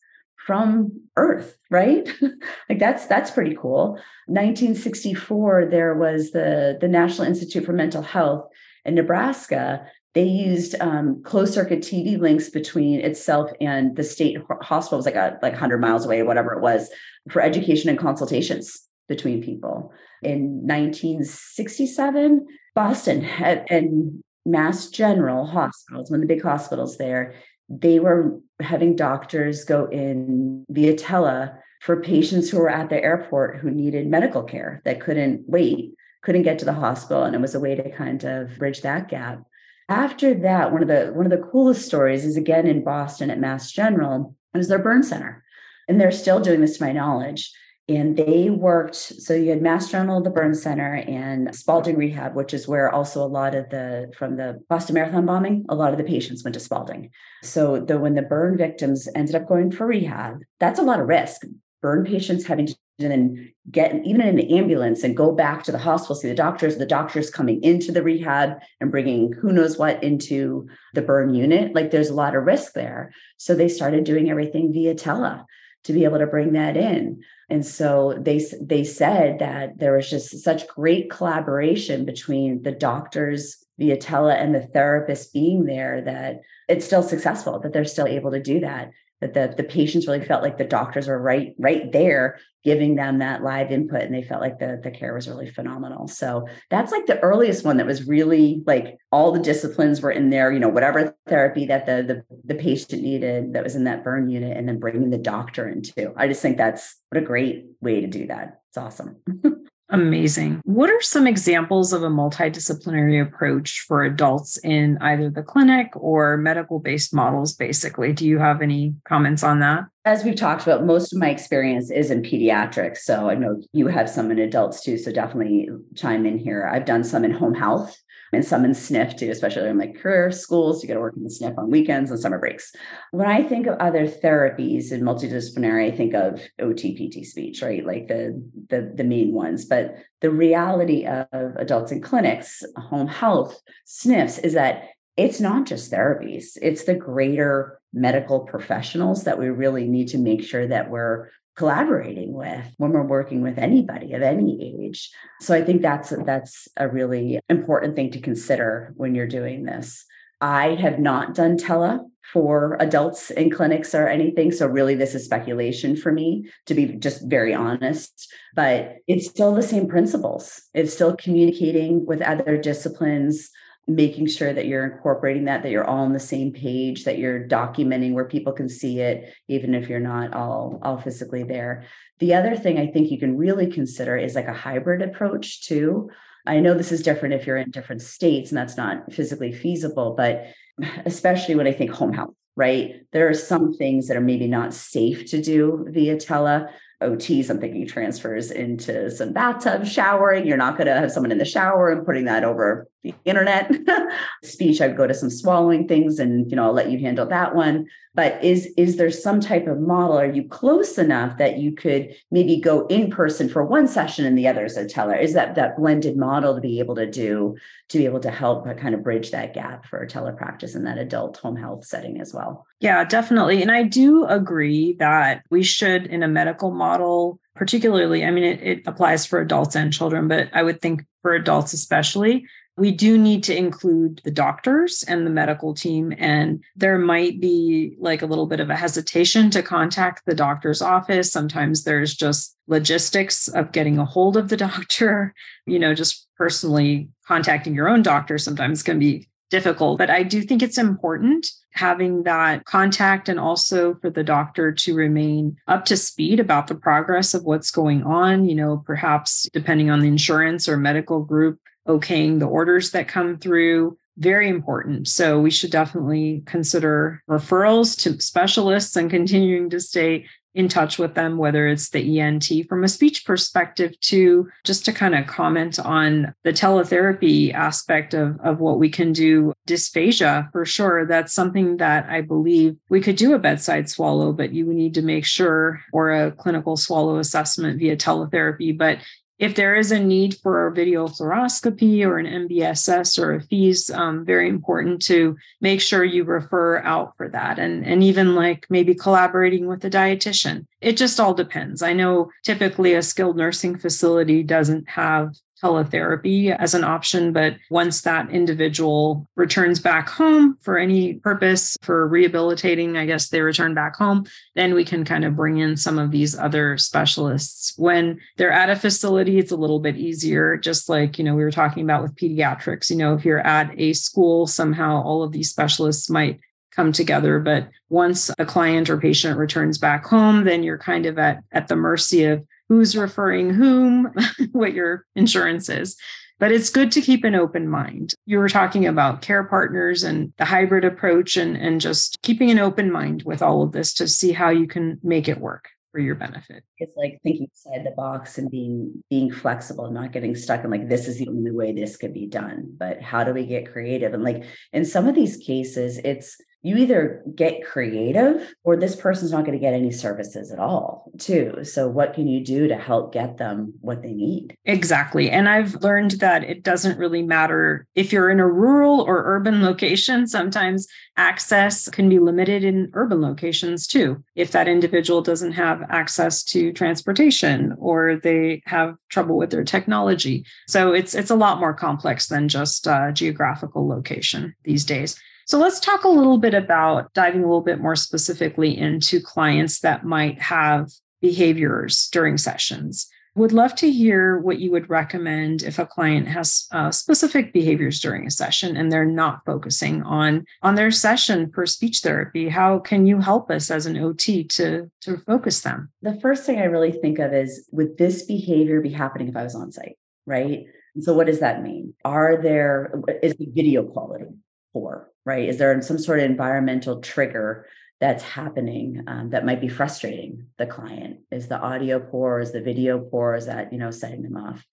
from 0.49 0.91
Earth, 1.15 1.59
right? 1.69 2.09
like 2.69 2.79
that's 2.79 3.05
that's 3.05 3.29
pretty 3.29 3.55
cool. 3.55 3.99
1964, 4.25 5.67
there 5.69 5.93
was 5.93 6.31
the 6.31 6.75
the 6.81 6.87
National 6.87 7.27
Institute 7.27 7.63
for 7.63 7.71
Mental 7.71 8.01
Health 8.01 8.47
in 8.83 8.95
Nebraska. 8.95 9.85
They 10.15 10.23
used 10.23 10.73
um, 10.81 11.21
closed 11.21 11.53
circuit 11.53 11.81
TV 11.81 12.19
links 12.19 12.49
between 12.49 12.99
itself 12.99 13.51
and 13.61 13.95
the 13.95 14.03
state 14.03 14.39
hospital. 14.63 14.97
It 14.97 15.01
was 15.01 15.05
like 15.05 15.13
a 15.13 15.37
like 15.43 15.53
100 15.53 15.77
miles 15.77 16.03
away, 16.03 16.23
whatever 16.23 16.53
it 16.53 16.63
was, 16.63 16.89
for 17.29 17.43
education 17.43 17.91
and 17.91 17.99
consultations 17.99 18.87
between 19.07 19.43
people. 19.43 19.93
In 20.23 20.65
1967, 20.65 22.47
Boston 22.73 23.21
had, 23.21 23.67
and 23.69 24.23
Mass 24.47 24.87
General 24.87 25.45
hospitals, 25.45 26.09
one 26.09 26.23
of 26.23 26.27
the 26.27 26.33
big 26.33 26.43
hospitals 26.43 26.97
there, 26.97 27.35
they 27.69 27.99
were 27.99 28.39
having 28.59 28.95
doctors 28.95 29.63
go 29.63 29.85
in 29.85 30.65
via 30.69 30.95
tele 30.95 31.51
for 31.81 32.01
patients 32.01 32.49
who 32.49 32.57
were 32.57 32.69
at 32.69 32.89
the 32.89 33.01
airport 33.01 33.57
who 33.57 33.71
needed 33.71 34.07
medical 34.07 34.43
care 34.43 34.81
that 34.85 34.99
couldn't 34.99 35.47
wait, 35.47 35.93
couldn't 36.23 36.43
get 36.43 36.59
to 36.59 36.65
the 36.65 36.73
hospital. 36.73 37.23
And 37.23 37.35
it 37.35 37.41
was 37.41 37.55
a 37.55 37.59
way 37.59 37.75
to 37.75 37.95
kind 37.95 38.23
of 38.23 38.57
bridge 38.57 38.81
that 38.81 39.07
gap. 39.07 39.43
After 39.87 40.33
that, 40.33 40.71
one 40.71 40.81
of 40.81 40.87
the 40.87 41.11
one 41.13 41.25
of 41.25 41.31
the 41.31 41.47
coolest 41.51 41.85
stories 41.85 42.25
is 42.25 42.37
again 42.37 42.67
in 42.67 42.83
Boston 42.83 43.31
at 43.31 43.39
Mass 43.39 43.71
General. 43.71 44.35
It 44.53 44.57
was 44.57 44.67
their 44.67 44.79
burn 44.79 45.03
center. 45.03 45.43
And 45.87 45.99
they're 45.99 46.11
still 46.11 46.39
doing 46.39 46.61
this 46.61 46.77
to 46.77 46.83
my 46.83 46.91
knowledge 46.91 47.51
and 47.89 48.15
they 48.15 48.49
worked 48.49 48.95
so 48.95 49.33
you 49.33 49.49
had 49.49 49.61
mass 49.61 49.89
general 49.89 50.21
the 50.21 50.29
burn 50.29 50.53
center 50.53 50.95
and 50.95 51.53
Spaulding 51.53 51.97
rehab 51.97 52.35
which 52.35 52.53
is 52.53 52.67
where 52.67 52.89
also 52.89 53.23
a 53.23 53.27
lot 53.27 53.55
of 53.55 53.69
the 53.69 54.11
from 54.17 54.37
the 54.37 54.61
boston 54.69 54.93
marathon 54.93 55.25
bombing 55.25 55.65
a 55.69 55.75
lot 55.75 55.91
of 55.91 55.97
the 55.97 56.03
patients 56.03 56.43
went 56.43 56.53
to 56.53 56.59
Spaulding 56.59 57.09
so 57.43 57.79
the 57.79 57.97
when 57.97 58.13
the 58.13 58.21
burn 58.21 58.57
victims 58.57 59.07
ended 59.15 59.35
up 59.35 59.47
going 59.47 59.71
for 59.71 59.87
rehab 59.87 60.39
that's 60.59 60.79
a 60.79 60.83
lot 60.83 60.99
of 60.99 61.07
risk. 61.07 61.41
Burn 61.81 62.03
patients 62.03 62.45
having 62.45 62.67
to 62.67 62.75
then 62.97 63.53
get 63.71 63.95
even 64.05 64.19
in 64.19 64.37
an 64.37 64.51
ambulance 64.51 65.03
and 65.03 65.15
go 65.15 65.31
back 65.31 65.63
to 65.63 65.71
the 65.71 65.77
hospital 65.77 66.15
see 66.15 66.27
the 66.27 66.35
doctors 66.35 66.77
the 66.77 66.85
doctors 66.85 67.29
coming 67.29 67.63
into 67.63 67.93
the 67.93 68.03
rehab 68.03 68.59
and 68.81 68.91
bringing 68.91 69.31
who 69.31 69.53
knows 69.53 69.77
what 69.77 70.03
into 70.03 70.67
the 70.93 71.01
burn 71.01 71.33
unit 71.33 71.73
like 71.73 71.91
there's 71.91 72.09
a 72.09 72.13
lot 72.13 72.35
of 72.35 72.43
risk 72.43 72.73
there. 72.73 73.13
So 73.37 73.55
they 73.55 73.69
started 73.69 74.03
doing 74.03 74.29
everything 74.29 74.73
via 74.73 74.93
tele 74.95 75.45
to 75.85 75.93
be 75.93 76.03
able 76.03 76.19
to 76.19 76.27
bring 76.27 76.53
that 76.53 76.75
in 76.75 77.23
and 77.49 77.65
so 77.65 78.15
they 78.19 78.43
they 78.61 78.83
said 78.83 79.39
that 79.39 79.79
there 79.79 79.95
was 79.95 80.09
just 80.09 80.39
such 80.39 80.67
great 80.67 81.09
collaboration 81.09 82.05
between 82.05 82.63
the 82.63 82.71
doctors 82.71 83.65
via 83.77 83.97
tele 83.97 84.33
and 84.33 84.53
the 84.53 84.67
therapist 84.67 85.33
being 85.33 85.65
there 85.65 86.01
that 86.01 86.41
it's 86.67 86.85
still 86.85 87.03
successful 87.03 87.59
that 87.59 87.73
they're 87.73 87.85
still 87.85 88.07
able 88.07 88.31
to 88.31 88.41
do 88.41 88.59
that 88.59 88.91
that 89.21 89.33
the, 89.33 89.53
the 89.57 89.63
patients 89.63 90.07
really 90.07 90.23
felt 90.23 90.43
like 90.43 90.57
the 90.57 90.63
doctors 90.63 91.07
were 91.07 91.21
right 91.21 91.53
right 91.57 91.91
there 91.91 92.39
giving 92.63 92.95
them 92.95 93.19
that 93.19 93.41
live 93.41 93.71
input 93.71 94.01
and 94.01 94.13
they 94.13 94.21
felt 94.21 94.41
like 94.41 94.59
the, 94.59 94.79
the 94.83 94.91
care 94.91 95.13
was 95.13 95.29
really 95.29 95.49
phenomenal. 95.49 96.07
So 96.07 96.45
that's 96.69 96.91
like 96.91 97.05
the 97.05 97.19
earliest 97.19 97.63
one 97.63 97.77
that 97.77 97.85
was 97.85 98.07
really 98.07 98.61
like 98.65 98.97
all 99.11 99.31
the 99.31 99.39
disciplines 99.39 100.01
were 100.01 100.11
in 100.11 100.29
there 100.29 100.51
you 100.51 100.59
know 100.59 100.69
whatever 100.69 101.15
therapy 101.27 101.65
that 101.65 101.85
the 101.85 102.03
the, 102.03 102.37
the 102.45 102.59
patient 102.59 103.01
needed 103.01 103.53
that 103.53 103.63
was 103.63 103.75
in 103.75 103.85
that 103.85 104.03
burn 104.03 104.29
unit 104.29 104.57
and 104.57 104.67
then 104.67 104.79
bringing 104.79 105.09
the 105.09 105.17
doctor 105.17 105.67
into 105.67 106.13
i 106.17 106.27
just 106.27 106.41
think 106.41 106.57
that's 106.57 106.97
what 107.09 107.21
a 107.21 107.25
great 107.25 107.65
way 107.81 108.01
to 108.01 108.07
do 108.07 108.27
that. 108.27 108.61
It's 108.69 108.77
awesome 108.77 109.17
Amazing. 109.91 110.61
What 110.65 110.91
are 110.91 111.01
some 111.01 111.25
examples 111.25 111.93
of 111.93 112.03
a 112.03 112.09
multidisciplinary 112.09 113.25
approach 113.25 113.85
for 113.87 114.03
adults 114.03 114.57
in 114.63 114.99
either 115.01 115.31
the 115.31 115.41
clinic 115.41 115.87
or 115.95 116.37
medical 116.37 116.79
based 116.79 117.13
models, 117.13 117.53
basically? 117.53 118.13
Do 118.13 118.27
you 118.27 118.37
have 118.37 118.61
any 118.61 118.93
comments 119.05 119.43
on 119.43 119.59
that? 119.61 119.85
As 120.05 120.23
we've 120.23 120.35
talked 120.35 120.63
about, 120.63 120.85
most 120.85 121.11
of 121.11 121.19
my 121.19 121.29
experience 121.29 121.89
is 121.89 122.11
in 122.11 122.21
pediatrics. 122.21 122.99
So 122.99 123.29
I 123.29 123.35
know 123.35 123.61
you 123.73 123.87
have 123.87 124.09
some 124.09 124.29
in 124.29 124.37
adults 124.37 124.83
too. 124.83 124.97
So 124.97 125.11
definitely 125.11 125.69
chime 125.95 126.25
in 126.25 126.37
here. 126.37 126.69
I've 126.71 126.85
done 126.85 127.03
some 127.03 127.25
in 127.25 127.31
home 127.31 127.55
health 127.55 127.97
and 128.31 128.45
some 128.45 128.65
in 128.65 128.71
SNF 128.71 129.17
too, 129.17 129.29
especially 129.29 129.69
in 129.69 129.77
my 129.77 129.87
career 129.87 130.31
schools. 130.31 130.81
You 130.81 130.87
got 130.87 130.95
to 130.95 130.99
work 130.99 131.15
in 131.15 131.23
the 131.23 131.29
SNF 131.29 131.57
on 131.57 131.71
weekends 131.71 132.11
and 132.11 132.19
summer 132.19 132.39
breaks. 132.39 132.73
When 133.11 133.27
I 133.27 133.43
think 133.43 133.67
of 133.67 133.77
other 133.79 134.07
therapies 134.07 134.91
in 134.91 135.01
multidisciplinary, 135.01 135.91
I 135.91 135.95
think 135.95 136.13
of 136.13 136.41
OTPT 136.59 137.25
speech, 137.25 137.61
right? 137.61 137.85
Like 137.85 138.07
the, 138.07 138.41
the, 138.69 138.93
the 138.95 139.03
main 139.03 139.33
ones. 139.33 139.65
But 139.65 139.95
the 140.21 140.31
reality 140.31 141.05
of 141.05 141.27
adults 141.55 141.91
in 141.91 142.01
clinics, 142.01 142.63
home 142.75 143.07
health, 143.07 143.59
SNFs 143.87 144.43
is 144.43 144.53
that 144.53 144.89
it's 145.17 145.41
not 145.41 145.65
just 145.65 145.91
therapies, 145.91 146.57
it's 146.61 146.85
the 146.85 146.95
greater 146.95 147.81
medical 147.91 148.41
professionals 148.41 149.25
that 149.25 149.37
we 149.37 149.49
really 149.49 149.85
need 149.85 150.07
to 150.09 150.17
make 150.17 150.41
sure 150.43 150.67
that 150.67 150.89
we're 150.89 151.29
collaborating 151.59 152.31
with 152.31 152.65
when 152.77 152.91
we're 152.93 153.03
working 153.03 153.41
with 153.41 153.57
anybody 153.57 154.13
of 154.13 154.21
any 154.21 154.85
age. 154.85 155.11
So 155.41 155.53
I 155.53 155.61
think 155.61 155.81
that's 155.81 156.13
that's 156.25 156.69
a 156.77 156.87
really 156.87 157.41
important 157.49 157.97
thing 157.97 158.11
to 158.11 158.21
consider 158.21 158.93
when 158.95 159.13
you're 159.13 159.27
doing 159.27 159.65
this. 159.65 160.05
I 160.39 160.75
have 160.75 160.99
not 160.99 161.35
done 161.35 161.57
tele 161.57 161.99
for 162.31 162.77
adults 162.79 163.29
in 163.31 163.49
clinics 163.49 163.93
or 163.93 164.07
anything. 164.07 164.53
So, 164.53 164.67
really, 164.67 164.95
this 164.95 165.15
is 165.15 165.25
speculation 165.25 165.97
for 165.97 166.13
me, 166.13 166.49
to 166.67 166.73
be 166.73 166.85
just 166.85 167.27
very 167.27 167.53
honest. 167.53 168.31
But 168.55 168.97
it's 169.05 169.27
still 169.27 169.53
the 169.53 169.61
same 169.61 169.89
principles. 169.89 170.61
It's 170.73 170.93
still 170.93 171.17
communicating 171.17 172.05
with 172.05 172.21
other 172.21 172.55
disciplines, 172.55 173.49
making 173.87 174.27
sure 174.27 174.53
that 174.53 174.67
you're 174.67 174.85
incorporating 174.85 175.45
that 175.45 175.63
that 175.63 175.71
you're 175.71 175.85
all 175.85 176.03
on 176.03 176.13
the 176.13 176.19
same 176.19 176.51
page 176.51 177.05
that 177.05 177.17
you're 177.17 177.47
documenting 177.47 178.13
where 178.13 178.25
people 178.25 178.53
can 178.53 178.69
see 178.69 178.99
it 178.99 179.33
even 179.47 179.73
if 179.73 179.89
you're 179.89 179.99
not 179.99 180.33
all 180.33 180.79
all 180.83 180.97
physically 180.97 181.43
there. 181.43 181.85
The 182.19 182.33
other 182.33 182.55
thing 182.55 182.77
i 182.77 182.87
think 182.87 183.11
you 183.11 183.19
can 183.19 183.37
really 183.37 183.71
consider 183.71 184.15
is 184.17 184.35
like 184.35 184.47
a 184.47 184.53
hybrid 184.53 185.01
approach 185.01 185.65
too. 185.65 186.09
I 186.45 186.59
know 186.59 186.73
this 186.73 186.91
is 186.91 187.03
different 187.03 187.35
if 187.35 187.45
you're 187.45 187.57
in 187.57 187.71
different 187.71 188.01
states 188.01 188.51
and 188.51 188.57
that's 188.57 188.77
not 188.77 189.11
physically 189.11 189.51
feasible 189.51 190.13
but 190.15 190.47
especially 191.05 191.55
when 191.55 191.67
i 191.67 191.73
think 191.73 191.91
home 191.91 192.13
health 192.13 192.33
right? 192.59 193.05
There 193.13 193.29
are 193.29 193.33
some 193.33 193.73
things 193.73 194.09
that 194.09 194.17
are 194.17 194.21
maybe 194.21 194.45
not 194.45 194.73
safe 194.73 195.31
to 195.31 195.41
do 195.41 195.85
via 195.89 196.17
tele. 196.19 196.67
OTs, 197.01 197.49
I'm 197.49 197.61
thinking 197.61 197.87
transfers 197.87 198.51
into 198.51 199.09
some 199.09 199.31
bathtub 199.31 199.85
showering. 199.85 200.45
You're 200.45 200.57
not 200.57 200.75
going 200.75 200.87
to 200.87 200.93
have 200.93 201.13
someone 201.13 201.31
in 201.31 201.37
the 201.37 201.45
shower 201.45 201.89
and 201.89 202.05
putting 202.05 202.25
that 202.25 202.43
over 202.43 202.89
the 203.03 203.13
internet. 203.25 203.71
Speech, 204.43 204.81
I 204.81 204.87
would 204.87 204.97
go 204.97 205.07
to 205.07 205.13
some 205.13 205.29
swallowing 205.29 205.87
things 205.87 206.19
and, 206.19 206.49
you 206.49 206.55
know, 206.55 206.65
I'll 206.65 206.73
let 206.73 206.91
you 206.91 206.99
handle 206.99 207.25
that 207.27 207.55
one. 207.55 207.87
But 208.15 208.43
is 208.43 208.73
is 208.75 208.97
there 208.97 209.11
some 209.11 209.39
type 209.39 209.67
of 209.67 209.79
model? 209.79 210.17
Are 210.17 210.25
you 210.25 210.43
close 210.47 210.97
enough 210.97 211.37
that 211.37 211.59
you 211.59 211.71
could 211.71 212.13
maybe 212.31 212.59
go 212.59 212.85
in 212.87 213.09
person 213.11 213.47
for 213.47 213.63
one 213.63 213.87
session 213.87 214.25
and 214.25 214.37
the 214.37 214.47
other 214.47 214.65
is 214.65 214.75
a 214.75 214.85
teller? 214.85 215.15
Is 215.15 215.33
that 215.33 215.55
that 215.55 215.77
blended 215.77 216.17
model 216.17 216.55
to 216.55 216.59
be 216.59 216.79
able 216.79 216.95
to 216.95 217.09
do 217.09 217.55
to 217.89 217.97
be 217.97 218.05
able 218.05 218.19
to 218.21 218.31
help 218.31 218.65
kind 218.77 218.95
of 218.95 219.03
bridge 219.03 219.31
that 219.31 219.53
gap 219.53 219.85
for 219.85 220.05
telepractice 220.05 220.75
in 220.75 220.83
that 220.83 220.97
adult 220.97 221.37
home 221.37 221.55
health 221.55 221.85
setting 221.85 222.19
as 222.19 222.33
well? 222.33 222.65
Yeah, 222.79 223.03
definitely. 223.03 223.61
And 223.61 223.71
I 223.71 223.83
do 223.83 224.25
agree 224.25 224.93
that 224.99 225.43
we 225.49 225.63
should, 225.63 226.07
in 226.07 226.23
a 226.23 226.27
medical 226.27 226.71
model, 226.71 227.39
particularly, 227.55 228.25
I 228.25 228.31
mean, 228.31 228.43
it, 228.43 228.61
it 228.61 228.83
applies 228.87 229.25
for 229.25 229.39
adults 229.39 229.75
and 229.75 229.93
children, 229.93 230.27
but 230.27 230.49
I 230.53 230.63
would 230.63 230.81
think 230.81 231.05
for 231.21 231.33
adults 231.33 231.73
especially, 231.73 232.45
we 232.79 232.91
do 232.91 233.17
need 233.17 233.43
to 233.43 233.55
include 233.55 234.21
the 234.23 234.31
doctors 234.31 235.03
and 235.07 235.25
the 235.25 235.31
medical 235.31 235.73
team. 235.73 236.13
And 236.17 236.63
there 236.75 236.97
might 236.97 237.41
be 237.41 237.95
like 237.99 238.21
a 238.21 238.25
little 238.25 238.47
bit 238.47 238.59
of 238.59 238.69
a 238.69 238.75
hesitation 238.75 239.49
to 239.51 239.61
contact 239.61 240.23
the 240.25 240.35
doctor's 240.35 240.81
office. 240.81 241.31
Sometimes 241.31 241.83
there's 241.83 242.15
just 242.15 242.55
logistics 242.67 243.47
of 243.49 243.71
getting 243.71 243.97
a 243.97 244.05
hold 244.05 244.37
of 244.37 244.49
the 244.49 244.57
doctor, 244.57 245.33
you 245.65 245.77
know, 245.77 245.93
just 245.93 246.27
personally 246.37 247.09
contacting 247.27 247.75
your 247.75 247.89
own 247.89 248.01
doctor 248.01 248.37
sometimes 248.37 248.81
can 248.81 248.97
be 248.97 249.27
difficult. 249.49 249.97
But 249.97 250.09
I 250.09 250.23
do 250.23 250.41
think 250.41 250.61
it's 250.61 250.77
important 250.77 251.47
having 251.71 252.23
that 252.23 252.65
contact 252.65 253.29
and 253.29 253.39
also 253.39 253.95
for 253.95 254.09
the 254.09 254.23
doctor 254.23 254.71
to 254.71 254.95
remain 254.95 255.57
up 255.67 255.85
to 255.85 255.97
speed 255.97 256.39
about 256.39 256.67
the 256.67 256.75
progress 256.75 257.33
of 257.33 257.43
what's 257.43 257.71
going 257.71 258.03
on. 258.03 258.47
You 258.47 258.55
know, 258.55 258.83
perhaps 258.85 259.47
depending 259.53 259.89
on 259.89 259.99
the 259.99 260.07
insurance 260.07 260.67
or 260.69 260.77
medical 260.77 261.23
group, 261.23 261.59
okaying 261.87 262.39
the 262.39 262.47
orders 262.47 262.91
that 262.91 263.07
come 263.07 263.37
through 263.37 263.97
very 264.17 264.49
important. 264.49 265.07
So 265.07 265.39
we 265.39 265.49
should 265.49 265.71
definitely 265.71 266.43
consider 266.45 267.23
referrals 267.29 267.97
to 268.01 268.21
specialists 268.21 268.95
and 268.95 269.09
continuing 269.09 269.69
to 269.69 269.79
stay 269.79 270.25
in 270.55 270.67
touch 270.67 270.97
with 270.97 271.13
them, 271.13 271.37
whether 271.37 271.67
it's 271.67 271.89
the 271.89 272.19
ENT 272.19 272.51
from 272.67 272.83
a 272.83 272.87
speech 272.87 273.25
perspective, 273.25 273.97
to 274.01 274.49
just 274.65 274.83
to 274.85 274.91
kind 274.91 275.15
of 275.15 275.27
comment 275.27 275.79
on 275.79 276.33
the 276.43 276.51
teletherapy 276.51 277.53
aspect 277.53 278.13
of, 278.13 278.39
of 278.41 278.59
what 278.59 278.79
we 278.79 278.89
can 278.89 279.13
do. 279.13 279.53
Dysphagia, 279.67 280.51
for 280.51 280.65
sure, 280.65 281.05
that's 281.05 281.33
something 281.33 281.77
that 281.77 282.09
I 282.09 282.21
believe 282.21 282.75
we 282.89 282.99
could 282.99 283.15
do 283.15 283.35
a 283.35 283.39
bedside 283.39 283.89
swallow, 283.89 284.33
but 284.33 284.51
you 284.51 284.65
need 284.73 284.95
to 284.95 285.01
make 285.01 285.25
sure, 285.25 285.81
or 285.93 286.11
a 286.11 286.31
clinical 286.31 286.75
swallow 286.75 287.19
assessment 287.19 287.79
via 287.79 287.95
teletherapy. 287.95 288.75
But 288.75 288.97
if 289.39 289.55
there 289.55 289.75
is 289.75 289.91
a 289.91 289.99
need 289.99 290.35
for 290.35 290.67
a 290.67 290.71
video 290.71 291.07
fluoroscopy 291.07 292.05
or 292.05 292.19
an 292.19 292.47
MBSS 292.47 293.17
or 293.17 293.35
a 293.35 293.41
FEES, 293.41 293.89
um, 293.89 294.25
very 294.25 294.49
important 294.49 295.01
to 295.03 295.37
make 295.61 295.79
sure 295.79 296.03
you 296.03 296.25
refer 296.25 296.79
out 296.79 297.15
for 297.15 297.29
that. 297.29 297.57
And, 297.57 297.85
and 297.85 298.03
even 298.03 298.35
like 298.35 298.67
maybe 298.69 298.93
collaborating 298.93 299.65
with 299.65 299.83
a 299.85 299.89
dietitian. 299.89 300.65
It 300.81 300.97
just 300.97 301.21
all 301.21 301.33
depends. 301.33 301.81
I 301.81 301.93
know 301.93 302.29
typically 302.43 302.93
a 302.93 303.01
skilled 303.01 303.37
nursing 303.37 303.77
facility 303.77 304.43
doesn't 304.43 304.89
have 304.89 305.35
teletherapy 305.61 306.55
as 306.57 306.73
an 306.73 306.83
option. 306.83 307.33
But 307.33 307.55
once 307.69 308.01
that 308.01 308.29
individual 308.29 309.27
returns 309.35 309.79
back 309.79 310.09
home 310.09 310.57
for 310.61 310.77
any 310.77 311.15
purpose 311.15 311.77
for 311.81 312.07
rehabilitating, 312.07 312.97
I 312.97 313.05
guess 313.05 313.29
they 313.29 313.41
return 313.41 313.73
back 313.73 313.95
home, 313.95 314.25
then 314.55 314.73
we 314.73 314.85
can 314.85 315.05
kind 315.05 315.25
of 315.25 315.35
bring 315.35 315.57
in 315.57 315.77
some 315.77 315.99
of 315.99 316.11
these 316.11 316.37
other 316.37 316.77
specialists. 316.77 317.73
When 317.77 318.19
they're 318.37 318.51
at 318.51 318.69
a 318.69 318.75
facility, 318.75 319.39
it's 319.39 319.51
a 319.51 319.57
little 319.57 319.79
bit 319.79 319.97
easier, 319.97 320.57
just 320.57 320.89
like, 320.89 321.17
you 321.17 321.23
know, 321.23 321.35
we 321.35 321.43
were 321.43 321.51
talking 321.51 321.83
about 321.83 322.03
with 322.03 322.15
pediatrics. 322.15 322.89
You 322.89 322.97
know, 322.97 323.13
if 323.13 323.25
you're 323.25 323.45
at 323.45 323.71
a 323.77 323.93
school, 323.93 324.47
somehow 324.47 325.01
all 325.01 325.23
of 325.23 325.31
these 325.31 325.49
specialists 325.49 326.09
might 326.09 326.39
come 326.71 326.91
together 326.91 327.39
but 327.39 327.67
once 327.89 328.31
a 328.37 328.45
client 328.45 328.89
or 328.89 328.97
patient 328.97 329.37
returns 329.37 329.77
back 329.77 330.05
home 330.05 330.45
then 330.45 330.63
you're 330.63 330.77
kind 330.77 331.05
of 331.05 331.17
at 331.17 331.39
at 331.51 331.67
the 331.67 331.75
mercy 331.75 332.23
of 332.23 332.45
who's 332.69 332.95
referring 332.95 333.53
whom, 333.53 334.13
what 334.51 334.73
your 334.73 335.05
insurance 335.15 335.67
is. 335.67 335.97
But 336.39 336.53
it's 336.53 336.69
good 336.69 336.91
to 336.93 337.01
keep 337.01 337.25
an 337.25 337.35
open 337.35 337.67
mind. 337.67 338.13
You 338.25 338.37
were 338.37 338.47
talking 338.47 338.85
about 338.85 339.21
care 339.21 339.43
partners 339.43 340.03
and 340.03 340.31
the 340.37 340.45
hybrid 340.45 340.85
approach 340.85 341.35
and, 341.35 341.57
and 341.57 341.81
just 341.81 342.17
keeping 342.21 342.49
an 342.49 342.59
open 342.59 342.89
mind 342.89 343.23
with 343.23 343.41
all 343.41 343.61
of 343.61 343.73
this 343.73 343.93
to 343.95 344.07
see 344.07 344.31
how 344.31 344.49
you 344.49 344.65
can 344.65 344.99
make 345.03 345.27
it 345.27 345.39
work 345.39 345.67
for 345.91 345.99
your 345.99 346.15
benefit. 346.15 346.63
It's 346.77 346.95
like 346.95 347.19
thinking 347.23 347.49
outside 347.51 347.85
the 347.85 347.91
box 347.91 348.37
and 348.37 348.49
being 348.49 349.03
being 349.09 349.31
flexible, 349.31 349.91
not 349.91 350.13
getting 350.13 350.35
stuck 350.35 350.63
in 350.63 350.69
like 350.69 350.87
this 350.87 351.07
is 351.07 351.17
the 351.17 351.27
only 351.27 351.51
way 351.51 351.73
this 351.73 351.97
could 351.97 352.13
be 352.13 352.27
done. 352.27 352.73
But 352.77 353.01
how 353.01 353.25
do 353.25 353.33
we 353.33 353.45
get 353.45 353.71
creative? 353.71 354.13
And 354.13 354.23
like 354.23 354.43
in 354.71 354.85
some 354.85 355.09
of 355.09 355.15
these 355.15 355.37
cases, 355.37 355.99
it's 356.05 356.37
you 356.61 356.77
either 356.77 357.23
get 357.35 357.65
creative 357.65 358.53
or 358.63 358.75
this 358.75 358.95
person's 358.95 359.31
not 359.31 359.45
going 359.45 359.57
to 359.57 359.63
get 359.63 359.73
any 359.73 359.91
services 359.91 360.51
at 360.51 360.59
all 360.59 361.11
too. 361.17 361.63
So 361.63 361.87
what 361.87 362.13
can 362.13 362.27
you 362.27 362.43
do 362.43 362.67
to 362.67 362.75
help 362.75 363.13
get 363.13 363.37
them 363.37 363.73
what 363.81 364.01
they 364.01 364.13
need? 364.13 364.55
Exactly 364.65 365.29
and 365.29 365.49
i've 365.49 365.75
learned 365.75 366.11
that 366.11 366.43
it 366.43 366.63
doesn't 366.63 366.97
really 366.97 367.23
matter 367.23 367.87
if 367.95 368.11
you're 368.11 368.29
in 368.29 368.39
a 368.39 368.47
rural 368.47 369.01
or 369.01 369.23
urban 369.25 369.63
location 369.63 370.27
sometimes 370.27 370.87
access 371.17 371.89
can 371.89 372.07
be 372.07 372.17
limited 372.17 372.63
in 372.63 372.89
urban 372.93 373.21
locations 373.21 373.85
too. 373.85 374.23
If 374.35 374.51
that 374.51 374.69
individual 374.69 375.21
doesn't 375.21 375.51
have 375.51 375.83
access 375.89 376.43
to 376.45 376.71
transportation 376.71 377.75
or 377.77 378.15
they 378.15 378.61
have 378.65 378.95
trouble 379.09 379.37
with 379.37 379.49
their 379.49 379.65
technology. 379.65 380.45
So 380.67 380.93
it's 380.93 381.13
it's 381.13 381.29
a 381.29 381.35
lot 381.35 381.59
more 381.59 381.73
complex 381.73 382.27
than 382.27 382.47
just 382.47 382.87
uh, 382.87 383.11
geographical 383.11 383.87
location 383.87 384.55
these 384.63 384.85
days 384.85 385.19
so 385.49 385.57
let's 385.57 385.79
talk 385.79 386.03
a 386.03 386.09
little 386.09 386.37
bit 386.37 386.53
about 386.53 387.11
diving 387.15 387.41
a 387.41 387.47
little 387.47 387.63
bit 387.63 387.81
more 387.81 387.95
specifically 387.95 388.77
into 388.77 389.19
clients 389.19 389.79
that 389.79 390.05
might 390.05 390.39
have 390.39 390.91
behaviors 391.23 392.07
during 392.09 392.37
sessions. 392.37 393.09
Would 393.33 393.51
love 393.51 393.73
to 393.77 393.89
hear 393.89 394.37
what 394.37 394.59
you 394.59 394.69
would 394.69 394.91
recommend 394.91 395.63
if 395.63 395.79
a 395.79 395.87
client 395.87 396.27
has 396.27 396.67
uh, 396.71 396.91
specific 396.91 397.51
behaviors 397.51 397.99
during 397.99 398.27
a 398.27 398.31
session 398.31 398.77
and 398.77 398.91
they're 398.91 399.05
not 399.05 399.43
focusing 399.43 400.03
on 400.03 400.45
on 400.61 400.75
their 400.75 400.91
session 400.91 401.51
for 401.51 401.65
speech 401.65 402.01
therapy. 402.01 402.47
How 402.47 402.77
can 402.77 403.07
you 403.07 403.19
help 403.19 403.49
us 403.49 403.71
as 403.71 403.87
an 403.87 403.97
OT 403.97 404.43
to 404.43 404.91
to 405.01 405.17
focus 405.25 405.61
them? 405.61 405.89
The 406.03 406.19
first 406.21 406.45
thing 406.45 406.59
I 406.59 406.65
really 406.65 406.91
think 406.91 407.17
of 407.17 407.33
is 407.33 407.67
would 407.71 407.97
this 407.97 408.21
behavior 408.21 408.81
be 408.81 408.91
happening 408.91 409.29
if 409.29 409.35
I 409.35 409.45
was 409.45 409.55
on 409.55 409.71
site, 409.71 409.97
right? 410.27 410.65
And 410.93 411.03
so 411.03 411.15
what 411.15 411.25
does 411.25 411.39
that 411.39 411.63
mean? 411.63 411.95
Are 412.05 412.39
there 412.39 413.01
is 413.23 413.35
the 413.37 413.47
video 413.51 413.81
quality 413.81 414.25
poor? 414.73 415.09
Right? 415.29 415.47
Is 415.47 415.59
there 415.59 415.79
some 415.81 415.99
sort 415.99 416.19
of 416.19 416.25
environmental 416.25 417.01
trigger 417.01 417.67
that's 417.99 418.23
happening 418.23 419.03
um, 419.07 419.29
that 419.29 419.45
might 419.45 419.61
be 419.61 419.67
frustrating 419.67 420.47
the 420.57 420.65
client? 420.65 421.19
Is 421.31 421.47
the 421.47 421.59
audio 421.59 421.99
poor? 421.99 422.39
Is 422.39 422.51
the 422.51 422.61
video 422.61 422.99
poor? 422.99 423.35
Is 423.35 423.45
that, 423.45 423.71
you 423.71 423.77
know, 423.77 423.91
setting 423.91 424.23
them 424.23 424.37
off? 424.37 424.65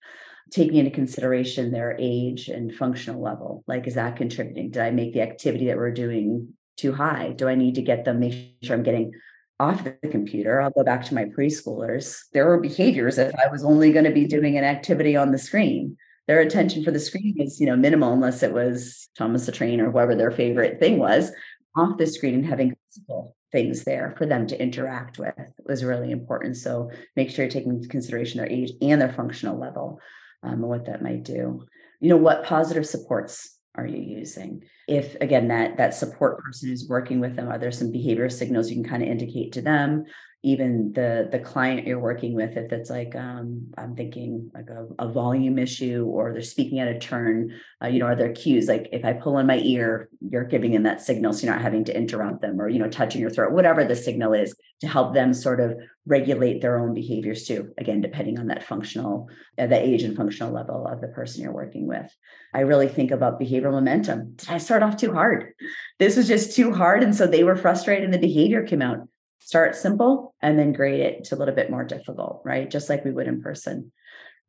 Taking 0.51 0.77
into 0.77 0.89
consideration 0.89 1.71
their 1.71 1.95
age 1.99 2.47
and 2.47 2.73
functional 2.73 3.21
level. 3.21 3.63
Like, 3.67 3.85
is 3.85 3.93
that 3.95 4.15
contributing? 4.15 4.71
Did 4.71 4.81
I 4.81 4.89
make 4.89 5.13
the 5.13 5.21
activity 5.21 5.67
that 5.67 5.77
we're 5.77 5.91
doing 5.91 6.53
too 6.75 6.91
high? 6.91 7.33
Do 7.35 7.47
I 7.47 7.53
need 7.53 7.75
to 7.75 7.83
get 7.83 8.03
them, 8.03 8.19
make 8.19 8.55
sure 8.63 8.75
I'm 8.75 8.81
getting 8.81 9.11
off 9.59 9.83
the 9.83 10.07
computer. 10.09 10.59
I'll 10.61 10.71
go 10.71 10.83
back 10.83 11.03
to 11.05 11.15
my 11.15 11.25
preschoolers. 11.25 12.19
There 12.33 12.47
were 12.47 12.59
behaviors 12.59 13.17
if 13.17 13.33
I 13.35 13.51
was 13.51 13.63
only 13.63 13.91
going 13.91 14.05
to 14.05 14.11
be 14.11 14.25
doing 14.25 14.57
an 14.57 14.63
activity 14.63 15.15
on 15.15 15.31
the 15.31 15.37
screen 15.37 15.97
their 16.27 16.41
attention 16.41 16.83
for 16.83 16.91
the 16.91 16.99
screen 16.99 17.35
is, 17.39 17.59
you 17.59 17.65
know, 17.65 17.75
minimal 17.75 18.13
unless 18.13 18.43
it 18.43 18.53
was 18.53 19.09
Thomas 19.17 19.45
the 19.45 19.51
Train 19.51 19.79
or 19.79 19.91
whoever 19.91 20.15
their 20.15 20.31
favorite 20.31 20.79
thing 20.79 20.99
was 20.99 21.31
off 21.75 21.97
the 21.97 22.07
screen 22.07 22.33
and 22.33 22.45
having 22.45 22.75
physical 22.89 23.35
things 23.51 23.83
there 23.83 24.13
for 24.17 24.25
them 24.25 24.45
to 24.47 24.61
interact 24.61 25.19
with 25.19 25.33
was 25.65 25.83
really 25.83 26.11
important. 26.11 26.57
So 26.57 26.91
make 27.15 27.29
sure 27.29 27.45
you're 27.45 27.51
taking 27.51 27.75
into 27.75 27.87
consideration 27.87 28.39
their 28.39 28.49
age 28.49 28.71
and 28.81 28.99
their 28.99 29.13
functional 29.13 29.57
level 29.57 29.99
um, 30.43 30.53
and 30.53 30.61
what 30.63 30.85
that 30.85 31.01
might 31.01 31.23
do. 31.23 31.65
You 32.01 32.09
know, 32.09 32.17
what 32.17 32.43
positive 32.43 32.85
supports 32.85 33.57
are 33.75 33.87
you 33.87 34.01
using? 34.01 34.63
If 34.87 35.15
again 35.21 35.47
that 35.49 35.77
that 35.77 35.93
support 35.93 36.43
person 36.43 36.71
is 36.71 36.89
working 36.89 37.19
with 37.19 37.35
them, 37.35 37.47
are 37.47 37.57
there 37.59 37.71
some 37.71 37.91
behavior 37.91 38.29
signals 38.29 38.69
you 38.69 38.75
can 38.75 38.89
kind 38.89 39.03
of 39.03 39.09
indicate 39.09 39.53
to 39.53 39.61
them? 39.61 40.05
Even 40.43 40.93
the 40.93 41.27
the 41.31 41.39
client 41.39 41.87
you're 41.87 41.99
working 41.99 42.33
with 42.33 42.55
if 42.57 42.71
it's 42.71 42.89
like 42.89 43.15
um, 43.15 43.67
i'm 43.77 43.95
thinking 43.95 44.51
like 44.53 44.69
a, 44.69 44.85
a, 45.03 45.11
volume 45.11 45.57
issue 45.57 46.05
or 46.07 46.31
they're 46.31 46.41
speaking 46.41 46.79
out 46.79 46.87
of 46.87 46.99
turn 46.99 47.51
uh, 47.83 47.87
you 47.87 47.99
know 47.99 48.05
are 48.05 48.15
there 48.15 48.31
cues? 48.33 48.67
Like 48.67 48.87
if 48.91 49.03
i 49.03 49.13
pull 49.13 49.39
in 49.39 49.47
my 49.47 49.57
ear 49.59 50.09
you're 50.21 50.43
giving 50.43 50.71
them 50.71 50.83
that 50.83 51.01
signal 51.01 51.33
so 51.33 51.45
you're 51.45 51.55
not 51.55 51.61
having 51.61 51.83
to 51.85 51.95
interrupt 51.95 52.41
them 52.41 52.61
or 52.61 52.69
you 52.69 52.79
know 52.79 52.89
touching 52.89 53.19
your 53.19 53.31
throat 53.31 53.51
whatever 53.51 53.83
the 53.83 53.95
signal 53.95 54.33
is 54.33 54.55
to 54.81 54.87
help 54.87 55.13
them 55.13 55.33
sort 55.33 55.59
of 55.59 55.75
regulate 56.05 56.61
their 56.61 56.79
own 56.79 56.93
behaviors 56.93 57.45
too 57.45 57.73
again 57.77 57.99
depending 57.99 58.37
on 58.37 58.47
that 58.47 58.63
functional 58.63 59.27
uh, 59.57 59.65
the 59.65 59.79
age 59.79 60.03
and 60.03 60.15
functional 60.15 60.53
level 60.53 60.85
of 60.85 61.01
the 61.01 61.07
person 61.07 61.41
you're 61.41 61.51
working 61.51 61.87
with. 61.87 62.15
I 62.53 62.61
really 62.61 62.87
think 62.87 63.11
about 63.11 63.39
behavioral 63.39 63.71
momentum. 63.71 64.33
Did 64.35 64.49
i 64.49 64.57
start 64.59 64.83
off 64.83 64.97
too 64.97 65.13
hard? 65.13 65.53
This 65.97 66.15
was 66.15 66.27
just 66.27 66.55
too 66.55 66.71
hard 66.71 67.01
and 67.01 67.15
so 67.15 67.25
they 67.25 67.43
were 67.43 67.55
frustrated 67.55 68.05
and 68.05 68.13
the 68.13 68.19
behavior 68.19 68.63
came 68.63 68.81
out 68.83 69.07
start 69.39 69.75
simple 69.75 70.35
and 70.41 70.57
then 70.57 70.73
grade 70.73 70.99
it 70.99 71.23
to 71.25 71.35
a 71.35 71.37
little 71.37 71.55
bit 71.55 71.71
more 71.71 71.83
difficult, 71.83 72.41
right? 72.43 72.69
Just 72.69 72.89
like 72.89 73.05
we 73.05 73.11
would 73.11 73.27
in 73.27 73.41
person. 73.41 73.91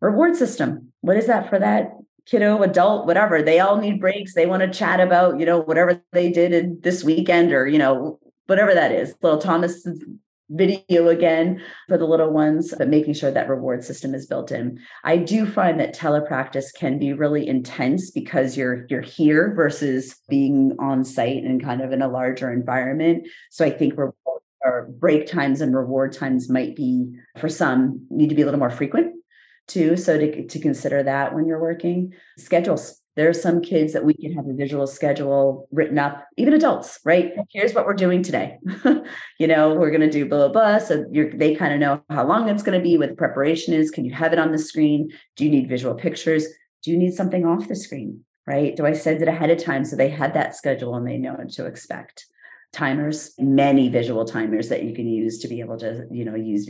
Reward 0.01 0.37
system. 0.37 0.93
What 1.01 1.17
is 1.17 1.27
that 1.27 1.49
for 1.49 1.59
that 1.59 1.93
kiddo, 2.27 2.63
adult, 2.63 3.07
whatever? 3.07 3.43
They 3.43 3.61
all 3.61 3.79
need 3.79 4.01
breaks. 4.01 4.35
They 4.35 4.47
want 4.47 4.63
to 4.63 4.71
chat 4.71 5.01
about, 5.01 5.41
you 5.41 5.47
know, 5.47 5.61
whatever 5.61 6.03
they 6.13 6.31
did 6.31 6.53
in 6.53 6.81
this 6.83 7.03
weekend 7.03 7.53
or, 7.53 7.67
you 7.67 7.79
know, 7.79 8.19
whatever 8.47 8.75
that 8.75 8.93
is. 8.93 9.15
Little 9.23 9.39
Thomas 9.39 9.87
video 10.51 11.09
again 11.09 11.61
for 11.89 11.99
the 11.99 12.07
little 12.07 12.31
ones, 12.31 12.75
but 12.77 12.89
making 12.89 13.15
sure 13.15 13.31
that 13.31 13.49
reward 13.49 13.85
system 13.85 14.15
is 14.15 14.27
built 14.27 14.51
in. 14.51 14.81
I 15.05 15.19
do 15.19 15.47
find 15.47 15.79
that 15.79 15.95
telepractice 15.95 16.67
can 16.75 16.99
be 16.99 17.13
really 17.13 17.47
intense 17.47 18.11
because 18.11 18.57
you're 18.57 18.87
you're 18.89 19.03
here 19.03 19.53
versus 19.55 20.17
being 20.29 20.75
on 20.79 21.05
site 21.05 21.45
and 21.45 21.63
kind 21.63 21.83
of 21.83 21.93
in 21.93 22.03
a 22.03 22.09
larger 22.09 22.51
environment. 22.51 23.29
So 23.51 23.65
I 23.65 23.71
think 23.71 23.95
we're 23.95 24.13
or 24.65 24.89
break 24.99 25.27
times 25.27 25.61
and 25.61 25.75
reward 25.75 26.13
times 26.13 26.49
might 26.49 26.75
be 26.77 27.07
for 27.39 27.49
some 27.49 28.07
need 28.11 28.29
to 28.29 28.35
be 28.35 28.43
a 28.43 28.45
little 28.45 28.61
more 28.61 28.71
frequent 28.71 29.15
too 29.67 29.97
so 29.97 30.19
to, 30.19 30.47
to 30.47 30.59
consider 30.59 31.03
that 31.03 31.35
when 31.35 31.47
you're 31.47 31.61
working 31.61 32.13
schedules 32.39 33.01
There 33.19 33.29
are 33.29 33.35
some 33.35 33.61
kids 33.61 33.95
that 33.95 34.05
we 34.05 34.15
can 34.15 34.33
have 34.35 34.47
a 34.47 34.53
visual 34.53 34.87
schedule 34.87 35.67
written 35.73 35.99
up, 35.99 36.25
even 36.37 36.55
adults, 36.55 37.01
right? 37.05 37.33
Here's 37.53 37.75
what 37.75 37.85
we're 37.85 37.95
doing 37.95 38.23
today. 38.23 38.59
you 39.41 39.49
know, 39.49 39.75
we're 39.75 39.91
going 39.91 40.09
to 40.09 40.09
do 40.09 40.25
blah, 40.25 40.47
blah, 40.47 40.53
blah. 40.53 40.79
So 40.79 41.05
they 41.35 41.57
kind 41.57 41.75
of 41.75 41.81
know 41.81 42.01
how 42.11 42.25
long 42.25 42.49
it's 42.49 42.63
going 42.63 42.79
to 42.79 42.83
be, 42.83 42.97
what 42.97 43.09
the 43.09 43.17
preparation 43.17 43.75
is. 43.75 43.91
Can 43.91 44.05
you 44.05 44.15
have 44.15 44.33
it 44.33 44.39
on 44.39 44.53
the 44.53 44.59
screen? 44.59 45.11
Do 45.35 45.45
you 45.45 45.51
need 45.51 45.69
visual 45.69 45.97
pictures? 45.97 46.47
Do 46.85 46.93
you 46.93 46.97
need 46.97 47.13
something 47.13 47.45
off 47.45 47.67
the 47.67 47.75
screen? 47.75 48.25
Right? 48.47 48.77
Do 48.77 48.87
I 48.87 48.93
send 48.93 49.21
it 49.21 49.27
ahead 49.27 49.51
of 49.51 49.59
time 49.59 49.85
so 49.85 49.97
they 49.97 50.11
had 50.11 50.33
that 50.35 50.55
schedule 50.55 50.95
and 50.95 51.05
they 51.05 51.19
know 51.19 51.35
what 51.35 51.51
to 51.55 51.67
expect? 51.67 52.25
Timers 52.73 53.33
many 53.39 53.89
visual 53.89 54.27
timers 54.27 54.69
that 54.69 54.83
you 54.83 54.95
can 54.95 55.09
use 55.09 55.39
to 55.39 55.49
be 55.49 55.61
able 55.61 55.79
to 55.79 56.05
you 56.11 56.25
know 56.25 56.35
use 56.35 56.69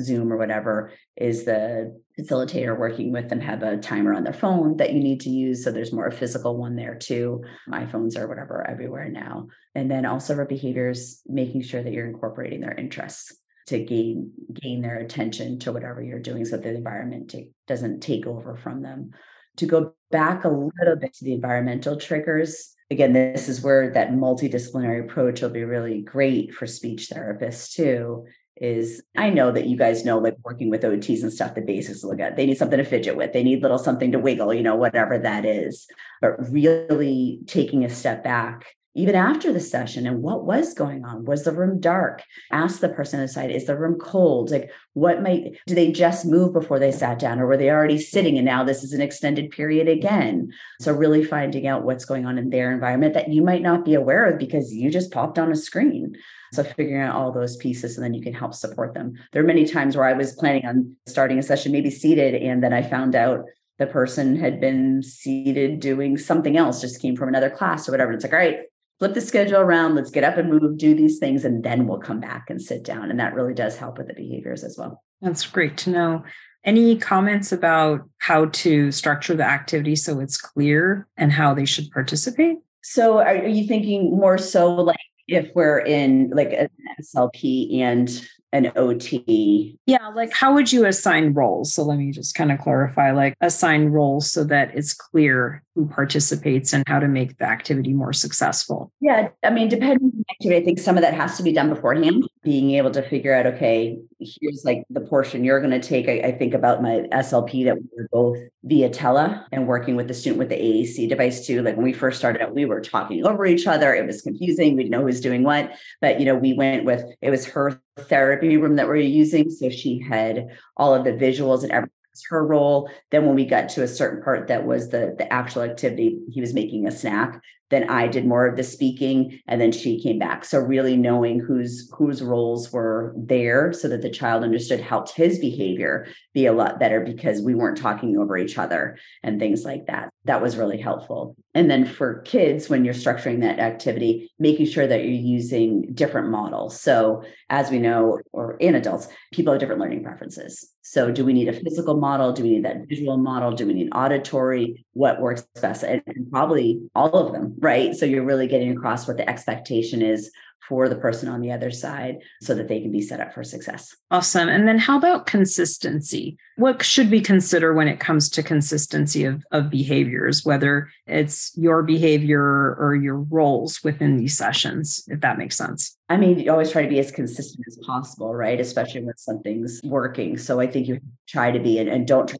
zoom 0.00 0.32
or 0.32 0.36
whatever 0.36 0.92
is 1.16 1.44
the 1.44 2.00
facilitator 2.20 2.78
working 2.78 3.12
with 3.12 3.28
them 3.28 3.40
have 3.40 3.62
a 3.62 3.76
timer 3.76 4.14
on 4.14 4.24
their 4.24 4.32
phone 4.32 4.76
that 4.76 4.92
you 4.92 5.00
need 5.00 5.20
to 5.20 5.30
use. 5.30 5.64
So 5.64 5.72
there's 5.72 5.92
more 5.92 6.06
of 6.06 6.14
a 6.14 6.16
physical 6.16 6.56
one 6.56 6.76
there 6.76 6.94
too. 6.94 7.42
iphones 7.70 8.16
or 8.16 8.28
whatever 8.28 8.66
everywhere 8.68 9.08
now. 9.08 9.48
And 9.74 9.90
then 9.90 10.06
also 10.06 10.34
for 10.34 10.44
behaviors 10.44 11.22
making 11.26 11.62
sure 11.62 11.82
that 11.82 11.92
you're 11.92 12.06
incorporating 12.06 12.60
their 12.60 12.74
interests 12.74 13.36
to 13.68 13.82
gain 13.84 14.32
gain 14.52 14.82
their 14.82 14.98
attention 14.98 15.58
to 15.60 15.72
whatever 15.72 16.02
you're 16.02 16.18
doing 16.18 16.44
so 16.44 16.56
the 16.56 16.74
environment 16.74 17.34
doesn't 17.66 18.00
take 18.00 18.26
over 18.26 18.56
from 18.56 18.82
them. 18.82 19.10
To 19.56 19.66
go 19.66 19.94
back 20.10 20.44
a 20.44 20.48
little 20.48 20.96
bit 21.00 21.14
to 21.14 21.24
the 21.24 21.34
environmental 21.34 21.96
triggers 21.96 22.74
again, 22.90 23.12
this 23.12 23.48
is 23.48 23.62
where 23.62 23.92
that 23.92 24.12
multidisciplinary 24.12 25.04
approach 25.04 25.40
will 25.40 25.50
be 25.50 25.64
really 25.64 26.02
great 26.02 26.54
for 26.54 26.66
speech 26.66 27.10
therapists 27.12 27.72
too. 27.72 28.26
Is 28.56 29.02
I 29.16 29.30
know 29.30 29.52
that 29.52 29.66
you 29.66 29.76
guys 29.78 30.04
know, 30.04 30.18
like 30.18 30.36
working 30.44 30.68
with 30.68 30.82
OTs 30.82 31.22
and 31.22 31.32
stuff, 31.32 31.54
the 31.54 31.62
basics 31.62 32.04
look 32.04 32.20
at. 32.20 32.36
They 32.36 32.44
need 32.44 32.58
something 32.58 32.76
to 32.76 32.84
fidget 32.84 33.16
with, 33.16 33.32
they 33.32 33.42
need 33.42 33.62
little 33.62 33.78
something 33.78 34.12
to 34.12 34.18
wiggle, 34.18 34.52
you 34.52 34.62
know, 34.62 34.76
whatever 34.76 35.18
that 35.18 35.46
is. 35.46 35.86
But 36.20 36.50
really 36.50 37.40
taking 37.46 37.84
a 37.84 37.90
step 37.90 38.22
back 38.22 38.66
even 38.94 39.14
after 39.14 39.52
the 39.52 39.60
session 39.60 40.06
and 40.06 40.22
what 40.22 40.44
was 40.44 40.74
going 40.74 41.04
on. 41.04 41.24
Was 41.24 41.44
the 41.44 41.52
room 41.52 41.78
dark? 41.80 42.22
Ask 42.50 42.80
the 42.80 42.88
person 42.88 43.20
inside 43.20 43.50
is 43.50 43.66
the 43.66 43.78
room 43.78 43.98
cold? 44.00 44.50
Like 44.50 44.70
what 44.94 45.22
might 45.22 45.58
do 45.66 45.74
they 45.74 45.92
just 45.92 46.26
move 46.26 46.52
before 46.52 46.78
they 46.78 46.90
sat 46.90 47.18
down 47.18 47.38
or 47.38 47.46
were 47.46 47.56
they 47.56 47.70
already 47.70 47.98
sitting 47.98 48.36
and 48.36 48.44
now 48.44 48.64
this 48.64 48.82
is 48.82 48.92
an 48.92 49.00
extended 49.00 49.50
period 49.50 49.88
again? 49.88 50.50
So 50.80 50.92
really 50.92 51.24
finding 51.24 51.68
out 51.68 51.84
what's 51.84 52.04
going 52.04 52.26
on 52.26 52.36
in 52.36 52.50
their 52.50 52.72
environment 52.72 53.14
that 53.14 53.32
you 53.32 53.42
might 53.42 53.62
not 53.62 53.84
be 53.84 53.94
aware 53.94 54.26
of 54.26 54.38
because 54.38 54.72
you 54.72 54.90
just 54.90 55.12
popped 55.12 55.38
on 55.38 55.52
a 55.52 55.56
screen. 55.56 56.16
So 56.52 56.64
figuring 56.64 57.02
out 57.02 57.14
all 57.14 57.30
those 57.30 57.56
pieces 57.56 57.96
and 57.96 58.04
then 58.04 58.14
you 58.14 58.22
can 58.22 58.34
help 58.34 58.54
support 58.54 58.94
them. 58.94 59.14
There 59.32 59.42
are 59.42 59.46
many 59.46 59.66
times 59.66 59.96
where 59.96 60.06
i 60.06 60.12
was 60.12 60.32
planning 60.32 60.66
on 60.66 60.96
starting 61.06 61.38
a 61.38 61.42
session 61.42 61.70
maybe 61.70 61.90
seated 61.90 62.34
and 62.34 62.62
then 62.62 62.72
i 62.72 62.82
found 62.82 63.14
out 63.14 63.44
the 63.80 63.86
person 63.86 64.36
had 64.36 64.60
been 64.60 65.02
seated 65.02 65.80
doing 65.80 66.18
something 66.18 66.58
else, 66.58 66.82
just 66.82 67.00
came 67.00 67.16
from 67.16 67.30
another 67.30 67.48
class 67.48 67.88
or 67.88 67.92
whatever. 67.92 68.12
It's 68.12 68.22
like, 68.22 68.34
all 68.34 68.38
right, 68.38 68.58
flip 69.00 69.14
the 69.14 69.20
schedule 69.20 69.58
around, 69.58 69.94
let's 69.94 70.10
get 70.10 70.24
up 70.24 70.36
and 70.36 70.50
move, 70.50 70.76
do 70.76 70.94
these 70.94 71.18
things, 71.18 71.44
and 71.44 71.64
then 71.64 71.86
we'll 71.86 71.98
come 71.98 72.20
back 72.20 72.50
and 72.50 72.60
sit 72.60 72.84
down. 72.84 73.10
And 73.10 73.18
that 73.18 73.34
really 73.34 73.54
does 73.54 73.76
help 73.76 73.98
with 73.98 74.06
the 74.06 74.14
behaviors 74.14 74.62
as 74.62 74.76
well. 74.78 75.02
That's 75.22 75.46
great 75.46 75.76
to 75.78 75.90
know. 75.90 76.22
Any 76.62 76.98
comments 76.98 77.50
about 77.50 78.02
how 78.18 78.46
to 78.46 78.92
structure 78.92 79.34
the 79.34 79.44
activity 79.44 79.96
so 79.96 80.20
it's 80.20 80.36
clear 80.36 81.08
and 81.16 81.32
how 81.32 81.54
they 81.54 81.64
should 81.64 81.90
participate? 81.90 82.58
So, 82.82 83.18
are, 83.18 83.34
you 83.34 83.66
thinking 83.66 84.10
more 84.10 84.36
so 84.36 84.74
like 84.74 84.96
if 85.26 85.50
we're 85.54 85.78
in 85.78 86.30
like 86.34 86.52
an 86.52 86.68
SLP 87.00 87.80
and 87.80 88.28
an 88.52 88.72
OT. 88.76 89.78
Yeah, 89.86 90.08
like 90.08 90.32
how 90.32 90.54
would 90.54 90.72
you 90.72 90.86
assign 90.86 91.32
roles? 91.32 91.72
So 91.72 91.84
let 91.84 91.98
me 91.98 92.10
just 92.10 92.34
kind 92.34 92.50
of 92.50 92.58
clarify 92.58 93.12
like 93.12 93.34
assign 93.40 93.86
roles 93.86 94.30
so 94.30 94.44
that 94.44 94.72
it's 94.74 94.92
clear 94.92 95.62
who 95.80 95.88
participates 95.88 96.74
and 96.74 96.84
how 96.86 96.98
to 96.98 97.08
make 97.08 97.38
the 97.38 97.44
activity 97.44 97.94
more 97.94 98.12
successful. 98.12 98.92
Yeah, 99.00 99.30
I 99.42 99.50
mean, 99.50 99.68
depending 99.68 100.04
on 100.04 100.12
the 100.14 100.24
activity, 100.30 100.60
I 100.60 100.64
think 100.64 100.78
some 100.78 100.96
of 100.96 101.02
that 101.02 101.14
has 101.14 101.38
to 101.38 101.42
be 101.42 101.52
done 101.52 101.70
beforehand. 101.70 102.28
Being 102.42 102.72
able 102.72 102.90
to 102.90 103.02
figure 103.02 103.34
out, 103.34 103.46
okay, 103.46 103.98
here's 104.18 104.62
like 104.64 104.84
the 104.90 105.00
portion 105.00 105.42
you're 105.42 105.60
going 105.60 105.78
to 105.78 105.80
take. 105.80 106.08
I, 106.08 106.28
I, 106.28 106.32
think 106.32 106.54
about 106.54 106.82
my 106.82 107.06
SLP 107.12 107.64
that 107.64 107.76
we 107.76 107.88
were 107.96 108.08
both 108.12 108.38
via 108.64 108.88
tele 108.88 109.44
and 109.52 109.66
working 109.66 109.96
with 109.96 110.08
the 110.08 110.14
student 110.14 110.38
with 110.38 110.48
the 110.48 110.56
AAC 110.56 111.08
device 111.08 111.46
too. 111.46 111.62
Like 111.62 111.76
when 111.76 111.84
we 111.84 111.92
first 111.92 112.18
started 112.18 112.42
out, 112.42 112.54
we 112.54 112.64
were 112.64 112.80
talking 112.80 113.26
over 113.26 113.44
each 113.46 113.66
other. 113.66 113.94
It 113.94 114.06
was 114.06 114.22
confusing. 114.22 114.76
We 114.76 114.84
didn't 114.84 114.92
know 114.92 115.00
who 115.00 115.06
was 115.06 115.20
doing 115.20 115.42
what. 115.42 115.72
But 116.00 116.18
you 116.18 116.26
know, 116.26 116.34
we 116.34 116.54
went 116.54 116.84
with 116.84 117.04
it 117.20 117.30
was 117.30 117.46
her 117.46 117.80
therapy 117.98 118.56
room 118.56 118.76
that 118.76 118.88
we're 118.88 118.96
using. 118.96 119.50
So 119.50 119.68
she 119.68 119.98
had 119.98 120.48
all 120.76 120.94
of 120.94 121.04
the 121.04 121.12
visuals 121.12 121.62
and 121.62 121.72
everything 121.72 121.94
her 122.28 122.46
role. 122.46 122.90
Then 123.10 123.26
when 123.26 123.34
we 123.34 123.44
got 123.44 123.68
to 123.70 123.82
a 123.82 123.88
certain 123.88 124.22
part 124.22 124.48
that 124.48 124.66
was 124.66 124.90
the 124.90 125.14
the 125.16 125.32
actual 125.32 125.62
activity, 125.62 126.20
he 126.30 126.40
was 126.40 126.54
making 126.54 126.86
a 126.86 126.90
snack. 126.90 127.42
Then 127.70 127.88
I 127.88 128.08
did 128.08 128.26
more 128.26 128.46
of 128.48 128.56
the 128.56 128.64
speaking, 128.64 129.40
and 129.46 129.60
then 129.60 129.70
she 129.70 130.02
came 130.02 130.18
back. 130.18 130.44
So 130.44 130.58
really 130.58 130.96
knowing 130.96 131.38
whose 131.38 131.88
whose 131.96 132.20
roles 132.20 132.72
were 132.72 133.14
there, 133.16 133.72
so 133.72 133.88
that 133.88 134.02
the 134.02 134.10
child 134.10 134.42
understood 134.42 134.80
helped 134.80 135.12
his 135.12 135.38
behavior 135.38 136.08
be 136.34 136.46
a 136.46 136.52
lot 136.52 136.80
better 136.80 137.00
because 137.00 137.40
we 137.40 137.54
weren't 137.54 137.78
talking 137.78 138.18
over 138.18 138.36
each 138.36 138.58
other 138.58 138.98
and 139.22 139.38
things 139.38 139.64
like 139.64 139.86
that. 139.86 140.10
That 140.24 140.42
was 140.42 140.56
really 140.56 140.80
helpful. 140.80 141.36
And 141.54 141.70
then 141.70 141.86
for 141.86 142.22
kids, 142.22 142.68
when 142.68 142.84
you're 142.84 142.94
structuring 142.94 143.40
that 143.40 143.60
activity, 143.60 144.30
making 144.38 144.66
sure 144.66 144.86
that 144.86 145.04
you're 145.04 145.12
using 145.12 145.92
different 145.94 146.28
models. 146.28 146.80
So 146.80 147.22
as 147.48 147.70
we 147.70 147.78
know, 147.78 148.18
or 148.32 148.56
in 148.56 148.74
adults, 148.74 149.08
people 149.32 149.52
have 149.52 149.60
different 149.60 149.80
learning 149.80 150.02
preferences. 150.04 150.72
So, 150.90 151.12
do 151.12 151.24
we 151.24 151.32
need 151.32 151.46
a 151.46 151.52
mm-hmm. 151.52 151.62
physical 151.62 151.94
model? 151.94 152.32
Do 152.32 152.42
we 152.42 152.50
need 152.50 152.64
that 152.64 152.88
visual 152.88 153.16
model? 153.16 153.52
Do 153.52 153.64
we 153.64 153.74
need 153.74 153.90
auditory? 153.92 154.84
What 154.94 155.20
works 155.20 155.46
best? 155.62 155.84
And, 155.84 156.02
probably 156.32 156.80
all 156.96 157.14
of 157.14 157.32
them, 157.32 157.54
right? 157.60 157.94
So, 157.94 158.06
you're 158.06 158.24
really 158.24 158.48
getting 158.48 158.72
across 158.76 159.06
what 159.06 159.16
the 159.16 159.30
expectation 159.30 160.02
is 160.02 160.32
for 160.70 160.88
the 160.88 160.94
person 160.94 161.28
on 161.28 161.40
the 161.40 161.50
other 161.50 161.72
side 161.72 162.18
so 162.40 162.54
that 162.54 162.68
they 162.68 162.80
can 162.80 162.92
be 162.92 163.02
set 163.02 163.20
up 163.20 163.34
for 163.34 163.42
success. 163.42 163.94
Awesome. 164.12 164.48
And 164.48 164.68
then 164.68 164.78
how 164.78 164.96
about 164.96 165.26
consistency? 165.26 166.38
What 166.56 166.82
should 166.84 167.10
we 167.10 167.20
consider 167.20 167.74
when 167.74 167.88
it 167.88 167.98
comes 167.98 168.30
to 168.30 168.42
consistency 168.42 169.24
of, 169.24 169.44
of 169.50 169.68
behaviors, 169.68 170.44
whether 170.44 170.88
it's 171.08 171.52
your 171.56 171.82
behavior 171.82 172.76
or 172.78 172.94
your 172.94 173.18
roles 173.18 173.82
within 173.82 174.16
these 174.16 174.38
sessions, 174.38 175.02
if 175.08 175.20
that 175.22 175.38
makes 175.38 175.56
sense? 175.56 175.96
I 176.08 176.16
mean, 176.16 176.38
you 176.38 176.52
always 176.52 176.70
try 176.70 176.82
to 176.82 176.88
be 176.88 177.00
as 177.00 177.10
consistent 177.10 177.64
as 177.66 177.76
possible, 177.84 178.32
right? 178.32 178.60
Especially 178.60 179.02
when 179.02 179.16
something's 179.16 179.80
working. 179.82 180.38
So 180.38 180.60
I 180.60 180.68
think 180.68 180.86
you 180.86 181.00
try 181.28 181.50
to 181.50 181.58
be 181.58 181.78
and, 181.78 181.88
and 181.88 182.06
don't 182.06 182.28
try 182.28 182.38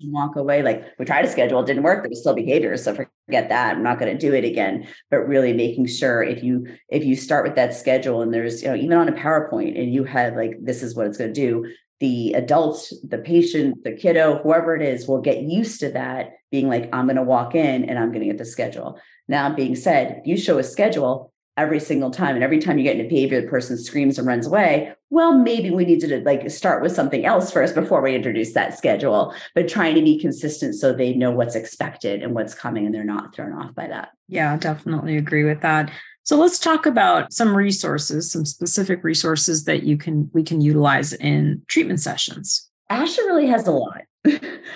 walk 0.00 0.36
away. 0.36 0.62
Like 0.62 0.84
we 0.98 1.04
tried 1.04 1.22
to 1.22 1.28
schedule, 1.28 1.60
it 1.60 1.66
didn't 1.66 1.82
work. 1.82 2.02
There 2.02 2.10
was 2.10 2.20
still 2.20 2.34
behaviors. 2.34 2.84
So 2.84 2.94
forget 2.94 3.48
that. 3.48 3.76
I'm 3.76 3.82
not 3.82 3.98
going 3.98 4.12
to 4.12 4.18
do 4.18 4.34
it 4.34 4.44
again. 4.44 4.86
But 5.10 5.28
really 5.28 5.52
making 5.52 5.86
sure 5.86 6.22
if 6.22 6.42
you 6.42 6.66
if 6.88 7.04
you 7.04 7.16
start 7.16 7.44
with 7.44 7.56
that 7.56 7.74
schedule 7.74 8.22
and 8.22 8.32
there's, 8.32 8.62
you 8.62 8.68
know, 8.68 8.76
even 8.76 8.96
on 8.96 9.08
a 9.08 9.12
PowerPoint 9.12 9.80
and 9.80 9.92
you 9.92 10.04
had 10.04 10.36
like 10.36 10.56
this 10.62 10.82
is 10.82 10.94
what 10.94 11.06
it's 11.06 11.18
going 11.18 11.32
to 11.32 11.40
do, 11.40 11.66
the 12.00 12.34
adult, 12.34 12.92
the 13.08 13.18
patient, 13.18 13.82
the 13.84 13.92
kiddo, 13.92 14.40
whoever 14.42 14.76
it 14.76 14.82
is, 14.82 15.08
will 15.08 15.20
get 15.20 15.42
used 15.42 15.80
to 15.80 15.90
that 15.92 16.32
being 16.50 16.68
like, 16.68 16.88
I'm 16.92 17.06
going 17.06 17.16
to 17.16 17.22
walk 17.22 17.54
in 17.54 17.84
and 17.84 17.98
I'm 17.98 18.08
going 18.08 18.20
to 18.20 18.26
get 18.26 18.38
the 18.38 18.44
schedule. 18.44 19.00
Now, 19.28 19.54
being 19.54 19.74
said, 19.74 20.22
you 20.24 20.36
show 20.36 20.58
a 20.58 20.62
schedule, 20.62 21.32
every 21.56 21.80
single 21.80 22.10
time. 22.10 22.34
And 22.34 22.44
every 22.44 22.58
time 22.58 22.78
you 22.78 22.84
get 22.84 22.96
into 22.96 23.08
behavior, 23.08 23.40
the 23.40 23.48
person 23.48 23.78
screams 23.78 24.18
and 24.18 24.26
runs 24.26 24.46
away. 24.46 24.92
Well, 25.10 25.38
maybe 25.38 25.70
we 25.70 25.84
need 25.84 26.00
to 26.00 26.20
like 26.20 26.50
start 26.50 26.82
with 26.82 26.92
something 26.92 27.24
else 27.24 27.50
first 27.50 27.74
before 27.74 28.02
we 28.02 28.14
introduce 28.14 28.52
that 28.52 28.76
schedule, 28.76 29.34
but 29.54 29.68
trying 29.68 29.94
to 29.94 30.02
be 30.02 30.18
consistent 30.18 30.74
so 30.74 30.92
they 30.92 31.14
know 31.14 31.30
what's 31.30 31.54
expected 31.54 32.22
and 32.22 32.34
what's 32.34 32.54
coming 32.54 32.86
and 32.86 32.94
they're 32.94 33.04
not 33.04 33.34
thrown 33.34 33.52
off 33.52 33.74
by 33.74 33.86
that. 33.86 34.10
Yeah, 34.28 34.56
definitely 34.56 35.16
agree 35.16 35.44
with 35.44 35.60
that. 35.62 35.90
So 36.24 36.36
let's 36.36 36.58
talk 36.58 36.86
about 36.86 37.32
some 37.32 37.56
resources, 37.56 38.32
some 38.32 38.44
specific 38.44 39.04
resources 39.04 39.64
that 39.64 39.84
you 39.84 39.96
can 39.96 40.28
we 40.32 40.42
can 40.42 40.60
utilize 40.60 41.12
in 41.12 41.62
treatment 41.68 42.00
sessions. 42.00 42.68
ASHA 42.90 43.18
really 43.18 43.46
has 43.46 43.66
a 43.66 43.72
lot. 43.72 44.02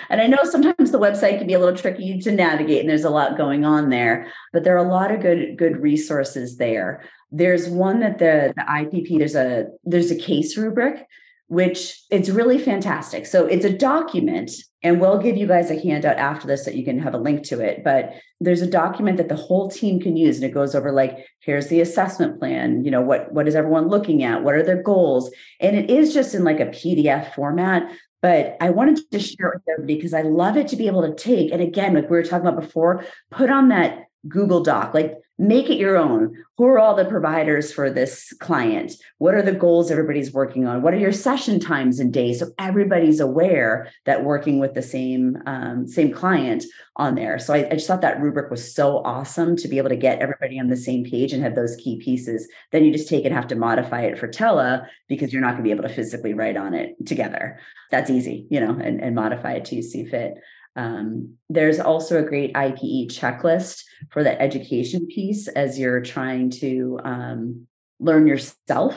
And 0.09 0.21
I 0.21 0.27
know 0.27 0.43
sometimes 0.43 0.91
the 0.91 0.99
website 0.99 1.37
can 1.37 1.47
be 1.47 1.53
a 1.53 1.59
little 1.59 1.77
tricky 1.77 2.19
to 2.19 2.31
navigate 2.31 2.81
and 2.81 2.89
there's 2.89 3.03
a 3.03 3.09
lot 3.09 3.37
going 3.37 3.65
on 3.65 3.89
there, 3.89 4.31
but 4.53 4.63
there 4.63 4.75
are 4.75 4.85
a 4.85 4.89
lot 4.89 5.11
of 5.11 5.21
good 5.21 5.57
good 5.57 5.77
resources 5.77 6.57
there. 6.57 7.03
There's 7.31 7.69
one 7.69 7.99
that 8.01 8.19
the, 8.19 8.53
the 8.55 8.63
IPP 8.63 9.17
there's 9.17 9.35
a 9.35 9.67
there's 9.83 10.11
a 10.11 10.17
case 10.17 10.57
rubric 10.57 11.05
which 11.51 12.01
it's 12.09 12.29
really 12.29 12.57
fantastic. 12.57 13.25
So 13.25 13.45
it's 13.45 13.65
a 13.65 13.77
document 13.77 14.51
and 14.83 15.01
we'll 15.01 15.17
give 15.17 15.35
you 15.35 15.45
guys 15.45 15.69
a 15.69 15.77
handout 15.77 16.15
after 16.15 16.47
this 16.47 16.63
that 16.63 16.75
you 16.75 16.85
can 16.85 16.97
have 16.99 17.13
a 17.13 17.17
link 17.17 17.43
to 17.47 17.59
it, 17.59 17.83
but 17.83 18.13
there's 18.39 18.61
a 18.61 18.71
document 18.71 19.17
that 19.17 19.27
the 19.27 19.35
whole 19.35 19.69
team 19.69 19.99
can 19.99 20.15
use 20.15 20.37
and 20.37 20.45
it 20.45 20.53
goes 20.53 20.75
over 20.75 20.93
like 20.93 21.27
here's 21.41 21.67
the 21.67 21.81
assessment 21.81 22.39
plan, 22.39 22.85
you 22.85 22.89
know, 22.89 23.01
what 23.01 23.33
what 23.33 23.49
is 23.49 23.55
everyone 23.55 23.89
looking 23.89 24.23
at? 24.23 24.43
What 24.43 24.55
are 24.55 24.63
their 24.63 24.81
goals? 24.81 25.29
And 25.59 25.75
it 25.75 25.89
is 25.89 26.13
just 26.13 26.33
in 26.33 26.45
like 26.45 26.61
a 26.61 26.67
PDF 26.67 27.35
format, 27.35 27.83
but 28.21 28.57
I 28.61 28.69
wanted 28.69 29.09
to 29.11 29.19
share 29.19 29.47
it 29.47 29.55
with 29.55 29.73
everybody 29.73 29.95
because 29.95 30.13
I 30.13 30.21
love 30.21 30.57
it 30.57 30.67
to 30.69 30.75
be 30.75 30.87
able 30.87 31.01
to 31.01 31.15
take. 31.15 31.51
And 31.51 31.61
again, 31.61 31.95
like 31.95 32.09
we 32.09 32.17
were 32.17 32.23
talking 32.23 32.47
about 32.47 32.61
before, 32.61 33.03
put 33.31 33.49
on 33.49 33.69
that 33.69 34.05
Google 34.27 34.61
Doc, 34.61 34.93
like 34.93 35.17
make 35.41 35.69
it 35.71 35.79
your 35.79 35.97
own. 35.97 36.35
Who 36.57 36.65
are 36.65 36.77
all 36.77 36.93
the 36.95 37.05
providers 37.05 37.73
for 37.73 37.89
this 37.89 38.31
client? 38.39 38.93
What 39.17 39.33
are 39.33 39.41
the 39.41 39.51
goals 39.51 39.89
everybody's 39.89 40.31
working 40.31 40.67
on? 40.67 40.83
What 40.83 40.93
are 40.93 40.99
your 40.99 41.11
session 41.11 41.59
times 41.59 41.99
and 41.99 42.13
days? 42.13 42.39
So 42.39 42.51
everybody's 42.59 43.19
aware 43.19 43.91
that 44.05 44.23
working 44.23 44.59
with 44.59 44.75
the 44.75 44.83
same 44.83 45.37
um, 45.47 45.87
same 45.87 46.13
client 46.13 46.63
on 46.97 47.15
there. 47.15 47.39
So 47.39 47.55
I, 47.55 47.67
I 47.67 47.73
just 47.73 47.87
thought 47.87 48.01
that 48.01 48.21
rubric 48.21 48.51
was 48.51 48.75
so 48.75 48.97
awesome 48.99 49.55
to 49.57 49.67
be 49.67 49.79
able 49.79 49.89
to 49.89 49.95
get 49.95 50.19
everybody 50.19 50.59
on 50.59 50.67
the 50.67 50.77
same 50.77 51.03
page 51.03 51.33
and 51.33 51.41
have 51.41 51.55
those 51.55 51.75
key 51.77 51.97
pieces. 51.97 52.47
Then 52.71 52.85
you 52.85 52.91
just 52.91 53.09
take 53.09 53.25
it, 53.25 53.31
have 53.31 53.47
to 53.47 53.55
modify 53.55 54.01
it 54.01 54.19
for 54.19 54.27
Tele 54.27 54.81
because 55.07 55.33
you're 55.33 55.41
not 55.41 55.53
going 55.53 55.63
to 55.63 55.67
be 55.67 55.71
able 55.71 55.87
to 55.87 55.95
physically 55.95 56.35
write 56.35 56.57
on 56.57 56.75
it 56.75 56.95
together. 57.07 57.59
That's 57.89 58.11
easy, 58.11 58.45
you 58.51 58.59
know, 58.59 58.77
and, 58.79 59.01
and 59.01 59.15
modify 59.15 59.53
it 59.53 59.65
to 59.65 59.75
you 59.75 59.81
see 59.81 60.05
fit. 60.05 60.35
Um, 60.75 61.35
there's 61.49 61.79
also 61.79 62.19
a 62.19 62.27
great 62.27 62.53
IPE 62.53 63.07
checklist 63.07 63.83
for 64.09 64.23
the 64.23 64.41
education 64.41 65.07
piece 65.07 65.47
as 65.47 65.77
you're 65.77 66.01
trying 66.01 66.49
to 66.51 66.99
um, 67.03 67.67
learn 67.99 68.27
yourself 68.27 68.95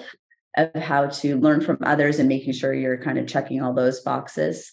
of 0.56 0.74
how 0.74 1.08
to 1.08 1.36
learn 1.36 1.60
from 1.60 1.78
others 1.82 2.18
and 2.18 2.28
making 2.28 2.52
sure 2.52 2.72
you're 2.72 3.02
kind 3.02 3.18
of 3.18 3.26
checking 3.26 3.62
all 3.62 3.74
those 3.74 4.00
boxes. 4.00 4.70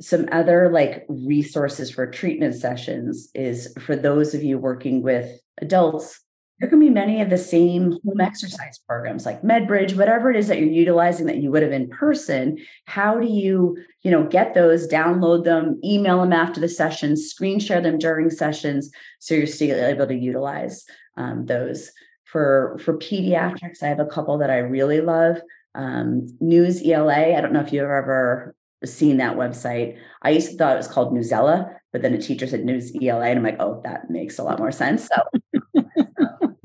Some 0.00 0.28
other 0.32 0.70
like 0.70 1.04
resources 1.08 1.90
for 1.90 2.08
treatment 2.10 2.54
sessions 2.54 3.30
is 3.34 3.74
for 3.80 3.96
those 3.96 4.34
of 4.34 4.42
you 4.42 4.58
working 4.58 5.02
with 5.02 5.40
adults 5.60 6.20
there 6.64 6.70
can 6.70 6.80
be 6.80 6.88
many 6.88 7.20
of 7.20 7.28
the 7.28 7.36
same 7.36 7.98
home 8.06 8.20
exercise 8.22 8.78
programs 8.88 9.26
like 9.26 9.42
medbridge 9.42 9.94
whatever 9.98 10.30
it 10.30 10.36
is 10.36 10.48
that 10.48 10.58
you're 10.58 10.66
utilizing 10.66 11.26
that 11.26 11.36
you 11.36 11.50
would 11.50 11.62
have 11.62 11.72
in 11.72 11.90
person 11.90 12.56
how 12.86 13.20
do 13.20 13.26
you 13.26 13.76
you 14.00 14.10
know 14.10 14.24
get 14.24 14.54
those 14.54 14.88
download 14.88 15.44
them 15.44 15.78
email 15.84 16.22
them 16.22 16.32
after 16.32 16.62
the 16.62 16.68
sessions 16.68 17.28
screen 17.28 17.60
share 17.60 17.82
them 17.82 17.98
during 17.98 18.30
sessions 18.30 18.90
so 19.18 19.34
you're 19.34 19.46
still 19.46 19.78
able 19.78 20.06
to 20.06 20.14
utilize 20.14 20.86
um, 21.18 21.44
those. 21.44 21.90
For 22.24 22.78
for 22.82 22.96
pediatrics 22.96 23.82
i 23.82 23.88
have 23.88 24.00
a 24.00 24.06
couple 24.06 24.38
that 24.38 24.50
i 24.50 24.56
really 24.56 25.02
love 25.02 25.42
um, 25.74 26.26
news 26.40 26.82
ela 26.82 27.36
i 27.36 27.40
don't 27.42 27.52
know 27.52 27.60
if 27.60 27.74
you've 27.74 27.82
ever 27.82 28.56
seen 28.86 29.16
that 29.16 29.36
website. 29.36 29.96
I 30.20 30.30
used 30.30 30.50
to 30.50 30.56
thought 30.56 30.74
it 30.74 30.78
was 30.78 30.88
called 30.88 31.12
newsella 31.12 31.76
but 31.92 32.00
then 32.00 32.14
a 32.14 32.18
teacher 32.18 32.46
said 32.46 32.64
news 32.64 32.90
ela 33.02 33.26
and 33.26 33.38
i'm 33.38 33.44
like 33.44 33.60
oh 33.60 33.82
that 33.84 34.08
makes 34.08 34.38
a 34.38 34.42
lot 34.42 34.58
more 34.58 34.72
sense. 34.72 35.06
So 35.14 35.70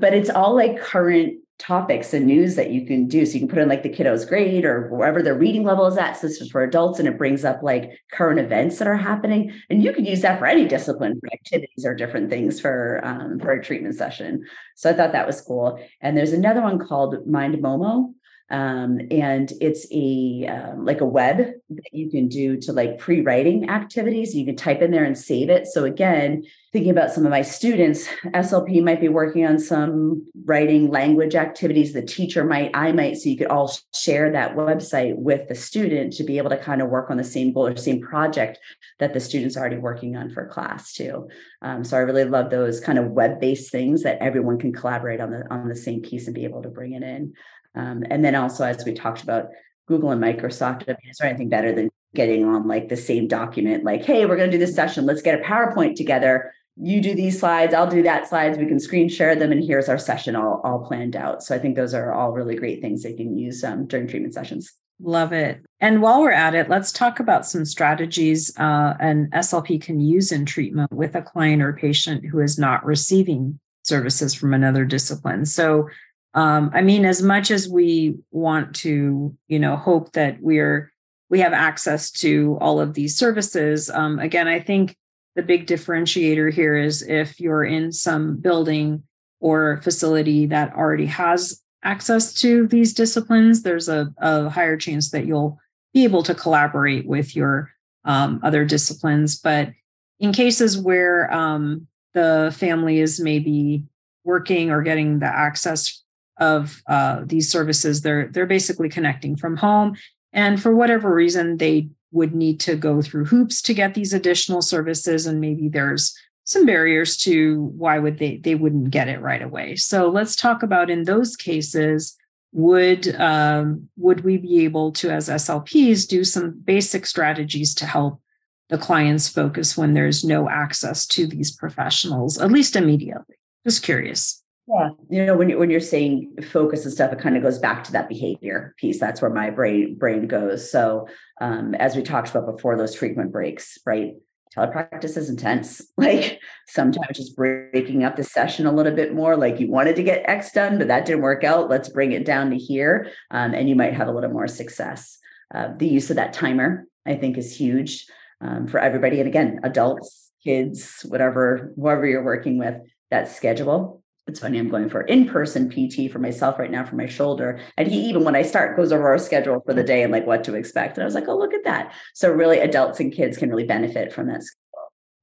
but 0.00 0.14
it's 0.14 0.30
all 0.30 0.54
like 0.54 0.80
current 0.80 1.40
topics 1.60 2.14
and 2.14 2.26
news 2.26 2.56
that 2.56 2.70
you 2.70 2.86
can 2.86 3.06
do. 3.06 3.26
So 3.26 3.34
you 3.34 3.40
can 3.40 3.48
put 3.48 3.58
in 3.58 3.68
like 3.68 3.82
the 3.82 3.90
kiddo's 3.90 4.24
grade 4.24 4.64
or 4.64 4.88
wherever 4.88 5.22
their 5.22 5.34
reading 5.34 5.62
level 5.62 5.86
is 5.86 5.98
at. 5.98 6.14
So 6.14 6.26
this 6.26 6.40
is 6.40 6.50
for 6.50 6.62
adults 6.62 6.98
and 6.98 7.06
it 7.06 7.18
brings 7.18 7.44
up 7.44 7.62
like 7.62 8.00
current 8.12 8.40
events 8.40 8.78
that 8.78 8.88
are 8.88 8.96
happening. 8.96 9.52
And 9.68 9.82
you 9.82 9.92
can 9.92 10.06
use 10.06 10.22
that 10.22 10.38
for 10.38 10.46
any 10.46 10.66
discipline 10.66 11.20
for 11.20 11.28
activities 11.32 11.84
or 11.84 11.94
different 11.94 12.30
things 12.30 12.58
for 12.60 13.02
um, 13.04 13.38
for 13.38 13.52
a 13.52 13.62
treatment 13.62 13.94
session. 13.94 14.44
So 14.74 14.88
I 14.88 14.94
thought 14.94 15.12
that 15.12 15.26
was 15.26 15.42
cool. 15.42 15.78
And 16.00 16.16
there's 16.16 16.32
another 16.32 16.62
one 16.62 16.78
called 16.78 17.28
Mindomo. 17.28 18.14
Um, 18.50 19.00
and 19.10 19.52
it's 19.60 19.86
a 19.92 20.46
uh, 20.46 20.76
like 20.76 21.00
a 21.00 21.06
web 21.06 21.38
that 21.38 21.92
you 21.92 22.10
can 22.10 22.28
do 22.28 22.56
to 22.62 22.72
like 22.72 22.98
pre-writing 22.98 23.70
activities. 23.70 24.34
You 24.34 24.44
can 24.44 24.56
type 24.56 24.82
in 24.82 24.90
there 24.90 25.04
and 25.04 25.16
save 25.16 25.50
it. 25.50 25.68
So 25.68 25.84
again 25.84 26.44
thinking 26.72 26.90
about 26.92 27.10
some 27.10 27.24
of 27.24 27.30
my 27.30 27.42
students 27.42 28.06
slp 28.26 28.80
might 28.84 29.00
be 29.00 29.08
working 29.08 29.44
on 29.44 29.58
some 29.58 30.24
writing 30.44 30.88
language 30.88 31.34
activities. 31.34 31.92
The 31.92 32.02
teacher 32.02 32.44
might 32.44 32.70
i 32.74 32.92
might. 32.92 33.16
So 33.16 33.28
you 33.28 33.36
could 33.36 33.48
all 33.48 33.72
share 33.94 34.30
that 34.32 34.56
website 34.56 35.16
with 35.16 35.48
the 35.48 35.54
student 35.54 36.12
to 36.14 36.24
be 36.24 36.38
able 36.38 36.50
to 36.50 36.56
kind 36.56 36.82
of 36.82 36.88
work 36.88 37.10
on 37.10 37.16
the 37.16 37.24
same 37.24 37.52
goal 37.52 37.66
or 37.66 37.76
same 37.76 38.00
project 38.00 38.58
that 38.98 39.14
the 39.14 39.20
students 39.20 39.56
already 39.56 39.78
working 39.78 40.16
on 40.16 40.30
for 40.30 40.46
class 40.46 40.92
too. 40.92 41.28
Um, 41.62 41.84
so 41.84 41.96
i 41.96 42.00
really 42.00 42.24
love 42.24 42.50
those 42.50 42.80
kind 42.80 42.98
of 42.98 43.10
web-based 43.10 43.70
things 43.70 44.02
that 44.02 44.18
everyone 44.20 44.58
can 44.58 44.72
collaborate 44.72 45.20
on 45.20 45.30
the 45.30 45.44
on 45.52 45.68
the 45.68 45.76
same 45.76 46.02
piece 46.02 46.26
and 46.26 46.34
be 46.34 46.44
able 46.44 46.62
to 46.62 46.68
bring 46.68 46.92
it 46.92 47.02
in 47.02 47.34
um, 47.74 48.04
and 48.10 48.24
then 48.24 48.34
also, 48.34 48.64
as 48.64 48.84
we 48.84 48.92
talked 48.92 49.22
about, 49.22 49.48
Google 49.86 50.10
and 50.10 50.22
Microsoft, 50.22 50.84
I 50.88 50.92
mean, 50.92 51.10
is 51.10 51.18
there 51.18 51.28
anything 51.28 51.48
better 51.48 51.72
than 51.72 51.90
getting 52.14 52.44
on 52.44 52.68
like 52.68 52.88
the 52.88 52.96
same 52.96 53.26
document? 53.26 53.84
Like, 53.84 54.04
hey, 54.04 54.24
we're 54.24 54.36
going 54.36 54.50
to 54.50 54.56
do 54.56 54.64
this 54.64 54.74
session. 54.74 55.04
Let's 55.04 55.22
get 55.22 55.40
a 55.40 55.42
PowerPoint 55.42 55.96
together. 55.96 56.52
You 56.76 57.00
do 57.00 57.14
these 57.14 57.40
slides, 57.40 57.74
I'll 57.74 57.90
do 57.90 58.02
that 58.04 58.28
slides. 58.28 58.56
We 58.56 58.66
can 58.66 58.80
screen 58.80 59.08
share 59.08 59.34
them, 59.34 59.52
and 59.52 59.62
here's 59.62 59.88
our 59.88 59.98
session 59.98 60.36
all, 60.36 60.60
all 60.64 60.86
planned 60.86 61.16
out. 61.16 61.42
So 61.42 61.54
I 61.54 61.58
think 61.58 61.76
those 61.76 61.92
are 61.92 62.12
all 62.12 62.32
really 62.32 62.54
great 62.54 62.80
things 62.80 63.02
they 63.02 63.12
can 63.12 63.36
use 63.36 63.62
um, 63.64 63.86
during 63.86 64.06
treatment 64.06 64.34
sessions. 64.34 64.72
Love 65.02 65.32
it. 65.32 65.62
And 65.80 66.02
while 66.02 66.20
we're 66.20 66.30
at 66.30 66.54
it, 66.54 66.68
let's 66.68 66.92
talk 66.92 67.20
about 67.20 67.46
some 67.46 67.64
strategies 67.64 68.56
uh, 68.58 68.94
an 69.00 69.30
SLP 69.32 69.80
can 69.80 69.98
use 69.98 70.30
in 70.30 70.44
treatment 70.44 70.92
with 70.92 71.14
a 71.14 71.22
client 71.22 71.62
or 71.62 71.72
patient 71.72 72.24
who 72.26 72.38
is 72.40 72.58
not 72.58 72.84
receiving 72.84 73.58
services 73.82 74.34
from 74.34 74.52
another 74.52 74.84
discipline. 74.84 75.46
So, 75.46 75.88
um, 76.34 76.70
i 76.74 76.80
mean 76.80 77.04
as 77.04 77.22
much 77.22 77.50
as 77.50 77.68
we 77.68 78.16
want 78.30 78.74
to 78.74 79.34
you 79.48 79.58
know 79.58 79.76
hope 79.76 80.12
that 80.12 80.38
we're 80.40 80.92
we 81.28 81.40
have 81.40 81.52
access 81.52 82.10
to 82.10 82.58
all 82.60 82.80
of 82.80 82.94
these 82.94 83.16
services 83.16 83.90
um, 83.90 84.18
again 84.18 84.48
i 84.48 84.58
think 84.60 84.96
the 85.36 85.42
big 85.42 85.66
differentiator 85.66 86.52
here 86.52 86.76
is 86.76 87.02
if 87.02 87.38
you're 87.40 87.64
in 87.64 87.92
some 87.92 88.36
building 88.36 89.02
or 89.40 89.80
facility 89.82 90.46
that 90.46 90.74
already 90.74 91.06
has 91.06 91.60
access 91.82 92.34
to 92.34 92.66
these 92.66 92.92
disciplines 92.92 93.62
there's 93.62 93.88
a, 93.88 94.12
a 94.18 94.48
higher 94.48 94.76
chance 94.76 95.10
that 95.10 95.26
you'll 95.26 95.58
be 95.92 96.04
able 96.04 96.22
to 96.22 96.34
collaborate 96.34 97.06
with 97.06 97.34
your 97.34 97.70
um, 98.04 98.40
other 98.42 98.64
disciplines. 98.64 99.38
But 99.38 99.70
in 100.18 100.32
cases 100.32 100.78
where 100.78 101.32
um, 101.32 101.86
the 102.14 102.54
family 102.56 103.00
is 103.00 103.20
maybe 103.20 103.84
working 104.24 104.70
or 104.70 104.82
getting 104.82 105.18
the 105.18 105.26
access 105.26 106.02
of 106.40 106.82
uh, 106.86 107.20
these 107.24 107.50
services 107.50 108.00
they're 108.00 108.28
they're 108.28 108.46
basically 108.46 108.88
connecting 108.88 109.36
from 109.36 109.56
home. 109.56 109.96
And 110.32 110.60
for 110.60 110.74
whatever 110.74 111.14
reason 111.14 111.58
they 111.58 111.88
would 112.12 112.34
need 112.34 112.58
to 112.60 112.74
go 112.74 113.02
through 113.02 113.26
hoops 113.26 113.62
to 113.62 113.74
get 113.74 113.94
these 113.94 114.12
additional 114.12 114.62
services 114.62 115.26
and 115.26 115.40
maybe 115.40 115.68
there's 115.68 116.16
some 116.44 116.66
barriers 116.66 117.16
to 117.18 117.72
why 117.76 117.98
would 117.98 118.18
they 118.18 118.38
they 118.38 118.54
wouldn't 118.54 118.90
get 118.90 119.08
it 119.08 119.20
right 119.20 119.42
away. 119.42 119.76
So 119.76 120.08
let's 120.08 120.34
talk 120.34 120.62
about 120.62 120.90
in 120.90 121.04
those 121.04 121.36
cases 121.36 122.16
would 122.52 123.14
um, 123.20 123.88
would 123.96 124.24
we 124.24 124.36
be 124.38 124.64
able 124.64 124.90
to 124.92 125.10
as 125.10 125.28
slps 125.28 126.08
do 126.08 126.24
some 126.24 126.58
basic 126.64 127.06
strategies 127.06 127.74
to 127.76 127.86
help 127.86 128.20
the 128.68 128.78
clients 128.78 129.28
focus 129.28 129.76
when 129.76 129.94
there's 129.94 130.24
no 130.24 130.48
access 130.48 131.06
to 131.06 131.26
these 131.26 131.54
professionals 131.54 132.38
at 132.40 132.50
least 132.50 132.74
immediately? 132.74 133.36
Just 133.64 133.82
curious 133.82 134.42
yeah, 134.72 134.90
you 135.08 135.26
know 135.26 135.36
when 135.36 135.50
you, 135.50 135.58
when 135.58 135.70
you're 135.70 135.80
saying 135.80 136.32
focus 136.50 136.84
and 136.84 136.92
stuff, 136.92 137.12
it 137.12 137.18
kind 137.18 137.36
of 137.36 137.42
goes 137.42 137.58
back 137.58 137.82
to 137.84 137.92
that 137.92 138.08
behavior 138.08 138.74
piece. 138.78 139.00
That's 139.00 139.20
where 139.20 139.30
my 139.30 139.50
brain 139.50 139.96
brain 139.98 140.26
goes. 140.28 140.70
So 140.70 141.08
um, 141.40 141.74
as 141.74 141.96
we 141.96 142.02
talked 142.02 142.30
about 142.30 142.54
before, 142.54 142.76
those 142.76 142.94
frequent 142.94 143.32
breaks, 143.32 143.78
right? 143.84 144.14
Telepractice 144.56 145.16
is 145.16 145.28
intense. 145.28 145.82
Like 145.96 146.40
sometimes 146.66 147.16
just 147.16 147.36
breaking 147.36 148.04
up 148.04 148.16
the 148.16 148.24
session 148.24 148.66
a 148.66 148.72
little 148.72 148.94
bit 148.94 149.14
more. 149.14 149.36
Like 149.36 149.60
you 149.60 149.70
wanted 149.70 149.96
to 149.96 150.02
get 150.02 150.28
X 150.28 150.52
done, 150.52 150.78
but 150.78 150.88
that 150.88 151.04
didn't 151.04 151.22
work 151.22 151.44
out. 151.44 151.68
Let's 151.68 151.88
bring 151.88 152.12
it 152.12 152.24
down 152.24 152.50
to 152.50 152.56
here, 152.56 153.10
um, 153.30 153.54
and 153.54 153.68
you 153.68 153.74
might 153.76 153.94
have 153.94 154.08
a 154.08 154.12
little 154.12 154.30
more 154.30 154.48
success. 154.48 155.18
Uh, 155.54 155.68
the 155.76 155.88
use 155.88 156.10
of 156.10 156.16
that 156.16 156.32
timer, 156.32 156.86
I 157.06 157.16
think, 157.16 157.36
is 157.36 157.56
huge 157.56 158.06
um, 158.40 158.66
for 158.66 158.78
everybody. 158.78 159.18
And 159.18 159.28
again, 159.28 159.60
adults, 159.62 160.30
kids, 160.42 161.04
whatever, 161.08 161.72
whoever 161.76 162.06
you're 162.06 162.24
working 162.24 162.56
with, 162.58 162.76
that 163.10 163.28
schedule 163.28 163.99
it's 164.30 164.40
funny, 164.40 164.58
I'm 164.58 164.68
going 164.68 164.88
for 164.88 165.02
in 165.02 165.28
person 165.28 165.68
PT 165.68 166.10
for 166.10 166.20
myself 166.20 166.58
right 166.58 166.70
now 166.70 166.84
for 166.84 166.96
my 166.96 167.06
shoulder. 167.06 167.60
And 167.76 167.88
he, 167.88 168.00
even 168.08 168.24
when 168.24 168.36
I 168.36 168.42
start, 168.42 168.76
goes 168.76 168.92
over 168.92 169.08
our 169.08 169.18
schedule 169.18 169.60
for 169.66 169.74
the 169.74 169.82
day 169.82 170.02
and 170.02 170.12
like 170.12 170.26
what 170.26 170.44
to 170.44 170.54
expect. 170.54 170.96
And 170.96 171.02
I 171.02 171.04
was 171.04 171.14
like, 171.14 171.28
oh, 171.28 171.36
look 171.36 171.52
at 171.52 171.64
that. 171.64 171.92
So, 172.14 172.30
really, 172.30 172.58
adults 172.58 173.00
and 173.00 173.12
kids 173.12 173.36
can 173.36 173.50
really 173.50 173.66
benefit 173.66 174.12
from 174.12 174.28
that. 174.28 174.42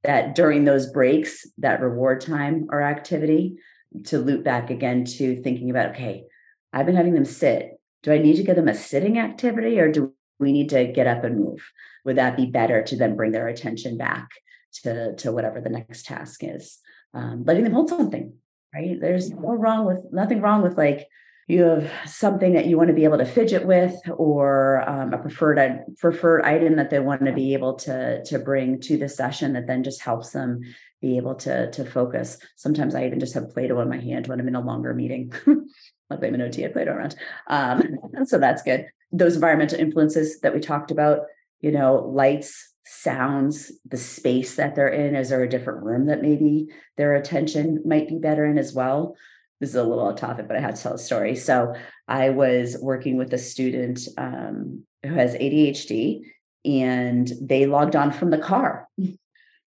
That 0.04 0.36
during 0.36 0.66
those 0.66 0.92
breaks, 0.92 1.46
that 1.58 1.82
reward 1.82 2.22
time 2.22 2.68
or 2.70 2.82
activity, 2.82 3.58
to 4.06 4.20
loop 4.20 4.44
back 4.44 4.70
again 4.70 5.06
to 5.06 5.42
thinking 5.42 5.70
about, 5.70 5.92
okay, 5.92 6.26
I've 6.74 6.86
been 6.86 6.96
having 6.96 7.14
them 7.14 7.26
sit. 7.26 7.80
Do 8.04 8.12
I 8.12 8.20
need 8.20 8.36
to 8.36 8.44
give 8.44 8.56
them 8.56 8.68
a 8.68 8.76
sitting 8.76 9.18
activity 9.18 9.80
or 9.80 9.92
do 9.92 10.14
we 10.40 10.52
need 10.52 10.70
to 10.70 10.86
get 10.86 11.08
up 11.08 11.24
and 11.24 11.40
move? 11.40 11.72
Would 12.06 12.18
that 12.18 12.38
be 12.38 12.46
better 12.46 12.84
to 12.84 12.96
then 12.96 13.16
bring 13.16 13.32
their 13.32 13.48
attention 13.48 13.98
back 13.98 14.30
to, 14.84 15.16
to 15.16 15.32
whatever 15.32 15.62
the 15.62 15.70
next 15.70 16.06
task 16.06 16.42
is? 16.44 16.78
Um, 17.14 17.44
letting 17.46 17.64
them 17.64 17.74
hold 17.74 17.90
something 17.90 18.34
right? 18.78 19.00
There's 19.00 19.32
no 19.32 19.54
wrong 19.54 19.86
with 19.86 20.00
nothing 20.12 20.42
wrong 20.42 20.62
with 20.62 20.78
like 20.78 21.08
you 21.48 21.64
have 21.64 21.90
something 22.06 22.54
that 22.54 22.66
you 22.66 22.78
want 22.78 22.90
to 22.90 22.94
be 22.94 23.06
able 23.06 23.18
to 23.18 23.26
fidget 23.26 23.66
with 23.66 23.96
or 24.10 24.88
um, 24.88 25.14
a 25.14 25.18
preferred 25.18 25.86
preferred 25.98 26.44
item 26.44 26.76
that 26.76 26.90
they 26.90 27.00
want 27.00 27.26
to 27.26 27.32
be 27.32 27.54
able 27.54 27.76
to 27.76 28.24
to 28.26 28.38
bring 28.40 28.80
to 28.82 28.98
the 28.98 29.10
session 29.10 29.54
that 29.54 29.68
then 29.68 29.84
just 29.84 30.02
helps 30.02 30.32
them 30.32 30.62
be 31.02 31.18
able 31.18 31.36
to 31.36 31.72
to 31.72 31.86
focus. 31.86 32.38
Sometimes 32.56 32.96
i 32.96 33.06
even 33.06 33.20
just 33.20 33.34
have 33.34 33.50
play-doh 33.50 33.80
in 33.82 33.90
my 33.90 34.00
hand 34.00 34.28
when 34.28 34.40
i'm 34.40 34.48
in 34.48 34.56
a 34.56 34.62
longer 34.62 34.94
meeting. 34.94 35.34
Like 36.10 36.24
i'm 36.24 36.36
an 36.36 36.42
ot 36.42 36.64
at 36.64 36.72
play-doh 36.72 36.94
around. 36.94 37.18
Um, 37.48 37.98
so 38.24 38.40
that's 38.40 38.64
good. 38.64 38.86
Those 39.12 39.36
environmental 39.36 39.78
influences 39.78 40.40
that 40.40 40.54
we 40.54 40.62
talked 40.62 40.90
about 40.90 41.24
you 41.60 41.72
know 41.72 41.96
lights 41.96 42.67
sounds, 42.88 43.72
the 43.86 43.98
space 43.98 44.56
that 44.56 44.76
they're 44.76 44.88
in. 44.88 45.16
Is 45.16 45.30
there 45.30 45.44
a 45.44 45.50
different 45.50 45.84
room 45.84 46.08
that 46.08 46.22
maybe 46.22 46.68
their 46.96 47.16
attention 47.16 47.82
might 47.86 48.08
be 48.08 48.18
better 48.18 48.46
in 48.46 48.58
as 48.58 48.74
well? 48.74 49.16
This 49.60 49.70
is 49.70 49.76
a 49.76 49.84
little 49.84 50.08
off 50.08 50.20
topic, 50.20 50.48
but 50.48 50.56
I 50.56 50.62
had 50.62 50.76
to 50.76 50.82
tell 50.82 50.94
a 50.94 51.00
story. 51.00 51.36
So 51.36 51.74
I 52.08 52.30
was 52.30 52.78
working 52.82 53.18
with 53.18 53.34
a 53.34 53.38
student 53.38 54.08
um, 54.18 54.84
who 55.04 55.14
has 55.14 55.36
ADHD, 55.36 56.22
and 56.64 57.32
they 57.42 57.66
logged 57.66 57.96
on 57.96 58.12
from 58.12 58.30
the 58.30 58.38
car. 58.38 58.88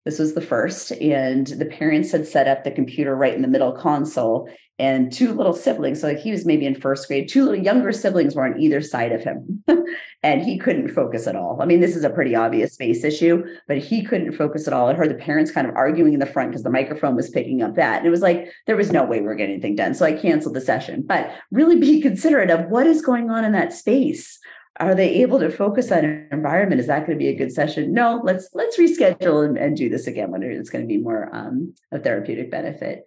This 0.06 0.20
was 0.20 0.34
the 0.34 0.42
first, 0.42 0.92
and 0.92 1.46
the 1.46 1.66
parents 1.66 2.12
had 2.12 2.28
set 2.28 2.48
up 2.48 2.64
the 2.64 2.72
computer 2.72 3.16
right 3.16 3.34
in 3.34 3.42
the 3.42 3.48
middle 3.48 3.74
console, 3.74 4.50
and 4.80 5.12
two 5.12 5.34
little 5.34 5.54
siblings. 5.54 6.00
So 6.00 6.08
like 6.08 6.20
he 6.20 6.32
was 6.32 6.46
maybe 6.46 6.66
in 6.66 6.74
first 6.74 7.08
grade. 7.08 7.28
Two 7.28 7.44
little 7.44 7.62
younger 7.62 7.92
siblings 7.92 8.34
were 8.34 8.46
on 8.46 8.60
either 8.60 8.82
side 8.82 9.12
of 9.12 9.22
him, 9.22 9.64
and 10.24 10.42
he 10.42 10.58
couldn't 10.58 10.90
focus 10.90 11.28
at 11.28 11.36
all. 11.36 11.62
I 11.62 11.66
mean, 11.66 11.82
this 11.82 11.98
is 11.98 12.06
a 12.06 12.10
pretty 12.10 12.34
obvious 12.34 12.74
space 12.74 13.04
issue, 13.04 13.44
but 13.68 13.78
he 13.78 14.04
couldn't 14.04 14.34
focus 14.34 14.68
at 14.68 14.74
all. 14.74 14.88
I 14.88 14.94
heard 14.94 15.10
the 15.10 15.16
parents 15.16 15.52
kind 15.52 15.68
of 15.68 15.76
arguing 15.76 16.14
in 16.14 16.20
the 16.20 16.26
front 16.26 16.52
because 16.52 16.64
the 16.64 16.70
microphone 16.70 17.16
was 17.16 17.30
picking 17.30 17.62
up 17.62 17.76
that, 17.76 17.98
and 17.98 18.08
it 18.08 18.12
was 18.12 18.22
like 18.22 18.50
there 18.66 18.78
was 18.78 18.92
no 18.92 19.04
way 19.04 19.20
we 19.20 19.28
are 19.28 19.36
getting 19.36 19.56
anything 19.56 19.76
done. 19.76 19.94
So 19.94 20.06
I 20.06 20.14
canceled 20.14 20.56
the 20.56 20.62
session. 20.62 21.04
But 21.06 21.30
really 21.52 21.78
be 21.78 22.02
considerate 22.10 22.50
of 22.50 22.70
what 22.70 22.88
is 22.88 23.02
going 23.02 23.30
on 23.30 23.44
in 23.44 23.52
that 23.52 23.74
space 23.74 24.40
are 24.80 24.96
they 24.96 25.16
able 25.16 25.40
to 25.40 25.50
focus 25.50 25.92
on 25.92 26.06
an 26.06 26.28
environment 26.32 26.80
is 26.80 26.88
that 26.88 27.06
going 27.06 27.12
to 27.12 27.22
be 27.22 27.28
a 27.28 27.36
good 27.36 27.52
session 27.52 27.94
no 27.94 28.22
let's 28.24 28.50
let's 28.54 28.80
reschedule 28.80 29.44
and, 29.44 29.58
and 29.58 29.76
do 29.76 29.90
this 29.90 30.08
again 30.08 30.32
when 30.32 30.42
it's 30.42 30.70
going 30.70 30.82
to 30.82 30.88
be 30.88 30.98
more 30.98 31.30
um, 31.36 31.74
a 31.92 32.00
therapeutic 32.00 32.50
benefit 32.50 33.04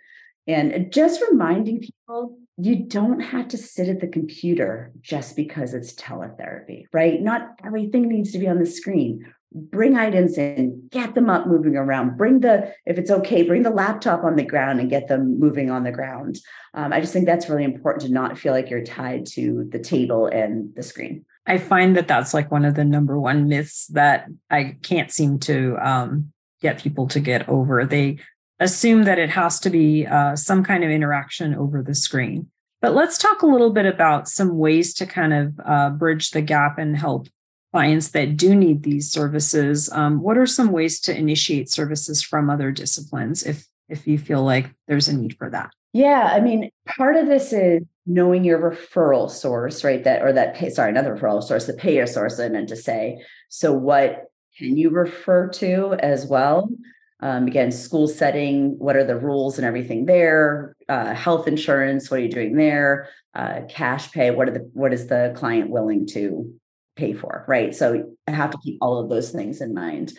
and 0.46 0.92
just 0.92 1.22
reminding 1.30 1.80
people 1.80 2.38
you 2.58 2.84
don't 2.84 3.20
have 3.20 3.48
to 3.48 3.58
sit 3.58 3.88
at 3.88 4.00
the 4.00 4.06
computer 4.06 4.92
just 5.00 5.36
because 5.36 5.74
it's 5.74 5.94
teletherapy 5.94 6.84
right? 6.92 7.20
Not 7.20 7.54
everything 7.64 8.08
needs 8.08 8.32
to 8.32 8.38
be 8.38 8.48
on 8.48 8.58
the 8.58 8.66
screen. 8.66 9.32
Bring 9.54 9.96
items 9.96 10.38
in 10.38 10.88
get 10.90 11.14
them 11.14 11.28
up 11.28 11.46
moving 11.46 11.76
around. 11.76 12.16
Bring 12.16 12.40
the 12.40 12.74
if 12.86 12.98
it's 12.98 13.10
okay 13.10 13.42
bring 13.42 13.62
the 13.62 13.70
laptop 13.70 14.24
on 14.24 14.36
the 14.36 14.44
ground 14.44 14.80
and 14.80 14.90
get 14.90 15.08
them 15.08 15.38
moving 15.38 15.70
on 15.70 15.84
the 15.84 15.92
ground. 15.92 16.38
Um, 16.74 16.92
i 16.92 17.00
just 17.00 17.12
think 17.12 17.26
that's 17.26 17.48
really 17.48 17.64
important 17.64 18.06
to 18.06 18.12
not 18.12 18.38
feel 18.38 18.52
like 18.52 18.70
you're 18.70 18.84
tied 18.84 19.26
to 19.26 19.68
the 19.70 19.78
table 19.78 20.26
and 20.26 20.74
the 20.74 20.82
screen. 20.82 21.24
I 21.46 21.58
find 21.58 21.96
that 21.96 22.08
that's 22.08 22.34
like 22.34 22.50
one 22.50 22.64
of 22.64 22.76
the 22.76 22.84
number 22.84 23.18
one 23.18 23.48
myths 23.48 23.88
that 23.88 24.28
I 24.50 24.76
can't 24.82 25.10
seem 25.10 25.38
to 25.40 25.76
um, 25.82 26.32
get 26.60 26.80
people 26.80 27.08
to 27.08 27.20
get 27.20 27.48
over. 27.48 27.84
They 27.84 28.18
assume 28.62 29.04
that 29.04 29.18
it 29.18 29.30
has 29.30 29.60
to 29.60 29.70
be 29.70 30.06
uh, 30.06 30.36
some 30.36 30.64
kind 30.64 30.84
of 30.84 30.90
interaction 30.90 31.54
over 31.54 31.82
the 31.82 31.94
screen. 31.94 32.48
But 32.80 32.94
let's 32.94 33.18
talk 33.18 33.42
a 33.42 33.46
little 33.46 33.70
bit 33.70 33.86
about 33.86 34.28
some 34.28 34.58
ways 34.58 34.92
to 34.94 35.06
kind 35.06 35.32
of 35.32 35.60
uh, 35.64 35.90
bridge 35.90 36.30
the 36.30 36.42
gap 36.42 36.78
and 36.78 36.96
help 36.96 37.28
clients 37.72 38.08
that 38.10 38.36
do 38.36 38.54
need 38.54 38.82
these 38.82 39.10
services. 39.10 39.90
Um, 39.92 40.20
what 40.20 40.36
are 40.36 40.46
some 40.46 40.72
ways 40.72 41.00
to 41.02 41.16
initiate 41.16 41.70
services 41.70 42.22
from 42.22 42.50
other 42.50 42.70
disciplines 42.70 43.42
if 43.44 43.66
if 43.88 44.06
you 44.06 44.18
feel 44.18 44.42
like 44.42 44.70
there's 44.88 45.08
a 45.08 45.16
need 45.16 45.36
for 45.36 45.50
that? 45.50 45.70
Yeah, 45.92 46.30
I 46.32 46.40
mean, 46.40 46.70
part 46.86 47.16
of 47.16 47.26
this 47.26 47.52
is 47.52 47.82
knowing 48.06 48.44
your 48.44 48.58
referral 48.58 49.30
source, 49.30 49.84
right? 49.84 50.02
That 50.02 50.22
or 50.22 50.32
that 50.32 50.54
pay, 50.54 50.70
sorry, 50.70 50.90
another 50.90 51.16
referral 51.16 51.42
source, 51.42 51.66
the 51.66 51.74
payer 51.74 52.06
source. 52.06 52.40
I 52.40 52.48
meant 52.48 52.68
to 52.70 52.76
say. 52.76 53.22
So, 53.48 53.72
what 53.72 54.30
can 54.58 54.76
you 54.76 54.90
refer 54.90 55.48
to 55.48 55.94
as 56.00 56.26
well? 56.26 56.68
Um, 57.22 57.46
again, 57.46 57.70
school 57.70 58.08
setting. 58.08 58.78
What 58.78 58.96
are 58.96 59.04
the 59.04 59.16
rules 59.16 59.58
and 59.58 59.66
everything 59.66 60.06
there? 60.06 60.76
Uh, 60.88 61.14
health 61.14 61.48
insurance. 61.48 62.10
What 62.10 62.20
are 62.20 62.22
you 62.22 62.30
doing 62.30 62.56
there? 62.56 63.08
Uh, 63.34 63.60
cash 63.68 64.12
pay. 64.12 64.30
What 64.30 64.48
are 64.48 64.52
the 64.52 64.70
what 64.74 64.92
is 64.92 65.06
the 65.06 65.32
client 65.36 65.70
willing 65.70 66.06
to 66.08 66.52
pay 66.96 67.14
for? 67.14 67.44
Right. 67.48 67.74
So, 67.74 68.16
I 68.26 68.32
have 68.32 68.50
to 68.50 68.58
keep 68.58 68.78
all 68.82 68.98
of 68.98 69.08
those 69.08 69.30
things 69.30 69.60
in 69.60 69.72
mind. 69.72 70.12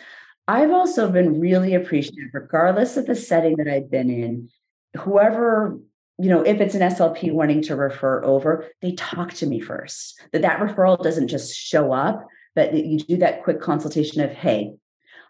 I've 0.48 0.72
also 0.72 1.10
been 1.10 1.40
really 1.40 1.74
appreciative, 1.74 2.30
regardless 2.32 2.96
of 2.96 3.06
the 3.06 3.14
setting 3.14 3.56
that 3.56 3.68
I've 3.68 3.90
been 3.90 4.10
in 4.10 4.48
whoever 4.96 5.78
you 6.18 6.30
know 6.30 6.42
if 6.42 6.60
it's 6.60 6.74
an 6.74 6.82
slp 6.82 7.32
wanting 7.32 7.62
to 7.62 7.76
refer 7.76 8.24
over 8.24 8.68
they 8.80 8.92
talk 8.92 9.32
to 9.32 9.46
me 9.46 9.60
first 9.60 10.20
that 10.32 10.42
that 10.42 10.60
referral 10.60 11.02
doesn't 11.02 11.28
just 11.28 11.54
show 11.54 11.92
up 11.92 12.26
but 12.54 12.72
you 12.74 12.98
do 12.98 13.16
that 13.16 13.42
quick 13.42 13.60
consultation 13.60 14.22
of 14.22 14.30
hey 14.30 14.72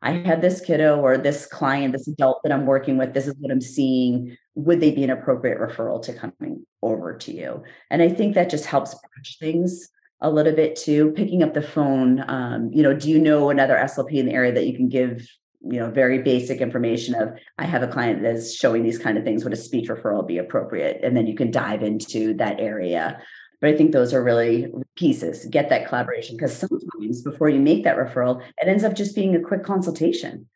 i 0.05 0.12
had 0.12 0.40
this 0.40 0.61
kiddo 0.61 1.00
or 1.00 1.18
this 1.18 1.46
client 1.46 1.92
this 1.92 2.07
adult 2.07 2.40
that 2.44 2.52
i'm 2.52 2.66
working 2.66 2.96
with 2.96 3.12
this 3.14 3.26
is 3.26 3.34
what 3.40 3.50
i'm 3.50 3.61
seeing. 3.61 4.36
Would 4.57 4.78
they 4.78 4.92
be 4.92 5.02
an 5.02 5.11
appropriate 5.11 5.59
referral 5.59 6.00
to 6.02 6.12
coming 6.12 6.64
over 6.80 7.16
to 7.18 7.32
you? 7.32 7.64
And 7.90 8.00
i 8.02 8.09
think 8.09 8.34
that 8.34 8.50
just 8.50 8.66
helps 8.66 8.94
bridge 8.94 9.38
things 9.40 9.88
a 10.20 10.30
little 10.30 10.55
bit 10.55 10.76
too. 10.76 11.11
Picking 11.11 11.42
up 11.42 11.55
the 11.55 11.62
phone 11.62 12.24
um, 12.28 12.70
you 12.72 12.82
know 12.82 12.94
do 12.94 13.11
you 13.11 13.18
know 13.18 13.50
another 13.50 13.74
slp 13.74 14.12
in 14.12 14.26
the 14.26 14.32
area 14.32 14.52
that 14.52 14.66
you 14.66 14.76
can 14.76 14.88
give 14.88 15.26
you 15.66 15.80
know 15.80 15.90
very 15.90 16.18
basic 16.22 16.61
information 16.61 17.14
of 17.14 17.30
i 17.59 17.64
have 17.64 17.82
a 17.82 17.88
client 17.88 18.22
that's 18.22 18.55
showing 18.55 18.82
these 18.82 18.98
kind 18.98 19.18
of 19.18 19.24
things. 19.24 19.42
Would 19.42 19.52
a 19.52 19.57
speech 19.57 19.88
referral 19.88 20.26
be 20.26 20.38
appropriate? 20.38 21.00
And 21.02 21.16
then 21.16 21.26
you 21.26 21.34
can 21.34 21.50
dive 21.50 21.82
into 21.82 22.34
that 22.34 22.61
area 22.61 23.20
but 23.64 23.72
i 23.72 23.76
think 23.76 23.92
those 23.92 24.12
are 24.12 24.22
really 24.22 24.70
pieces 24.94 25.46
get 25.46 25.70
that 25.70 25.88
collaboration 25.88 26.36
because 26.36 26.54
sometimes 26.54 27.22
before 27.22 27.48
you 27.48 27.60
make 27.60 27.82
that 27.82 27.96
referral 27.96 28.42
it 28.58 28.68
ends 28.68 28.84
up 28.84 28.94
just 28.94 29.14
being 29.14 29.34
a 29.34 29.40
quick 29.40 29.64
consultation 29.64 30.46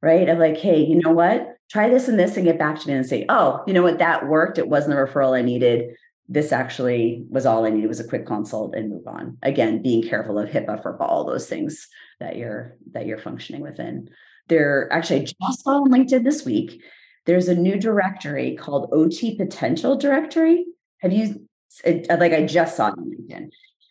right 0.00 0.30
of 0.30 0.38
like 0.38 0.56
hey 0.56 0.82
you 0.82 0.96
know 0.96 1.12
what 1.12 1.56
try 1.70 1.90
this 1.90 2.08
and 2.08 2.18
this 2.18 2.36
and 2.36 2.46
get 2.46 2.58
back 2.58 2.80
to 2.80 2.88
me 2.88 2.94
and 2.94 3.04
say 3.04 3.26
oh 3.28 3.62
you 3.66 3.74
know 3.74 3.82
what 3.82 3.98
that 3.98 4.26
worked 4.26 4.56
it 4.56 4.68
wasn't 4.68 4.90
the 4.90 4.96
referral 4.96 5.36
i 5.36 5.42
needed 5.42 5.94
this 6.28 6.50
actually 6.50 7.24
was 7.28 7.46
all 7.46 7.64
I 7.64 7.70
needed 7.70 7.86
was 7.86 8.00
a 8.00 8.08
quick 8.08 8.26
consult 8.26 8.74
and 8.74 8.90
move 8.90 9.06
on. 9.06 9.38
Again, 9.42 9.80
being 9.80 10.02
careful 10.02 10.40
of 10.40 10.48
HIPAA 10.48 10.82
for 10.82 11.00
all 11.00 11.24
those 11.24 11.48
things 11.48 11.86
that 12.18 12.36
you're 12.36 12.76
that 12.92 13.06
you're 13.06 13.18
functioning 13.18 13.62
within. 13.62 14.10
There 14.48 14.92
actually 14.92 15.20
I 15.20 15.24
just 15.24 15.62
saw 15.62 15.82
on 15.82 15.90
LinkedIn 15.90 16.24
this 16.24 16.44
week. 16.44 16.82
There's 17.26 17.48
a 17.48 17.54
new 17.54 17.78
directory 17.78 18.56
called 18.56 18.90
OT 18.92 19.36
Potential 19.36 19.96
Directory. 19.96 20.64
Have 21.00 21.12
you 21.12 21.45
Uh, 21.84 22.16
like 22.18 22.32
I 22.32 22.44
just 22.46 22.76
saw 22.76 22.88
it 22.88 22.94
on 22.98 23.10
LinkedIn. 23.10 23.50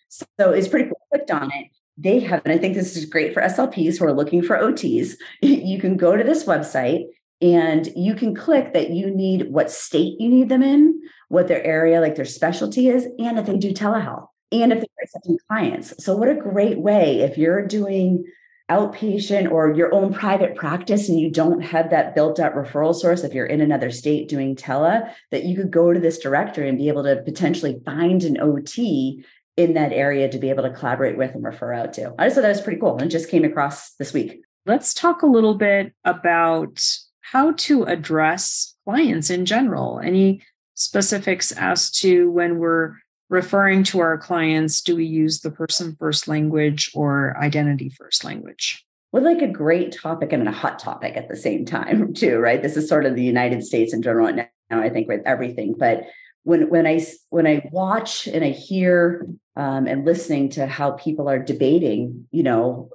So 0.09 0.51
it's 0.51 0.67
pretty 0.67 0.86
cool. 0.86 0.99
Clicked 1.11 1.32
on 1.32 1.51
it. 1.51 1.67
They 1.97 2.19
have, 2.21 2.41
and 2.43 2.53
I 2.53 2.57
think 2.57 2.73
this 2.73 2.97
is 2.97 3.05
great 3.05 3.34
for 3.34 3.41
SLPs 3.41 3.97
who 3.97 4.05
are 4.05 4.13
looking 4.13 4.41
for 4.41 4.57
OTs. 4.57 5.13
You 5.41 5.80
can 5.80 5.97
go 5.97 6.15
to 6.15 6.23
this 6.23 6.45
website 6.45 7.05
and 7.41 7.88
you 7.95 8.15
can 8.15 8.36
click 8.36 8.73
that 8.73 8.91
you 8.91 9.09
need 9.09 9.51
what 9.51 9.71
state 9.71 10.19
you 10.19 10.30
need 10.30 10.49
them 10.49 10.63
in, 10.63 11.01
what 11.30 11.47
their 11.47 11.63
area, 11.63 12.01
like 12.01 12.15
their 12.15 12.26
specialty 12.26 12.89
is, 12.89 13.07
and 13.19 13.38
if 13.38 13.45
they 13.45 13.57
do 13.57 13.73
telehealth, 13.73 14.28
and 14.51 14.71
if 14.71 14.80
they're 14.80 15.03
accepting 15.03 15.38
clients. 15.47 16.03
So, 16.03 16.15
what 16.15 16.30
a 16.30 16.36
great 16.36 16.80
way 16.80 17.19
if 17.21 17.38
you're 17.38 17.65
doing 17.65 18.26
outpatient 18.70 19.51
or 19.51 19.74
your 19.74 19.93
own 19.93 20.11
private 20.11 20.55
practice 20.55 21.07
and 21.07 21.20
you 21.20 21.30
don't 21.30 21.61
have 21.61 21.91
that 21.91 22.16
built 22.16 22.39
up 22.39 22.55
referral 22.55 22.95
source 22.95 23.24
if 23.24 23.34
you're 23.34 23.45
in 23.45 23.61
another 23.61 23.91
state 23.91 24.28
doing 24.28 24.55
tele 24.55 25.03
that 25.30 25.43
you 25.43 25.55
could 25.55 25.70
go 25.70 25.93
to 25.93 25.99
this 25.99 26.18
directory 26.18 26.68
and 26.68 26.78
be 26.78 26.88
able 26.88 27.03
to 27.03 27.22
potentially 27.24 27.80
find 27.86 28.24
an 28.24 28.38
ot 28.38 29.24
in 29.57 29.74
that 29.74 29.93
area 29.93 30.28
to 30.28 30.39
be 30.39 30.49
able 30.49 30.63
to 30.63 30.72
collaborate 30.72 31.18
with 31.18 31.36
and 31.36 31.43
refer 31.43 31.74
out 31.74 31.93
to. 31.93 32.13
I 32.18 32.26
just 32.26 32.36
thought 32.36 32.41
that 32.41 32.49
was 32.49 32.61
pretty 32.61 32.80
cool 32.80 32.97
and 32.97 33.11
just 33.11 33.30
came 33.30 33.45
across 33.45 33.93
this 33.93 34.13
week. 34.13 34.41
Let's 34.66 34.93
talk 34.93 35.22
a 35.22 35.28
little 35.28 35.55
bit 35.55 35.93
about 36.03 36.84
how 37.22 37.51
to 37.51 37.84
address 37.84 38.76
clients 38.84 39.30
in 39.30 39.45
general. 39.45 39.99
Any 39.99 40.41
specifics 40.74 41.51
as 41.51 41.89
to 41.89 42.30
when 42.32 42.57
we're 42.57 42.95
referring 43.30 43.84
to 43.84 43.99
our 43.99 44.17
clients, 44.17 44.82
do 44.82 44.95
we 44.95 45.05
use 45.05 45.41
the 45.41 45.51
person 45.51 45.95
first 45.97 46.28
language 46.28 46.91
or 46.93 47.36
identity 47.38 47.89
first 47.89 48.23
language? 48.23 48.86
Well, 49.11 49.23
like 49.23 49.41
a 49.41 49.47
great 49.47 49.97
topic 49.97 50.34
and 50.34 50.47
a 50.47 50.51
hot 50.51 50.80
topic 50.80 51.15
at 51.15 51.30
the 51.30 51.36
same 51.36 51.65
time, 51.65 52.13
too, 52.15 52.38
right? 52.38 52.61
This 52.61 52.78
is 52.78 52.89
sort 52.89 53.05
of 53.05 53.15
the 53.15 53.23
United 53.23 53.63
States 53.63 53.93
in 53.93 54.01
general 54.01 54.32
now, 54.34 54.47
I 54.69 54.89
think, 54.89 55.07
with 55.07 55.21
everything. 55.26 55.76
But 55.78 56.03
when 56.43 56.69
when 56.69 56.86
I 56.86 57.03
when 57.30 57.47
I 57.47 57.67
watch 57.71 58.28
and 58.28 58.43
I 58.43 58.49
hear 58.49 59.26
um, 59.55 59.88
and 59.88 60.05
listening 60.05 60.49
to 60.49 60.67
how 60.67 60.91
people 60.91 61.30
are 61.30 61.39
debating, 61.39 62.28
you 62.32 62.43
know, 62.43 62.89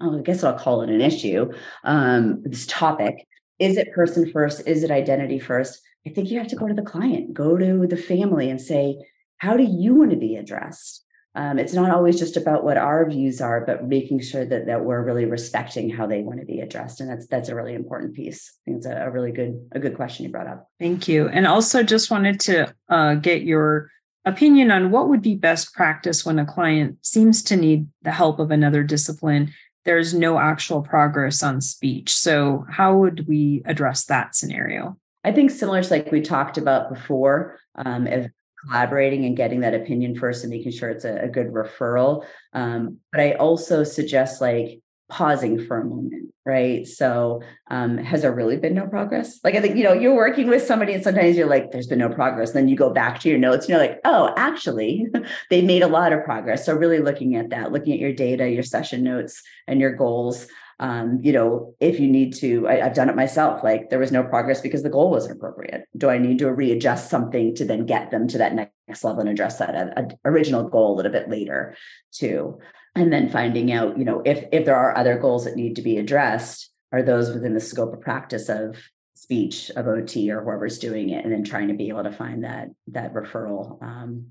oh, 0.00 0.18
I 0.18 0.22
guess 0.22 0.44
I'll 0.44 0.58
call 0.58 0.82
it 0.82 0.90
an 0.90 1.00
issue. 1.00 1.52
Um, 1.84 2.42
this 2.44 2.66
topic 2.66 3.26
is 3.58 3.76
it 3.76 3.92
person 3.92 4.30
first? 4.30 4.66
Is 4.66 4.82
it 4.82 4.90
identity 4.90 5.38
first? 5.38 5.80
I 6.06 6.10
think 6.10 6.30
you 6.30 6.38
have 6.38 6.48
to 6.48 6.56
go 6.56 6.68
to 6.68 6.74
the 6.74 6.82
client, 6.82 7.34
go 7.34 7.56
to 7.56 7.86
the 7.86 7.96
family, 7.96 8.50
and 8.50 8.60
say, 8.60 8.96
how 9.38 9.56
do 9.56 9.64
you 9.64 9.94
want 9.94 10.10
to 10.10 10.16
be 10.16 10.36
addressed? 10.36 11.06
Um, 11.36 11.58
it's 11.58 11.74
not 11.74 11.90
always 11.90 12.18
just 12.18 12.38
about 12.38 12.64
what 12.64 12.78
our 12.78 13.08
views 13.08 13.42
are, 13.42 13.64
but 13.66 13.86
making 13.86 14.20
sure 14.20 14.46
that 14.46 14.66
that 14.66 14.86
we're 14.86 15.04
really 15.04 15.26
respecting 15.26 15.90
how 15.90 16.06
they 16.06 16.22
want 16.22 16.40
to 16.40 16.46
be 16.46 16.60
addressed, 16.60 16.98
and 17.00 17.10
that's 17.10 17.26
that's 17.26 17.50
a 17.50 17.54
really 17.54 17.74
important 17.74 18.14
piece. 18.14 18.54
I 18.54 18.58
think 18.64 18.76
it's 18.78 18.86
a, 18.86 19.06
a 19.06 19.10
really 19.10 19.32
good 19.32 19.68
a 19.72 19.78
good 19.78 19.96
question 19.96 20.24
you 20.24 20.32
brought 20.32 20.46
up. 20.46 20.70
Thank 20.80 21.08
you, 21.08 21.28
and 21.28 21.46
also 21.46 21.82
just 21.82 22.10
wanted 22.10 22.40
to 22.40 22.74
uh, 22.88 23.16
get 23.16 23.42
your 23.42 23.90
opinion 24.24 24.70
on 24.70 24.90
what 24.90 25.10
would 25.10 25.20
be 25.20 25.34
best 25.34 25.74
practice 25.74 26.24
when 26.24 26.38
a 26.38 26.46
client 26.46 26.96
seems 27.02 27.42
to 27.44 27.56
need 27.56 27.86
the 28.00 28.12
help 28.12 28.38
of 28.38 28.50
another 28.50 28.82
discipline. 28.82 29.52
There's 29.84 30.14
no 30.14 30.38
actual 30.38 30.80
progress 30.80 31.42
on 31.42 31.60
speech, 31.60 32.14
so 32.14 32.64
how 32.70 32.96
would 32.96 33.28
we 33.28 33.60
address 33.66 34.06
that 34.06 34.34
scenario? 34.34 34.96
I 35.22 35.32
think 35.32 35.50
similar 35.50 35.82
to 35.82 35.90
like 35.90 36.10
we 36.10 36.22
talked 36.22 36.56
about 36.56 36.88
before, 36.88 37.58
um, 37.74 38.06
if 38.06 38.30
collaborating 38.66 39.24
and 39.24 39.36
getting 39.36 39.60
that 39.60 39.74
opinion 39.74 40.16
first 40.18 40.44
and 40.44 40.50
making 40.50 40.72
sure 40.72 40.90
it's 40.90 41.04
a, 41.04 41.16
a 41.22 41.28
good 41.28 41.48
referral. 41.48 42.24
Um, 42.52 42.98
but 43.12 43.20
I 43.20 43.32
also 43.32 43.84
suggest 43.84 44.40
like 44.40 44.80
pausing 45.08 45.64
for 45.64 45.80
a 45.80 45.84
moment, 45.84 46.34
right? 46.44 46.86
So, 46.86 47.40
um, 47.70 47.96
has 47.96 48.22
there 48.22 48.32
really 48.32 48.56
been 48.56 48.74
no 48.74 48.86
progress? 48.86 49.38
Like, 49.44 49.54
I 49.54 49.60
think, 49.60 49.76
you 49.76 49.84
know, 49.84 49.92
you're 49.92 50.16
working 50.16 50.48
with 50.48 50.66
somebody 50.66 50.94
and 50.94 51.02
sometimes 51.02 51.36
you're 51.36 51.48
like, 51.48 51.70
there's 51.70 51.86
been 51.86 52.00
no 52.00 52.08
progress. 52.08 52.50
And 52.50 52.58
then 52.58 52.68
you 52.68 52.76
go 52.76 52.90
back 52.90 53.20
to 53.20 53.28
your 53.28 53.38
notes 53.38 53.66
and 53.66 53.70
you're 53.70 53.78
like, 53.78 54.00
oh, 54.04 54.32
actually, 54.36 55.06
they 55.50 55.62
made 55.62 55.82
a 55.82 55.88
lot 55.88 56.12
of 56.12 56.24
progress. 56.24 56.66
So, 56.66 56.74
really 56.74 56.98
looking 56.98 57.36
at 57.36 57.50
that, 57.50 57.72
looking 57.72 57.92
at 57.92 58.00
your 58.00 58.12
data, 58.12 58.48
your 58.48 58.64
session 58.64 59.04
notes, 59.04 59.42
and 59.66 59.80
your 59.80 59.92
goals. 59.92 60.48
Um, 60.78 61.20
you 61.22 61.32
know, 61.32 61.74
if 61.80 61.98
you 61.98 62.06
need 62.06 62.34
to, 62.36 62.68
I, 62.68 62.84
I've 62.84 62.94
done 62.94 63.08
it 63.08 63.16
myself. 63.16 63.64
Like, 63.64 63.88
there 63.88 63.98
was 63.98 64.12
no 64.12 64.22
progress 64.22 64.60
because 64.60 64.82
the 64.82 64.90
goal 64.90 65.10
wasn't 65.10 65.36
appropriate. 65.36 65.84
Do 65.96 66.10
I 66.10 66.18
need 66.18 66.38
to 66.40 66.52
readjust 66.52 67.08
something 67.08 67.54
to 67.54 67.64
then 67.64 67.86
get 67.86 68.10
them 68.10 68.28
to 68.28 68.38
that 68.38 68.54
next 68.54 69.02
level 69.02 69.20
and 69.20 69.30
address 69.30 69.58
that 69.58 69.74
a, 69.74 70.00
a 70.00 70.08
original 70.28 70.68
goal 70.68 70.94
a 70.94 70.96
little 70.96 71.12
bit 71.12 71.30
later, 71.30 71.76
too? 72.12 72.58
and 72.96 73.12
then 73.12 73.28
finding 73.28 73.70
out 73.70 73.96
you 73.96 74.04
know 74.04 74.22
if 74.24 74.44
if 74.50 74.64
there 74.64 74.74
are 74.74 74.96
other 74.96 75.18
goals 75.18 75.44
that 75.44 75.54
need 75.54 75.76
to 75.76 75.82
be 75.82 75.98
addressed 75.98 76.72
are 76.90 77.02
those 77.02 77.32
within 77.32 77.54
the 77.54 77.60
scope 77.60 77.92
of 77.92 78.00
practice 78.00 78.48
of 78.48 78.76
speech 79.14 79.70
of 79.70 79.86
ot 79.86 80.16
or 80.28 80.42
whoever's 80.42 80.78
doing 80.78 81.10
it 81.10 81.24
and 81.24 81.32
then 81.32 81.44
trying 81.44 81.68
to 81.68 81.74
be 81.74 81.88
able 81.88 82.02
to 82.02 82.12
find 82.12 82.42
that 82.42 82.68
that 82.88 83.14
referral 83.14 83.80
um, 83.82 84.28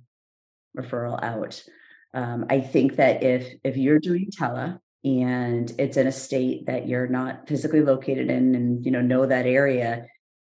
referral 0.77 1.23
out 1.23 1.63
um, 2.13 2.45
i 2.49 2.59
think 2.59 2.97
that 2.97 3.23
if 3.23 3.53
if 3.63 3.77
you're 3.77 3.99
doing 3.99 4.29
tele 4.31 4.79
and 5.05 5.71
it's 5.77 5.95
in 5.95 6.07
a 6.07 6.11
state 6.11 6.65
that 6.65 6.87
you're 6.87 7.07
not 7.07 7.47
physically 7.47 7.81
located 7.81 8.29
in 8.29 8.55
and 8.55 8.85
you 8.85 8.91
know 8.91 9.01
know 9.01 9.25
that 9.25 9.45
area 9.45 10.05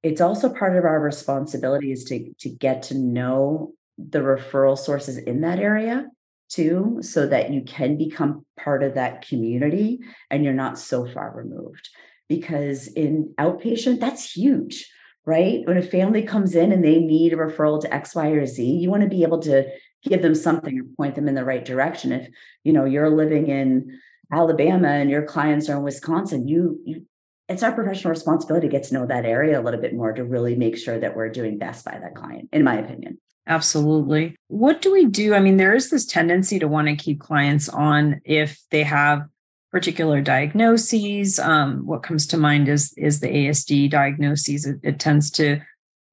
it's 0.03 0.21
also 0.21 0.53
part 0.53 0.75
of 0.75 0.83
our 0.83 0.99
responsibility 0.99 1.91
is 1.91 2.03
to 2.05 2.33
to 2.39 2.49
get 2.49 2.83
to 2.83 2.97
know 2.97 3.73
the 3.97 4.19
referral 4.19 4.77
sources 4.77 5.17
in 5.17 5.41
that 5.41 5.59
area 5.59 6.07
too, 6.51 6.99
so 7.01 7.25
that 7.27 7.51
you 7.51 7.61
can 7.61 7.97
become 7.97 8.45
part 8.59 8.83
of 8.83 8.95
that 8.95 9.25
community 9.27 9.99
and 10.29 10.43
you're 10.43 10.53
not 10.53 10.77
so 10.77 11.07
far 11.07 11.31
removed. 11.33 11.89
Because 12.27 12.87
in 12.87 13.33
outpatient, 13.39 13.99
that's 13.99 14.35
huge, 14.35 14.89
right? 15.25 15.61
When 15.65 15.77
a 15.77 15.81
family 15.81 16.23
comes 16.23 16.55
in 16.55 16.71
and 16.71 16.83
they 16.83 16.99
need 16.99 17.33
a 17.33 17.37
referral 17.37 17.81
to 17.81 17.93
X, 17.93 18.15
Y, 18.15 18.27
or 18.27 18.45
Z, 18.45 18.63
you 18.63 18.89
want 18.89 19.03
to 19.03 19.09
be 19.09 19.23
able 19.23 19.39
to 19.39 19.65
give 20.03 20.21
them 20.21 20.35
something 20.35 20.79
or 20.79 20.83
point 20.97 21.15
them 21.15 21.27
in 21.27 21.35
the 21.35 21.45
right 21.45 21.63
direction. 21.63 22.11
If 22.11 22.27
you 22.63 22.73
know 22.73 22.85
you're 22.85 23.09
living 23.09 23.47
in 23.47 23.99
Alabama 24.31 24.87
and 24.87 25.09
your 25.09 25.23
clients 25.23 25.69
are 25.69 25.77
in 25.77 25.83
Wisconsin, 25.83 26.47
you, 26.47 26.79
you 26.85 27.05
it's 27.49 27.63
our 27.63 27.73
professional 27.73 28.11
responsibility 28.11 28.67
to 28.67 28.71
get 28.71 28.83
to 28.83 28.93
know 28.93 29.05
that 29.05 29.25
area 29.25 29.59
a 29.59 29.63
little 29.63 29.81
bit 29.81 29.93
more 29.93 30.13
to 30.13 30.23
really 30.23 30.55
make 30.55 30.77
sure 30.77 30.97
that 30.99 31.15
we're 31.15 31.29
doing 31.29 31.57
best 31.57 31.83
by 31.83 31.99
that 31.99 32.15
client, 32.15 32.47
in 32.53 32.63
my 32.63 32.77
opinion. 32.77 33.19
Absolutely. 33.47 34.35
What 34.47 34.81
do 34.81 34.91
we 34.91 35.05
do? 35.05 35.33
I 35.33 35.39
mean, 35.39 35.57
there 35.57 35.75
is 35.75 35.89
this 35.89 36.05
tendency 36.05 36.59
to 36.59 36.67
want 36.67 36.87
to 36.87 36.95
keep 36.95 37.19
clients 37.19 37.67
on 37.67 38.21
if 38.23 38.61
they 38.69 38.83
have 38.83 39.23
particular 39.71 40.21
diagnoses. 40.21 41.39
Um, 41.39 41.85
what 41.85 42.03
comes 42.03 42.27
to 42.27 42.37
mind 42.37 42.69
is 42.69 42.93
is 42.97 43.19
the 43.19 43.27
ASD 43.27 43.89
diagnoses. 43.89 44.65
It, 44.65 44.79
it 44.83 44.99
tends 44.99 45.31
to 45.31 45.61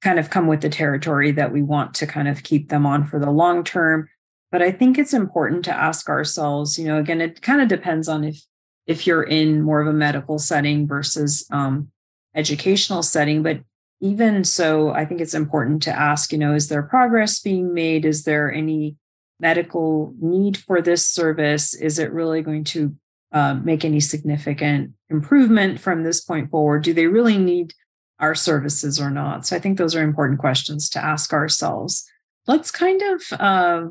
kind 0.00 0.18
of 0.18 0.30
come 0.30 0.46
with 0.46 0.60
the 0.60 0.68
territory 0.68 1.32
that 1.32 1.52
we 1.52 1.62
want 1.62 1.94
to 1.94 2.06
kind 2.06 2.28
of 2.28 2.42
keep 2.42 2.68
them 2.68 2.86
on 2.86 3.04
for 3.04 3.18
the 3.18 3.30
long 3.30 3.64
term. 3.64 4.08
But 4.50 4.62
I 4.62 4.72
think 4.72 4.98
it's 4.98 5.12
important 5.12 5.64
to 5.66 5.74
ask 5.74 6.08
ourselves. 6.08 6.78
You 6.78 6.86
know, 6.86 6.98
again, 6.98 7.20
it 7.20 7.42
kind 7.42 7.60
of 7.60 7.68
depends 7.68 8.08
on 8.08 8.24
if 8.24 8.42
if 8.86 9.06
you're 9.06 9.22
in 9.22 9.62
more 9.62 9.80
of 9.80 9.86
a 9.86 9.92
medical 9.92 10.38
setting 10.38 10.88
versus 10.88 11.46
um, 11.50 11.88
educational 12.34 13.02
setting. 13.02 13.42
But 13.42 13.60
even 14.00 14.44
so, 14.44 14.90
I 14.90 15.04
think 15.04 15.20
it's 15.20 15.34
important 15.34 15.82
to 15.82 15.96
ask, 15.96 16.32
you 16.32 16.38
know, 16.38 16.54
is 16.54 16.68
there 16.68 16.82
progress 16.82 17.40
being 17.40 17.74
made? 17.74 18.04
Is 18.06 18.24
there 18.24 18.50
any 18.50 18.96
medical 19.40 20.14
need 20.20 20.56
for 20.56 20.80
this 20.80 21.06
service? 21.06 21.74
Is 21.74 21.98
it 21.98 22.12
really 22.12 22.42
going 22.42 22.64
to 22.64 22.94
uh, 23.32 23.54
make 23.54 23.84
any 23.84 24.00
significant 24.00 24.92
improvement 25.10 25.80
from 25.80 26.02
this 26.02 26.20
point 26.20 26.50
forward? 26.50 26.82
Do 26.82 26.94
they 26.94 27.06
really 27.06 27.38
need 27.38 27.74
our 28.18 28.34
services 28.34 29.00
or 29.00 29.10
not? 29.10 29.46
So 29.46 29.56
I 29.56 29.58
think 29.58 29.78
those 29.78 29.94
are 29.94 30.02
important 30.02 30.40
questions 30.40 30.88
to 30.90 31.04
ask 31.04 31.32
ourselves. 31.32 32.08
Let's 32.46 32.70
kind 32.70 33.02
of 33.02 33.22
uh, 33.38 33.86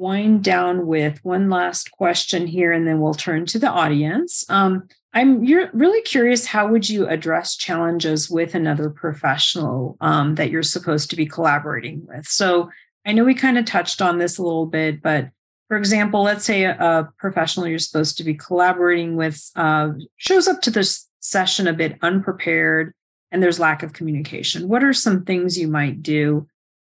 wind 0.00 0.42
down 0.42 0.86
with 0.86 1.22
one 1.22 1.50
last 1.50 1.90
question 1.92 2.46
here, 2.46 2.72
and 2.72 2.86
then 2.86 3.00
we'll 3.00 3.14
turn 3.14 3.44
to 3.44 3.58
the 3.58 3.68
audience. 3.68 4.44
Um, 4.48 4.88
I'm 5.12 5.44
really 5.44 6.00
curious. 6.02 6.46
How 6.46 6.68
would 6.68 6.88
you 6.88 7.06
address 7.06 7.56
challenges 7.56 8.30
with 8.30 8.54
another 8.54 8.88
professional 8.88 9.96
um, 10.00 10.36
that 10.36 10.50
you're 10.50 10.62
supposed 10.62 11.10
to 11.10 11.16
be 11.16 11.26
collaborating 11.26 12.06
with? 12.06 12.26
So 12.26 12.70
I 13.04 13.12
know 13.12 13.24
we 13.24 13.34
kind 13.34 13.58
of 13.58 13.66
touched 13.66 14.00
on 14.00 14.18
this 14.18 14.38
a 14.38 14.42
little 14.42 14.66
bit, 14.66 15.02
but 15.02 15.28
for 15.68 15.76
example, 15.76 16.22
let's 16.22 16.44
say 16.44 16.64
a, 16.64 16.72
a 16.78 17.12
professional 17.18 17.66
you're 17.66 17.78
supposed 17.78 18.16
to 18.18 18.24
be 18.24 18.34
collaborating 18.34 19.16
with 19.16 19.50
uh, 19.54 19.90
shows 20.16 20.48
up 20.48 20.62
to 20.62 20.70
this 20.70 21.08
session 21.20 21.68
a 21.68 21.72
bit 21.72 21.98
unprepared, 22.00 22.94
and 23.30 23.42
there's 23.42 23.60
lack 23.60 23.82
of 23.82 23.92
communication. 23.92 24.68
What 24.68 24.82
are 24.82 24.94
some 24.94 25.24
things 25.24 25.58
you 25.58 25.68
might 25.68 26.02
do 26.02 26.46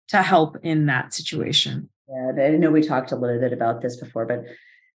to 0.09 0.23
help 0.23 0.57
in 0.63 0.87
that 0.87 1.13
situation? 1.13 1.89
Yeah, 2.11 2.33
I 2.45 2.51
know 2.51 2.71
we 2.71 2.83
talked 2.83 3.13
a 3.13 3.17
little 3.17 3.39
bit 3.39 3.53
about 3.53 3.83
this 3.83 3.97
before, 3.97 4.27
but 4.27 4.45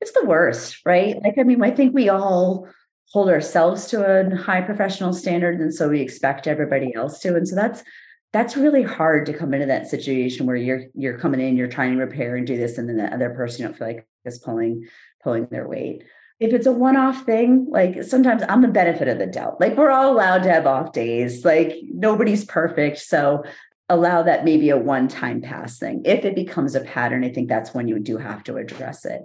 it's 0.01 0.13
the 0.13 0.25
worst, 0.25 0.81
right? 0.85 1.21
Like, 1.23 1.35
I 1.39 1.43
mean, 1.43 1.63
I 1.63 1.71
think 1.71 1.95
we 1.95 2.09
all 2.09 2.69
hold 3.13 3.29
ourselves 3.29 3.87
to 3.89 4.05
a 4.05 4.37
high 4.37 4.63
professional 4.63 5.13
standard 5.13 5.61
and 5.61 5.75
so 5.75 5.89
we 5.89 6.01
expect 6.01 6.47
everybody 6.47 6.95
else 6.95 7.19
to 7.21 7.37
and 7.37 7.47
so 7.47 7.55
that's 7.55 7.85
that's 8.33 8.57
really 8.57 8.83
hard 8.83 9.27
to 9.27 9.35
come 9.35 9.53
into 9.53 9.67
that 9.67 9.87
situation 9.87 10.47
where 10.47 10.57
you're 10.57 10.85
you're 10.95 11.19
coming 11.19 11.41
in 11.41 11.57
you're 11.57 11.69
trying 11.69 11.93
to 11.93 11.99
repair 11.99 12.37
and 12.37 12.47
do 12.47 12.57
this 12.57 12.79
and 12.79 12.89
then 12.89 12.97
the 12.97 13.13
other 13.13 13.31
person 13.31 13.61
you 13.61 13.69
don't 13.69 13.77
feel 13.77 13.89
like 13.89 14.09
is 14.25 14.39
pulling 14.39 14.89
pulling 15.23 15.47
their 15.51 15.69
weight. 15.69 16.03
If 16.41 16.53
it's 16.55 16.67
a 16.67 16.73
one-off 16.73 17.25
thing 17.25 17.67
like 17.71 18.03
sometimes 18.03 18.43
i'm 18.49 18.63
the 18.63 18.69
benefit 18.69 19.09
of 19.09 19.19
the 19.19 19.27
doubt. 19.27 19.61
Like 19.61 19.77
we're 19.77 19.91
all 19.91 20.11
allowed 20.11 20.43
to 20.45 20.51
have 20.51 20.67
off 20.67 20.93
days. 20.93 21.45
Like 21.45 21.75
nobody's 21.93 22.47
perfect 22.47 22.99
so 22.99 23.45
allow 23.89 24.23
that 24.23 24.45
maybe 24.45 24.71
a 24.71 24.77
one-time 24.77 25.41
pass 25.41 25.79
thing 25.79 26.03
if 26.05 26.25
it 26.25 26.35
becomes 26.35 26.75
a 26.75 26.81
pattern 26.81 27.25
i 27.25 27.29
think 27.29 27.49
that's 27.49 27.75
when 27.75 27.89
you 27.89 27.99
do 27.99 28.17
have 28.17 28.43
to 28.43 28.57
address 28.57 29.05
it 29.05 29.23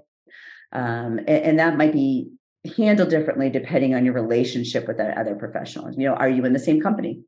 um, 0.72 1.20
and, 1.20 1.30
and 1.30 1.60
that 1.60 1.78
might 1.78 1.94
be 1.94 2.30
handled 2.76 3.10
differently 3.10 3.50
depending 3.50 3.96
on 3.96 4.06
your 4.06 4.14
relationship 4.14 4.88
with 4.88 4.98
that 4.98 5.18
other 5.18 5.36
professional. 5.36 5.92
You 5.94 6.10
know, 6.10 6.16
are 6.16 6.30
you 6.30 6.46
in 6.46 6.54
the 6.54 6.60
same 6.60 6.82
company? 6.82 7.22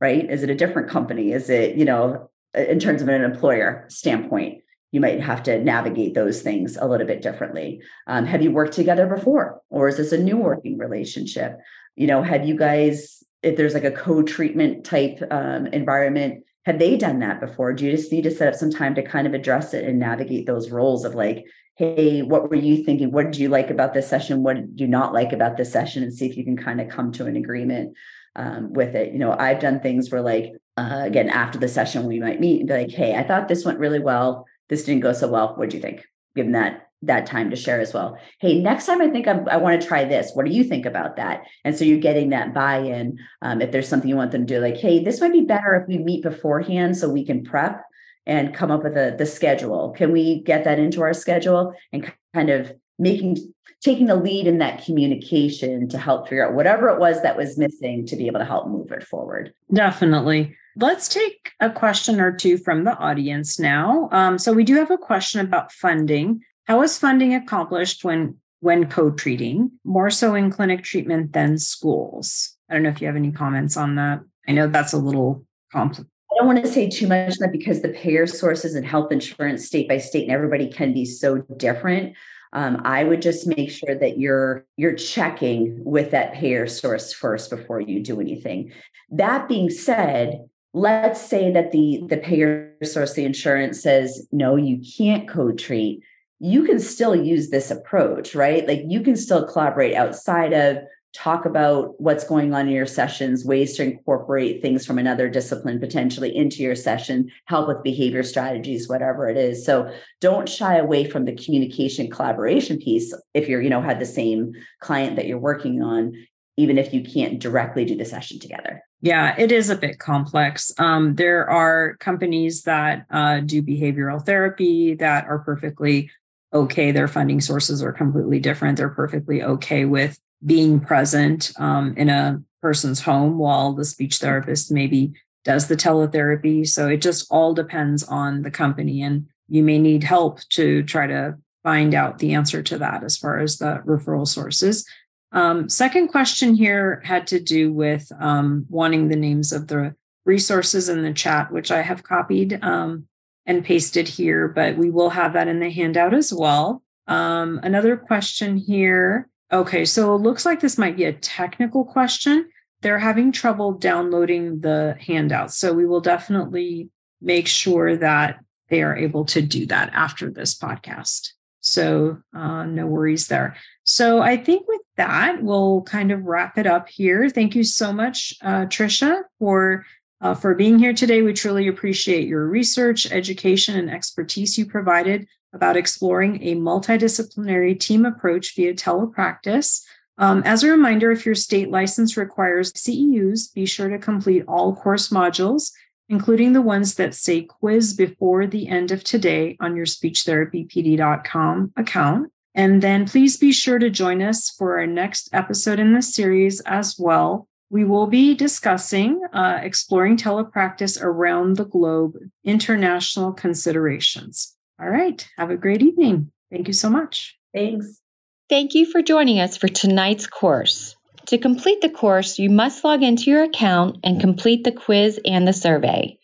Right? 0.00 0.30
Is 0.30 0.42
it 0.42 0.50
a 0.50 0.54
different 0.54 0.88
company? 0.88 1.32
Is 1.32 1.50
it, 1.50 1.76
you 1.76 1.84
know, 1.84 2.30
in 2.54 2.78
terms 2.78 3.02
of 3.02 3.08
an 3.08 3.24
employer 3.24 3.84
standpoint, 3.88 4.62
you 4.92 5.00
might 5.00 5.20
have 5.20 5.42
to 5.42 5.62
navigate 5.62 6.14
those 6.14 6.40
things 6.40 6.76
a 6.80 6.86
little 6.86 7.06
bit 7.06 7.20
differently. 7.20 7.82
Um, 8.06 8.24
have 8.24 8.40
you 8.40 8.52
worked 8.52 8.72
together 8.72 9.06
before, 9.06 9.60
or 9.68 9.88
is 9.88 9.96
this 9.96 10.12
a 10.12 10.18
new 10.18 10.36
working 10.38 10.78
relationship? 10.78 11.58
You 11.96 12.06
know, 12.06 12.22
have 12.22 12.46
you 12.46 12.56
guys, 12.56 13.22
if 13.42 13.56
there's 13.56 13.74
like 13.74 13.84
a 13.84 13.90
co-treatment 13.90 14.84
type 14.84 15.20
um, 15.30 15.66
environment, 15.66 16.44
have 16.68 16.78
they 16.78 16.98
done 16.98 17.20
that 17.20 17.40
before? 17.40 17.72
Do 17.72 17.86
you 17.86 17.92
just 17.92 18.12
need 18.12 18.24
to 18.24 18.30
set 18.30 18.46
up 18.46 18.54
some 18.54 18.70
time 18.70 18.94
to 18.94 19.02
kind 19.02 19.26
of 19.26 19.32
address 19.32 19.72
it 19.72 19.86
and 19.86 19.98
navigate 19.98 20.44
those 20.44 20.70
roles 20.70 21.06
of 21.06 21.14
like, 21.14 21.46
hey, 21.76 22.20
what 22.20 22.50
were 22.50 22.56
you 22.56 22.84
thinking? 22.84 23.10
What 23.10 23.24
did 23.24 23.38
you 23.38 23.48
like 23.48 23.70
about 23.70 23.94
this 23.94 24.06
session? 24.06 24.42
What 24.42 24.56
did 24.56 24.78
you 24.78 24.86
not 24.86 25.14
like 25.14 25.32
about 25.32 25.56
this 25.56 25.72
session? 25.72 26.02
And 26.02 26.12
see 26.12 26.26
if 26.26 26.36
you 26.36 26.44
can 26.44 26.58
kind 26.58 26.78
of 26.78 26.90
come 26.90 27.10
to 27.12 27.24
an 27.24 27.36
agreement 27.36 27.96
um, 28.36 28.74
with 28.74 28.94
it. 28.94 29.14
You 29.14 29.18
know, 29.18 29.32
I've 29.32 29.60
done 29.60 29.80
things 29.80 30.10
where, 30.10 30.20
like, 30.20 30.52
uh, 30.76 31.04
again, 31.04 31.30
after 31.30 31.58
the 31.58 31.68
session, 31.68 32.04
we 32.04 32.20
might 32.20 32.38
meet 32.38 32.60
and 32.60 32.68
be 32.68 32.74
like, 32.74 32.90
hey, 32.90 33.14
I 33.14 33.22
thought 33.22 33.48
this 33.48 33.64
went 33.64 33.78
really 33.78 34.00
well. 34.00 34.44
This 34.68 34.84
didn't 34.84 35.00
go 35.00 35.14
so 35.14 35.28
well. 35.28 35.54
What 35.56 35.70
do 35.70 35.76
you 35.78 35.82
think? 35.82 36.04
Given 36.36 36.52
that 36.52 36.87
that 37.02 37.26
time 37.26 37.50
to 37.50 37.56
share 37.56 37.80
as 37.80 37.94
well. 37.94 38.18
Hey, 38.40 38.60
next 38.60 38.86
time 38.86 39.00
I 39.00 39.08
think 39.08 39.28
I'm, 39.28 39.48
i 39.48 39.56
want 39.56 39.80
to 39.80 39.86
try 39.86 40.04
this. 40.04 40.32
What 40.34 40.46
do 40.46 40.52
you 40.52 40.64
think 40.64 40.84
about 40.84 41.16
that? 41.16 41.42
And 41.64 41.76
so 41.76 41.84
you're 41.84 41.98
getting 41.98 42.30
that 42.30 42.52
buy-in. 42.52 43.18
Um, 43.40 43.60
if 43.60 43.70
there's 43.70 43.88
something 43.88 44.08
you 44.08 44.16
want 44.16 44.32
them 44.32 44.46
to 44.46 44.54
do, 44.54 44.60
like, 44.60 44.76
hey, 44.76 45.02
this 45.02 45.20
might 45.20 45.32
be 45.32 45.42
better 45.42 45.74
if 45.74 45.88
we 45.88 45.98
meet 45.98 46.22
beforehand 46.22 46.96
so 46.96 47.08
we 47.08 47.24
can 47.24 47.44
prep 47.44 47.84
and 48.26 48.54
come 48.54 48.70
up 48.70 48.82
with 48.82 48.96
a, 48.96 49.14
the 49.16 49.26
schedule. 49.26 49.94
Can 49.96 50.12
we 50.12 50.42
get 50.42 50.64
that 50.64 50.78
into 50.78 51.00
our 51.02 51.14
schedule 51.14 51.72
and 51.92 52.12
kind 52.34 52.50
of 52.50 52.72
making 52.98 53.36
taking 53.80 54.06
the 54.06 54.16
lead 54.16 54.46
in 54.46 54.58
that 54.58 54.84
communication 54.84 55.88
to 55.88 55.98
help 55.98 56.28
figure 56.28 56.46
out 56.46 56.54
whatever 56.54 56.88
it 56.88 56.98
was 56.98 57.22
that 57.22 57.36
was 57.36 57.56
missing 57.56 58.04
to 58.04 58.16
be 58.16 58.26
able 58.26 58.40
to 58.40 58.44
help 58.44 58.66
move 58.66 58.90
it 58.90 59.04
forward. 59.04 59.52
Definitely. 59.72 60.56
Let's 60.76 61.08
take 61.08 61.52
a 61.60 61.70
question 61.70 62.20
or 62.20 62.32
two 62.32 62.58
from 62.58 62.84
the 62.84 62.96
audience 62.96 63.58
now. 63.58 64.08
Um, 64.10 64.36
so 64.38 64.52
we 64.52 64.64
do 64.64 64.74
have 64.76 64.90
a 64.90 64.98
question 64.98 65.40
about 65.40 65.72
funding. 65.72 66.40
How 66.68 66.82
is 66.82 66.98
funding 66.98 67.34
accomplished 67.34 68.04
when 68.04 68.36
when 68.60 68.90
co-treating, 68.90 69.70
more 69.84 70.10
so 70.10 70.34
in 70.34 70.50
clinic 70.50 70.84
treatment 70.84 71.32
than 71.32 71.56
schools? 71.58 72.56
I 72.68 72.74
don't 72.74 72.82
know 72.82 72.90
if 72.90 73.00
you 73.00 73.06
have 73.06 73.16
any 73.16 73.32
comments 73.32 73.76
on 73.76 73.94
that. 73.96 74.20
I 74.46 74.52
know 74.52 74.68
that's 74.68 74.92
a 74.92 74.98
little 74.98 75.44
complex 75.72 76.08
I 76.30 76.34
don't 76.38 76.46
want 76.46 76.64
to 76.64 76.70
say 76.70 76.88
too 76.88 77.06
much 77.06 77.32
on 77.32 77.36
that 77.40 77.52
because 77.52 77.80
the 77.80 77.88
payer 77.88 78.26
sources 78.26 78.74
and 78.74 78.86
health 78.86 79.10
insurance 79.10 79.66
state 79.66 79.88
by 79.88 79.98
state 79.98 80.24
and 80.24 80.32
everybody 80.32 80.68
can 80.68 80.92
be 80.92 81.04
so 81.04 81.38
different. 81.56 82.14
Um, 82.52 82.80
I 82.84 83.04
would 83.04 83.22
just 83.22 83.46
make 83.46 83.70
sure 83.70 83.94
that 83.94 84.18
you're 84.18 84.66
you're 84.76 84.94
checking 84.94 85.82
with 85.84 86.10
that 86.10 86.34
payer 86.34 86.66
source 86.66 87.12
first 87.12 87.50
before 87.50 87.80
you 87.80 88.02
do 88.02 88.20
anything. 88.20 88.72
That 89.10 89.48
being 89.48 89.70
said, 89.70 90.46
let's 90.74 91.20
say 91.20 91.50
that 91.50 91.72
the 91.72 92.02
the 92.08 92.18
payer 92.18 92.74
source, 92.84 93.14
the 93.14 93.24
insurance 93.24 93.82
says 93.82 94.28
no, 94.30 94.56
you 94.56 94.82
can't 94.96 95.28
co-treat. 95.28 96.02
You 96.40 96.64
can 96.64 96.78
still 96.78 97.16
use 97.16 97.50
this 97.50 97.70
approach, 97.70 98.34
right? 98.34 98.66
Like 98.66 98.82
you 98.86 99.00
can 99.00 99.16
still 99.16 99.46
collaborate 99.46 99.94
outside 99.94 100.52
of 100.52 100.78
talk 101.14 101.46
about 101.46 102.00
what's 102.00 102.24
going 102.24 102.54
on 102.54 102.68
in 102.68 102.74
your 102.74 102.86
sessions, 102.86 103.44
ways 103.44 103.76
to 103.76 103.82
incorporate 103.82 104.60
things 104.60 104.86
from 104.86 104.98
another 104.98 105.28
discipline 105.28 105.80
potentially 105.80 106.34
into 106.36 106.62
your 106.62 106.76
session, 106.76 107.30
help 107.46 107.66
with 107.66 107.82
behavior 107.82 108.22
strategies, 108.22 108.88
whatever 108.88 109.28
it 109.28 109.36
is. 109.36 109.64
So 109.64 109.92
don't 110.20 110.48
shy 110.48 110.76
away 110.76 111.08
from 111.08 111.24
the 111.24 111.34
communication 111.34 112.10
collaboration 112.10 112.78
piece 112.78 113.14
if 113.34 113.48
you're, 113.48 113.62
you 113.62 113.70
know, 113.70 113.80
had 113.80 113.98
the 113.98 114.06
same 114.06 114.52
client 114.80 115.16
that 115.16 115.26
you're 115.26 115.38
working 115.38 115.82
on, 115.82 116.12
even 116.56 116.78
if 116.78 116.92
you 116.92 117.02
can't 117.02 117.40
directly 117.40 117.84
do 117.84 117.96
the 117.96 118.04
session 118.04 118.38
together. 118.38 118.82
Yeah, 119.00 119.34
it 119.38 119.50
is 119.50 119.70
a 119.70 119.76
bit 119.76 119.98
complex. 119.98 120.72
Um, 120.78 121.14
there 121.14 121.48
are 121.48 121.96
companies 121.98 122.62
that 122.64 123.06
uh, 123.10 123.40
do 123.40 123.62
behavioral 123.62 124.24
therapy 124.24 124.94
that 124.96 125.24
are 125.26 125.38
perfectly 125.38 126.10
okay. 126.52 126.90
Their 126.92 127.08
funding 127.08 127.40
sources 127.40 127.82
are 127.82 127.92
completely 127.92 128.40
different. 128.40 128.76
They're 128.76 128.88
perfectly 128.88 129.42
okay 129.42 129.84
with 129.84 130.18
being 130.44 130.80
present 130.80 131.52
um, 131.58 131.94
in 131.96 132.08
a 132.08 132.42
person's 132.62 133.00
home 133.00 133.38
while 133.38 133.72
the 133.72 133.84
speech 133.84 134.18
therapist 134.18 134.70
maybe 134.72 135.12
does 135.44 135.68
the 135.68 135.76
teletherapy. 135.76 136.66
So 136.66 136.88
it 136.88 136.98
just 136.98 137.26
all 137.30 137.54
depends 137.54 138.02
on 138.04 138.42
the 138.42 138.50
company, 138.50 139.02
and 139.02 139.26
you 139.48 139.62
may 139.62 139.78
need 139.78 140.04
help 140.04 140.40
to 140.50 140.82
try 140.82 141.06
to 141.06 141.36
find 141.62 141.94
out 141.94 142.18
the 142.18 142.34
answer 142.34 142.62
to 142.62 142.78
that 142.78 143.02
as 143.04 143.16
far 143.16 143.38
as 143.38 143.58
the 143.58 143.82
referral 143.86 144.26
sources. 144.26 144.86
Um, 145.32 145.68
second 145.68 146.08
question 146.08 146.54
here 146.54 147.02
had 147.04 147.26
to 147.28 147.40
do 147.40 147.72
with 147.72 148.10
um, 148.18 148.66
wanting 148.68 149.08
the 149.08 149.16
names 149.16 149.52
of 149.52 149.68
the 149.68 149.94
resources 150.24 150.88
in 150.88 151.02
the 151.02 151.12
chat, 151.12 151.52
which 151.52 151.70
I 151.70 151.82
have 151.82 152.02
copied 152.02 152.58
um, 152.62 153.06
and 153.48 153.64
pasted 153.64 154.06
here, 154.06 154.46
but 154.46 154.76
we 154.76 154.90
will 154.90 155.10
have 155.10 155.32
that 155.32 155.48
in 155.48 155.58
the 155.58 155.70
handout 155.70 156.14
as 156.14 156.32
well. 156.32 156.84
Um, 157.08 157.58
another 157.64 157.96
question 157.96 158.56
here 158.56 159.28
Okay, 159.50 159.86
so 159.86 160.14
it 160.14 160.18
looks 160.18 160.44
like 160.44 160.60
this 160.60 160.76
might 160.76 160.96
be 160.96 161.04
a 161.04 161.12
technical 161.12 161.84
question. 161.84 162.50
They're 162.82 162.98
having 162.98 163.32
trouble 163.32 163.72
downloading 163.72 164.60
the 164.60 164.96
handouts. 165.00 165.56
So 165.56 165.72
we 165.72 165.86
will 165.86 166.02
definitely 166.02 166.90
make 167.22 167.46
sure 167.46 167.96
that 167.96 168.40
they 168.68 168.82
are 168.82 168.94
able 168.94 169.24
to 169.26 169.40
do 169.40 169.64
that 169.66 169.90
after 169.94 170.30
this 170.30 170.56
podcast. 170.56 171.32
So 171.60 172.18
uh, 172.36 172.64
no 172.64 172.86
worries 172.86 173.28
there. 173.28 173.56
So 173.84 174.20
I 174.20 174.36
think 174.36 174.68
with 174.68 174.82
that, 174.96 175.42
we'll 175.42 175.82
kind 175.82 176.12
of 176.12 176.24
wrap 176.24 176.58
it 176.58 176.66
up 176.66 176.88
here. 176.88 177.30
Thank 177.30 177.54
you 177.54 177.64
so 177.64 177.92
much, 177.92 178.34
uh, 178.42 178.66
Tricia, 178.66 179.22
for 179.38 179.86
uh, 180.20 180.34
for 180.34 180.54
being 180.54 180.78
here 180.78 180.92
today. 180.92 181.22
We 181.22 181.32
truly 181.32 181.68
appreciate 181.68 182.28
your 182.28 182.46
research, 182.46 183.10
education, 183.10 183.76
and 183.76 183.90
expertise 183.90 184.58
you 184.58 184.66
provided 184.66 185.26
about 185.52 185.76
exploring 185.76 186.42
a 186.42 186.54
multidisciplinary 186.56 187.78
team 187.78 188.04
approach 188.04 188.54
via 188.54 188.74
telepractice. 188.74 189.82
Um, 190.18 190.42
as 190.44 190.62
a 190.62 190.70
reminder, 190.70 191.10
if 191.10 191.24
your 191.24 191.34
state 191.34 191.70
license 191.70 192.16
requires 192.16 192.72
CEUs, 192.72 193.54
be 193.54 193.64
sure 193.64 193.88
to 193.88 193.98
complete 193.98 194.44
all 194.48 194.74
course 194.74 195.10
modules, 195.10 195.70
including 196.08 196.52
the 196.52 196.62
ones 196.62 196.96
that 196.96 197.14
say 197.14 197.42
quiz 197.42 197.94
before 197.94 198.46
the 198.46 198.68
end 198.68 198.90
of 198.90 199.04
today 199.04 199.56
on 199.60 199.76
your 199.76 199.86
speechtherapypd.com 199.86 201.72
account. 201.76 202.32
And 202.54 202.82
then 202.82 203.06
please 203.06 203.36
be 203.36 203.52
sure 203.52 203.78
to 203.78 203.88
join 203.88 204.20
us 204.20 204.50
for 204.50 204.78
our 204.78 204.86
next 204.86 205.28
episode 205.32 205.78
in 205.78 205.94
this 205.94 206.12
series 206.12 206.60
as 206.62 206.96
well. 206.98 207.47
We 207.70 207.84
will 207.84 208.06
be 208.06 208.34
discussing 208.34 209.20
uh, 209.32 209.60
exploring 209.62 210.16
telepractice 210.16 211.00
around 211.02 211.56
the 211.56 211.66
globe, 211.66 212.14
international 212.44 213.32
considerations. 213.32 214.56
All 214.80 214.88
right. 214.88 215.26
Have 215.36 215.50
a 215.50 215.56
great 215.56 215.82
evening. 215.82 216.30
Thank 216.50 216.68
you 216.68 216.72
so 216.72 216.88
much. 216.88 217.36
Thanks. 217.54 218.00
Thank 218.48 218.74
you 218.74 218.86
for 218.86 219.02
joining 219.02 219.40
us 219.40 219.56
for 219.56 219.68
tonight's 219.68 220.26
course. 220.26 220.96
To 221.26 221.36
complete 221.36 221.82
the 221.82 221.90
course, 221.90 222.38
you 222.38 222.48
must 222.48 222.84
log 222.84 223.02
into 223.02 223.30
your 223.30 223.42
account 223.42 223.98
and 224.02 224.18
complete 224.18 224.64
the 224.64 224.72
quiz 224.72 225.20
and 225.26 225.46
the 225.46 225.52
survey. 225.52 226.18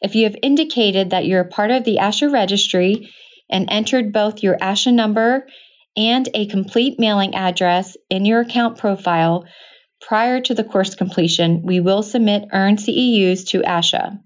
If 0.00 0.14
you 0.14 0.24
have 0.24 0.36
indicated 0.40 1.10
that 1.10 1.26
you're 1.26 1.40
a 1.40 1.48
part 1.48 1.72
of 1.72 1.82
the 1.82 1.96
ASHA 1.96 2.32
registry 2.32 3.10
and 3.50 3.68
entered 3.68 4.12
both 4.12 4.44
your 4.44 4.56
ASHA 4.58 4.92
number 4.92 5.48
and 5.96 6.28
a 6.34 6.46
complete 6.46 7.00
mailing 7.00 7.34
address 7.34 7.96
in 8.08 8.24
your 8.24 8.42
account 8.42 8.78
profile 8.78 9.46
prior 10.06 10.40
to 10.40 10.54
the 10.54 10.64
course 10.64 10.94
completion, 10.94 11.62
we 11.62 11.80
will 11.80 12.02
submit 12.02 12.48
earned 12.52 12.78
CEUs 12.78 13.48
to 13.48 13.62
ASHA. 13.62 14.20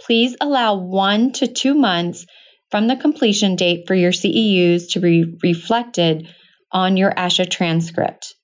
Please 0.00 0.34
allow 0.40 0.76
one 0.76 1.32
to 1.32 1.46
two 1.46 1.74
months 1.74 2.26
from 2.70 2.86
the 2.86 2.96
completion 2.96 3.54
date 3.54 3.86
for 3.86 3.94
your 3.94 4.12
CEUs 4.12 4.92
to 4.92 5.00
be 5.00 5.36
reflected 5.42 6.26
on 6.72 6.96
your 6.96 7.12
ASHA 7.12 7.50
transcript. 7.50 8.34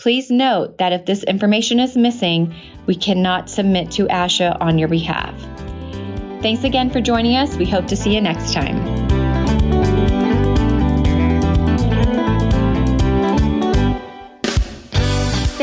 Please 0.00 0.30
note 0.30 0.78
that 0.78 0.92
if 0.92 1.04
this 1.04 1.22
information 1.22 1.78
is 1.78 1.96
missing, 1.96 2.54
we 2.86 2.94
cannot 2.94 3.50
submit 3.50 3.92
to 3.92 4.06
ASHA 4.06 4.56
on 4.60 4.78
your 4.78 4.88
behalf. 4.88 5.38
Thanks 6.40 6.64
again 6.64 6.90
for 6.90 7.00
joining 7.00 7.36
us. 7.36 7.56
We 7.56 7.66
hope 7.66 7.88
to 7.88 7.96
see 7.96 8.14
you 8.14 8.20
next 8.20 8.54
time. 8.54 9.03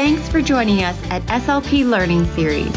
Thanks 0.02 0.26
for 0.28 0.42
joining 0.42 0.84
us 0.84 1.00
at 1.12 1.22
SLP 1.28 1.88
Learning 1.88 2.26
Series. 2.34 2.76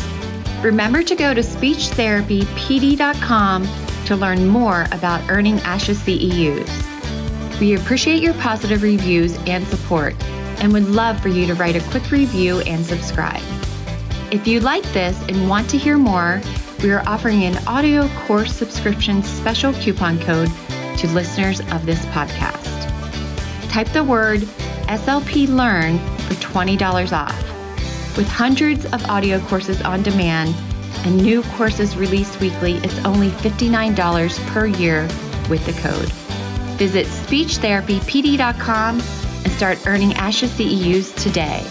Remember 0.62 1.02
to 1.02 1.14
go 1.14 1.32
to 1.32 1.40
speechtherapypd.com 1.40 3.68
to 4.04 4.14
learn 4.14 4.46
more 4.46 4.86
about 4.92 5.30
earning 5.30 5.56
ASHA 5.60 5.94
CEUs. 5.94 7.58
We 7.58 7.76
appreciate 7.76 8.22
your 8.22 8.34
positive 8.34 8.82
reviews 8.82 9.38
and 9.46 9.66
support 9.68 10.14
and 10.60 10.70
would 10.74 10.90
love 10.90 11.18
for 11.18 11.30
you 11.30 11.46
to 11.46 11.54
write 11.54 11.76
a 11.76 11.90
quick 11.90 12.10
review 12.10 12.60
and 12.60 12.84
subscribe. 12.84 13.40
If 14.30 14.46
you 14.46 14.60
like 14.60 14.84
this 14.92 15.18
and 15.26 15.48
want 15.48 15.70
to 15.70 15.78
hear 15.78 15.96
more, 15.96 16.42
we 16.82 16.92
are 16.92 17.08
offering 17.08 17.44
an 17.44 17.56
audio 17.66 18.06
course 18.26 18.54
subscription 18.54 19.22
special 19.22 19.72
coupon 19.72 20.18
code 20.18 20.50
to 20.98 21.08
listeners 21.08 21.60
of 21.72 21.86
this 21.86 22.04
podcast. 22.06 22.90
Type 23.70 23.88
the 23.94 24.04
word 24.04 24.42
SLP 24.90 25.48
Learn 25.48 25.98
for 26.24 26.34
$20 26.34 27.12
off. 27.12 28.16
With 28.16 28.28
hundreds 28.28 28.84
of 28.86 29.04
audio 29.06 29.40
courses 29.46 29.82
on 29.82 30.02
demand, 30.02 30.54
and 31.04 31.16
new 31.16 31.42
courses 31.42 31.96
released 31.96 32.40
weekly, 32.40 32.74
it's 32.78 33.04
only 33.04 33.28
$59 33.28 34.46
per 34.46 34.66
year 34.66 35.02
with 35.50 35.64
the 35.66 35.72
code. 35.80 36.08
Visit 36.78 37.06
speechtherapypd.com 37.06 39.00
and 39.00 39.52
start 39.52 39.86
earning 39.86 40.10
ASHA 40.10 40.48
CEUs 40.48 41.14
today. 41.22 41.64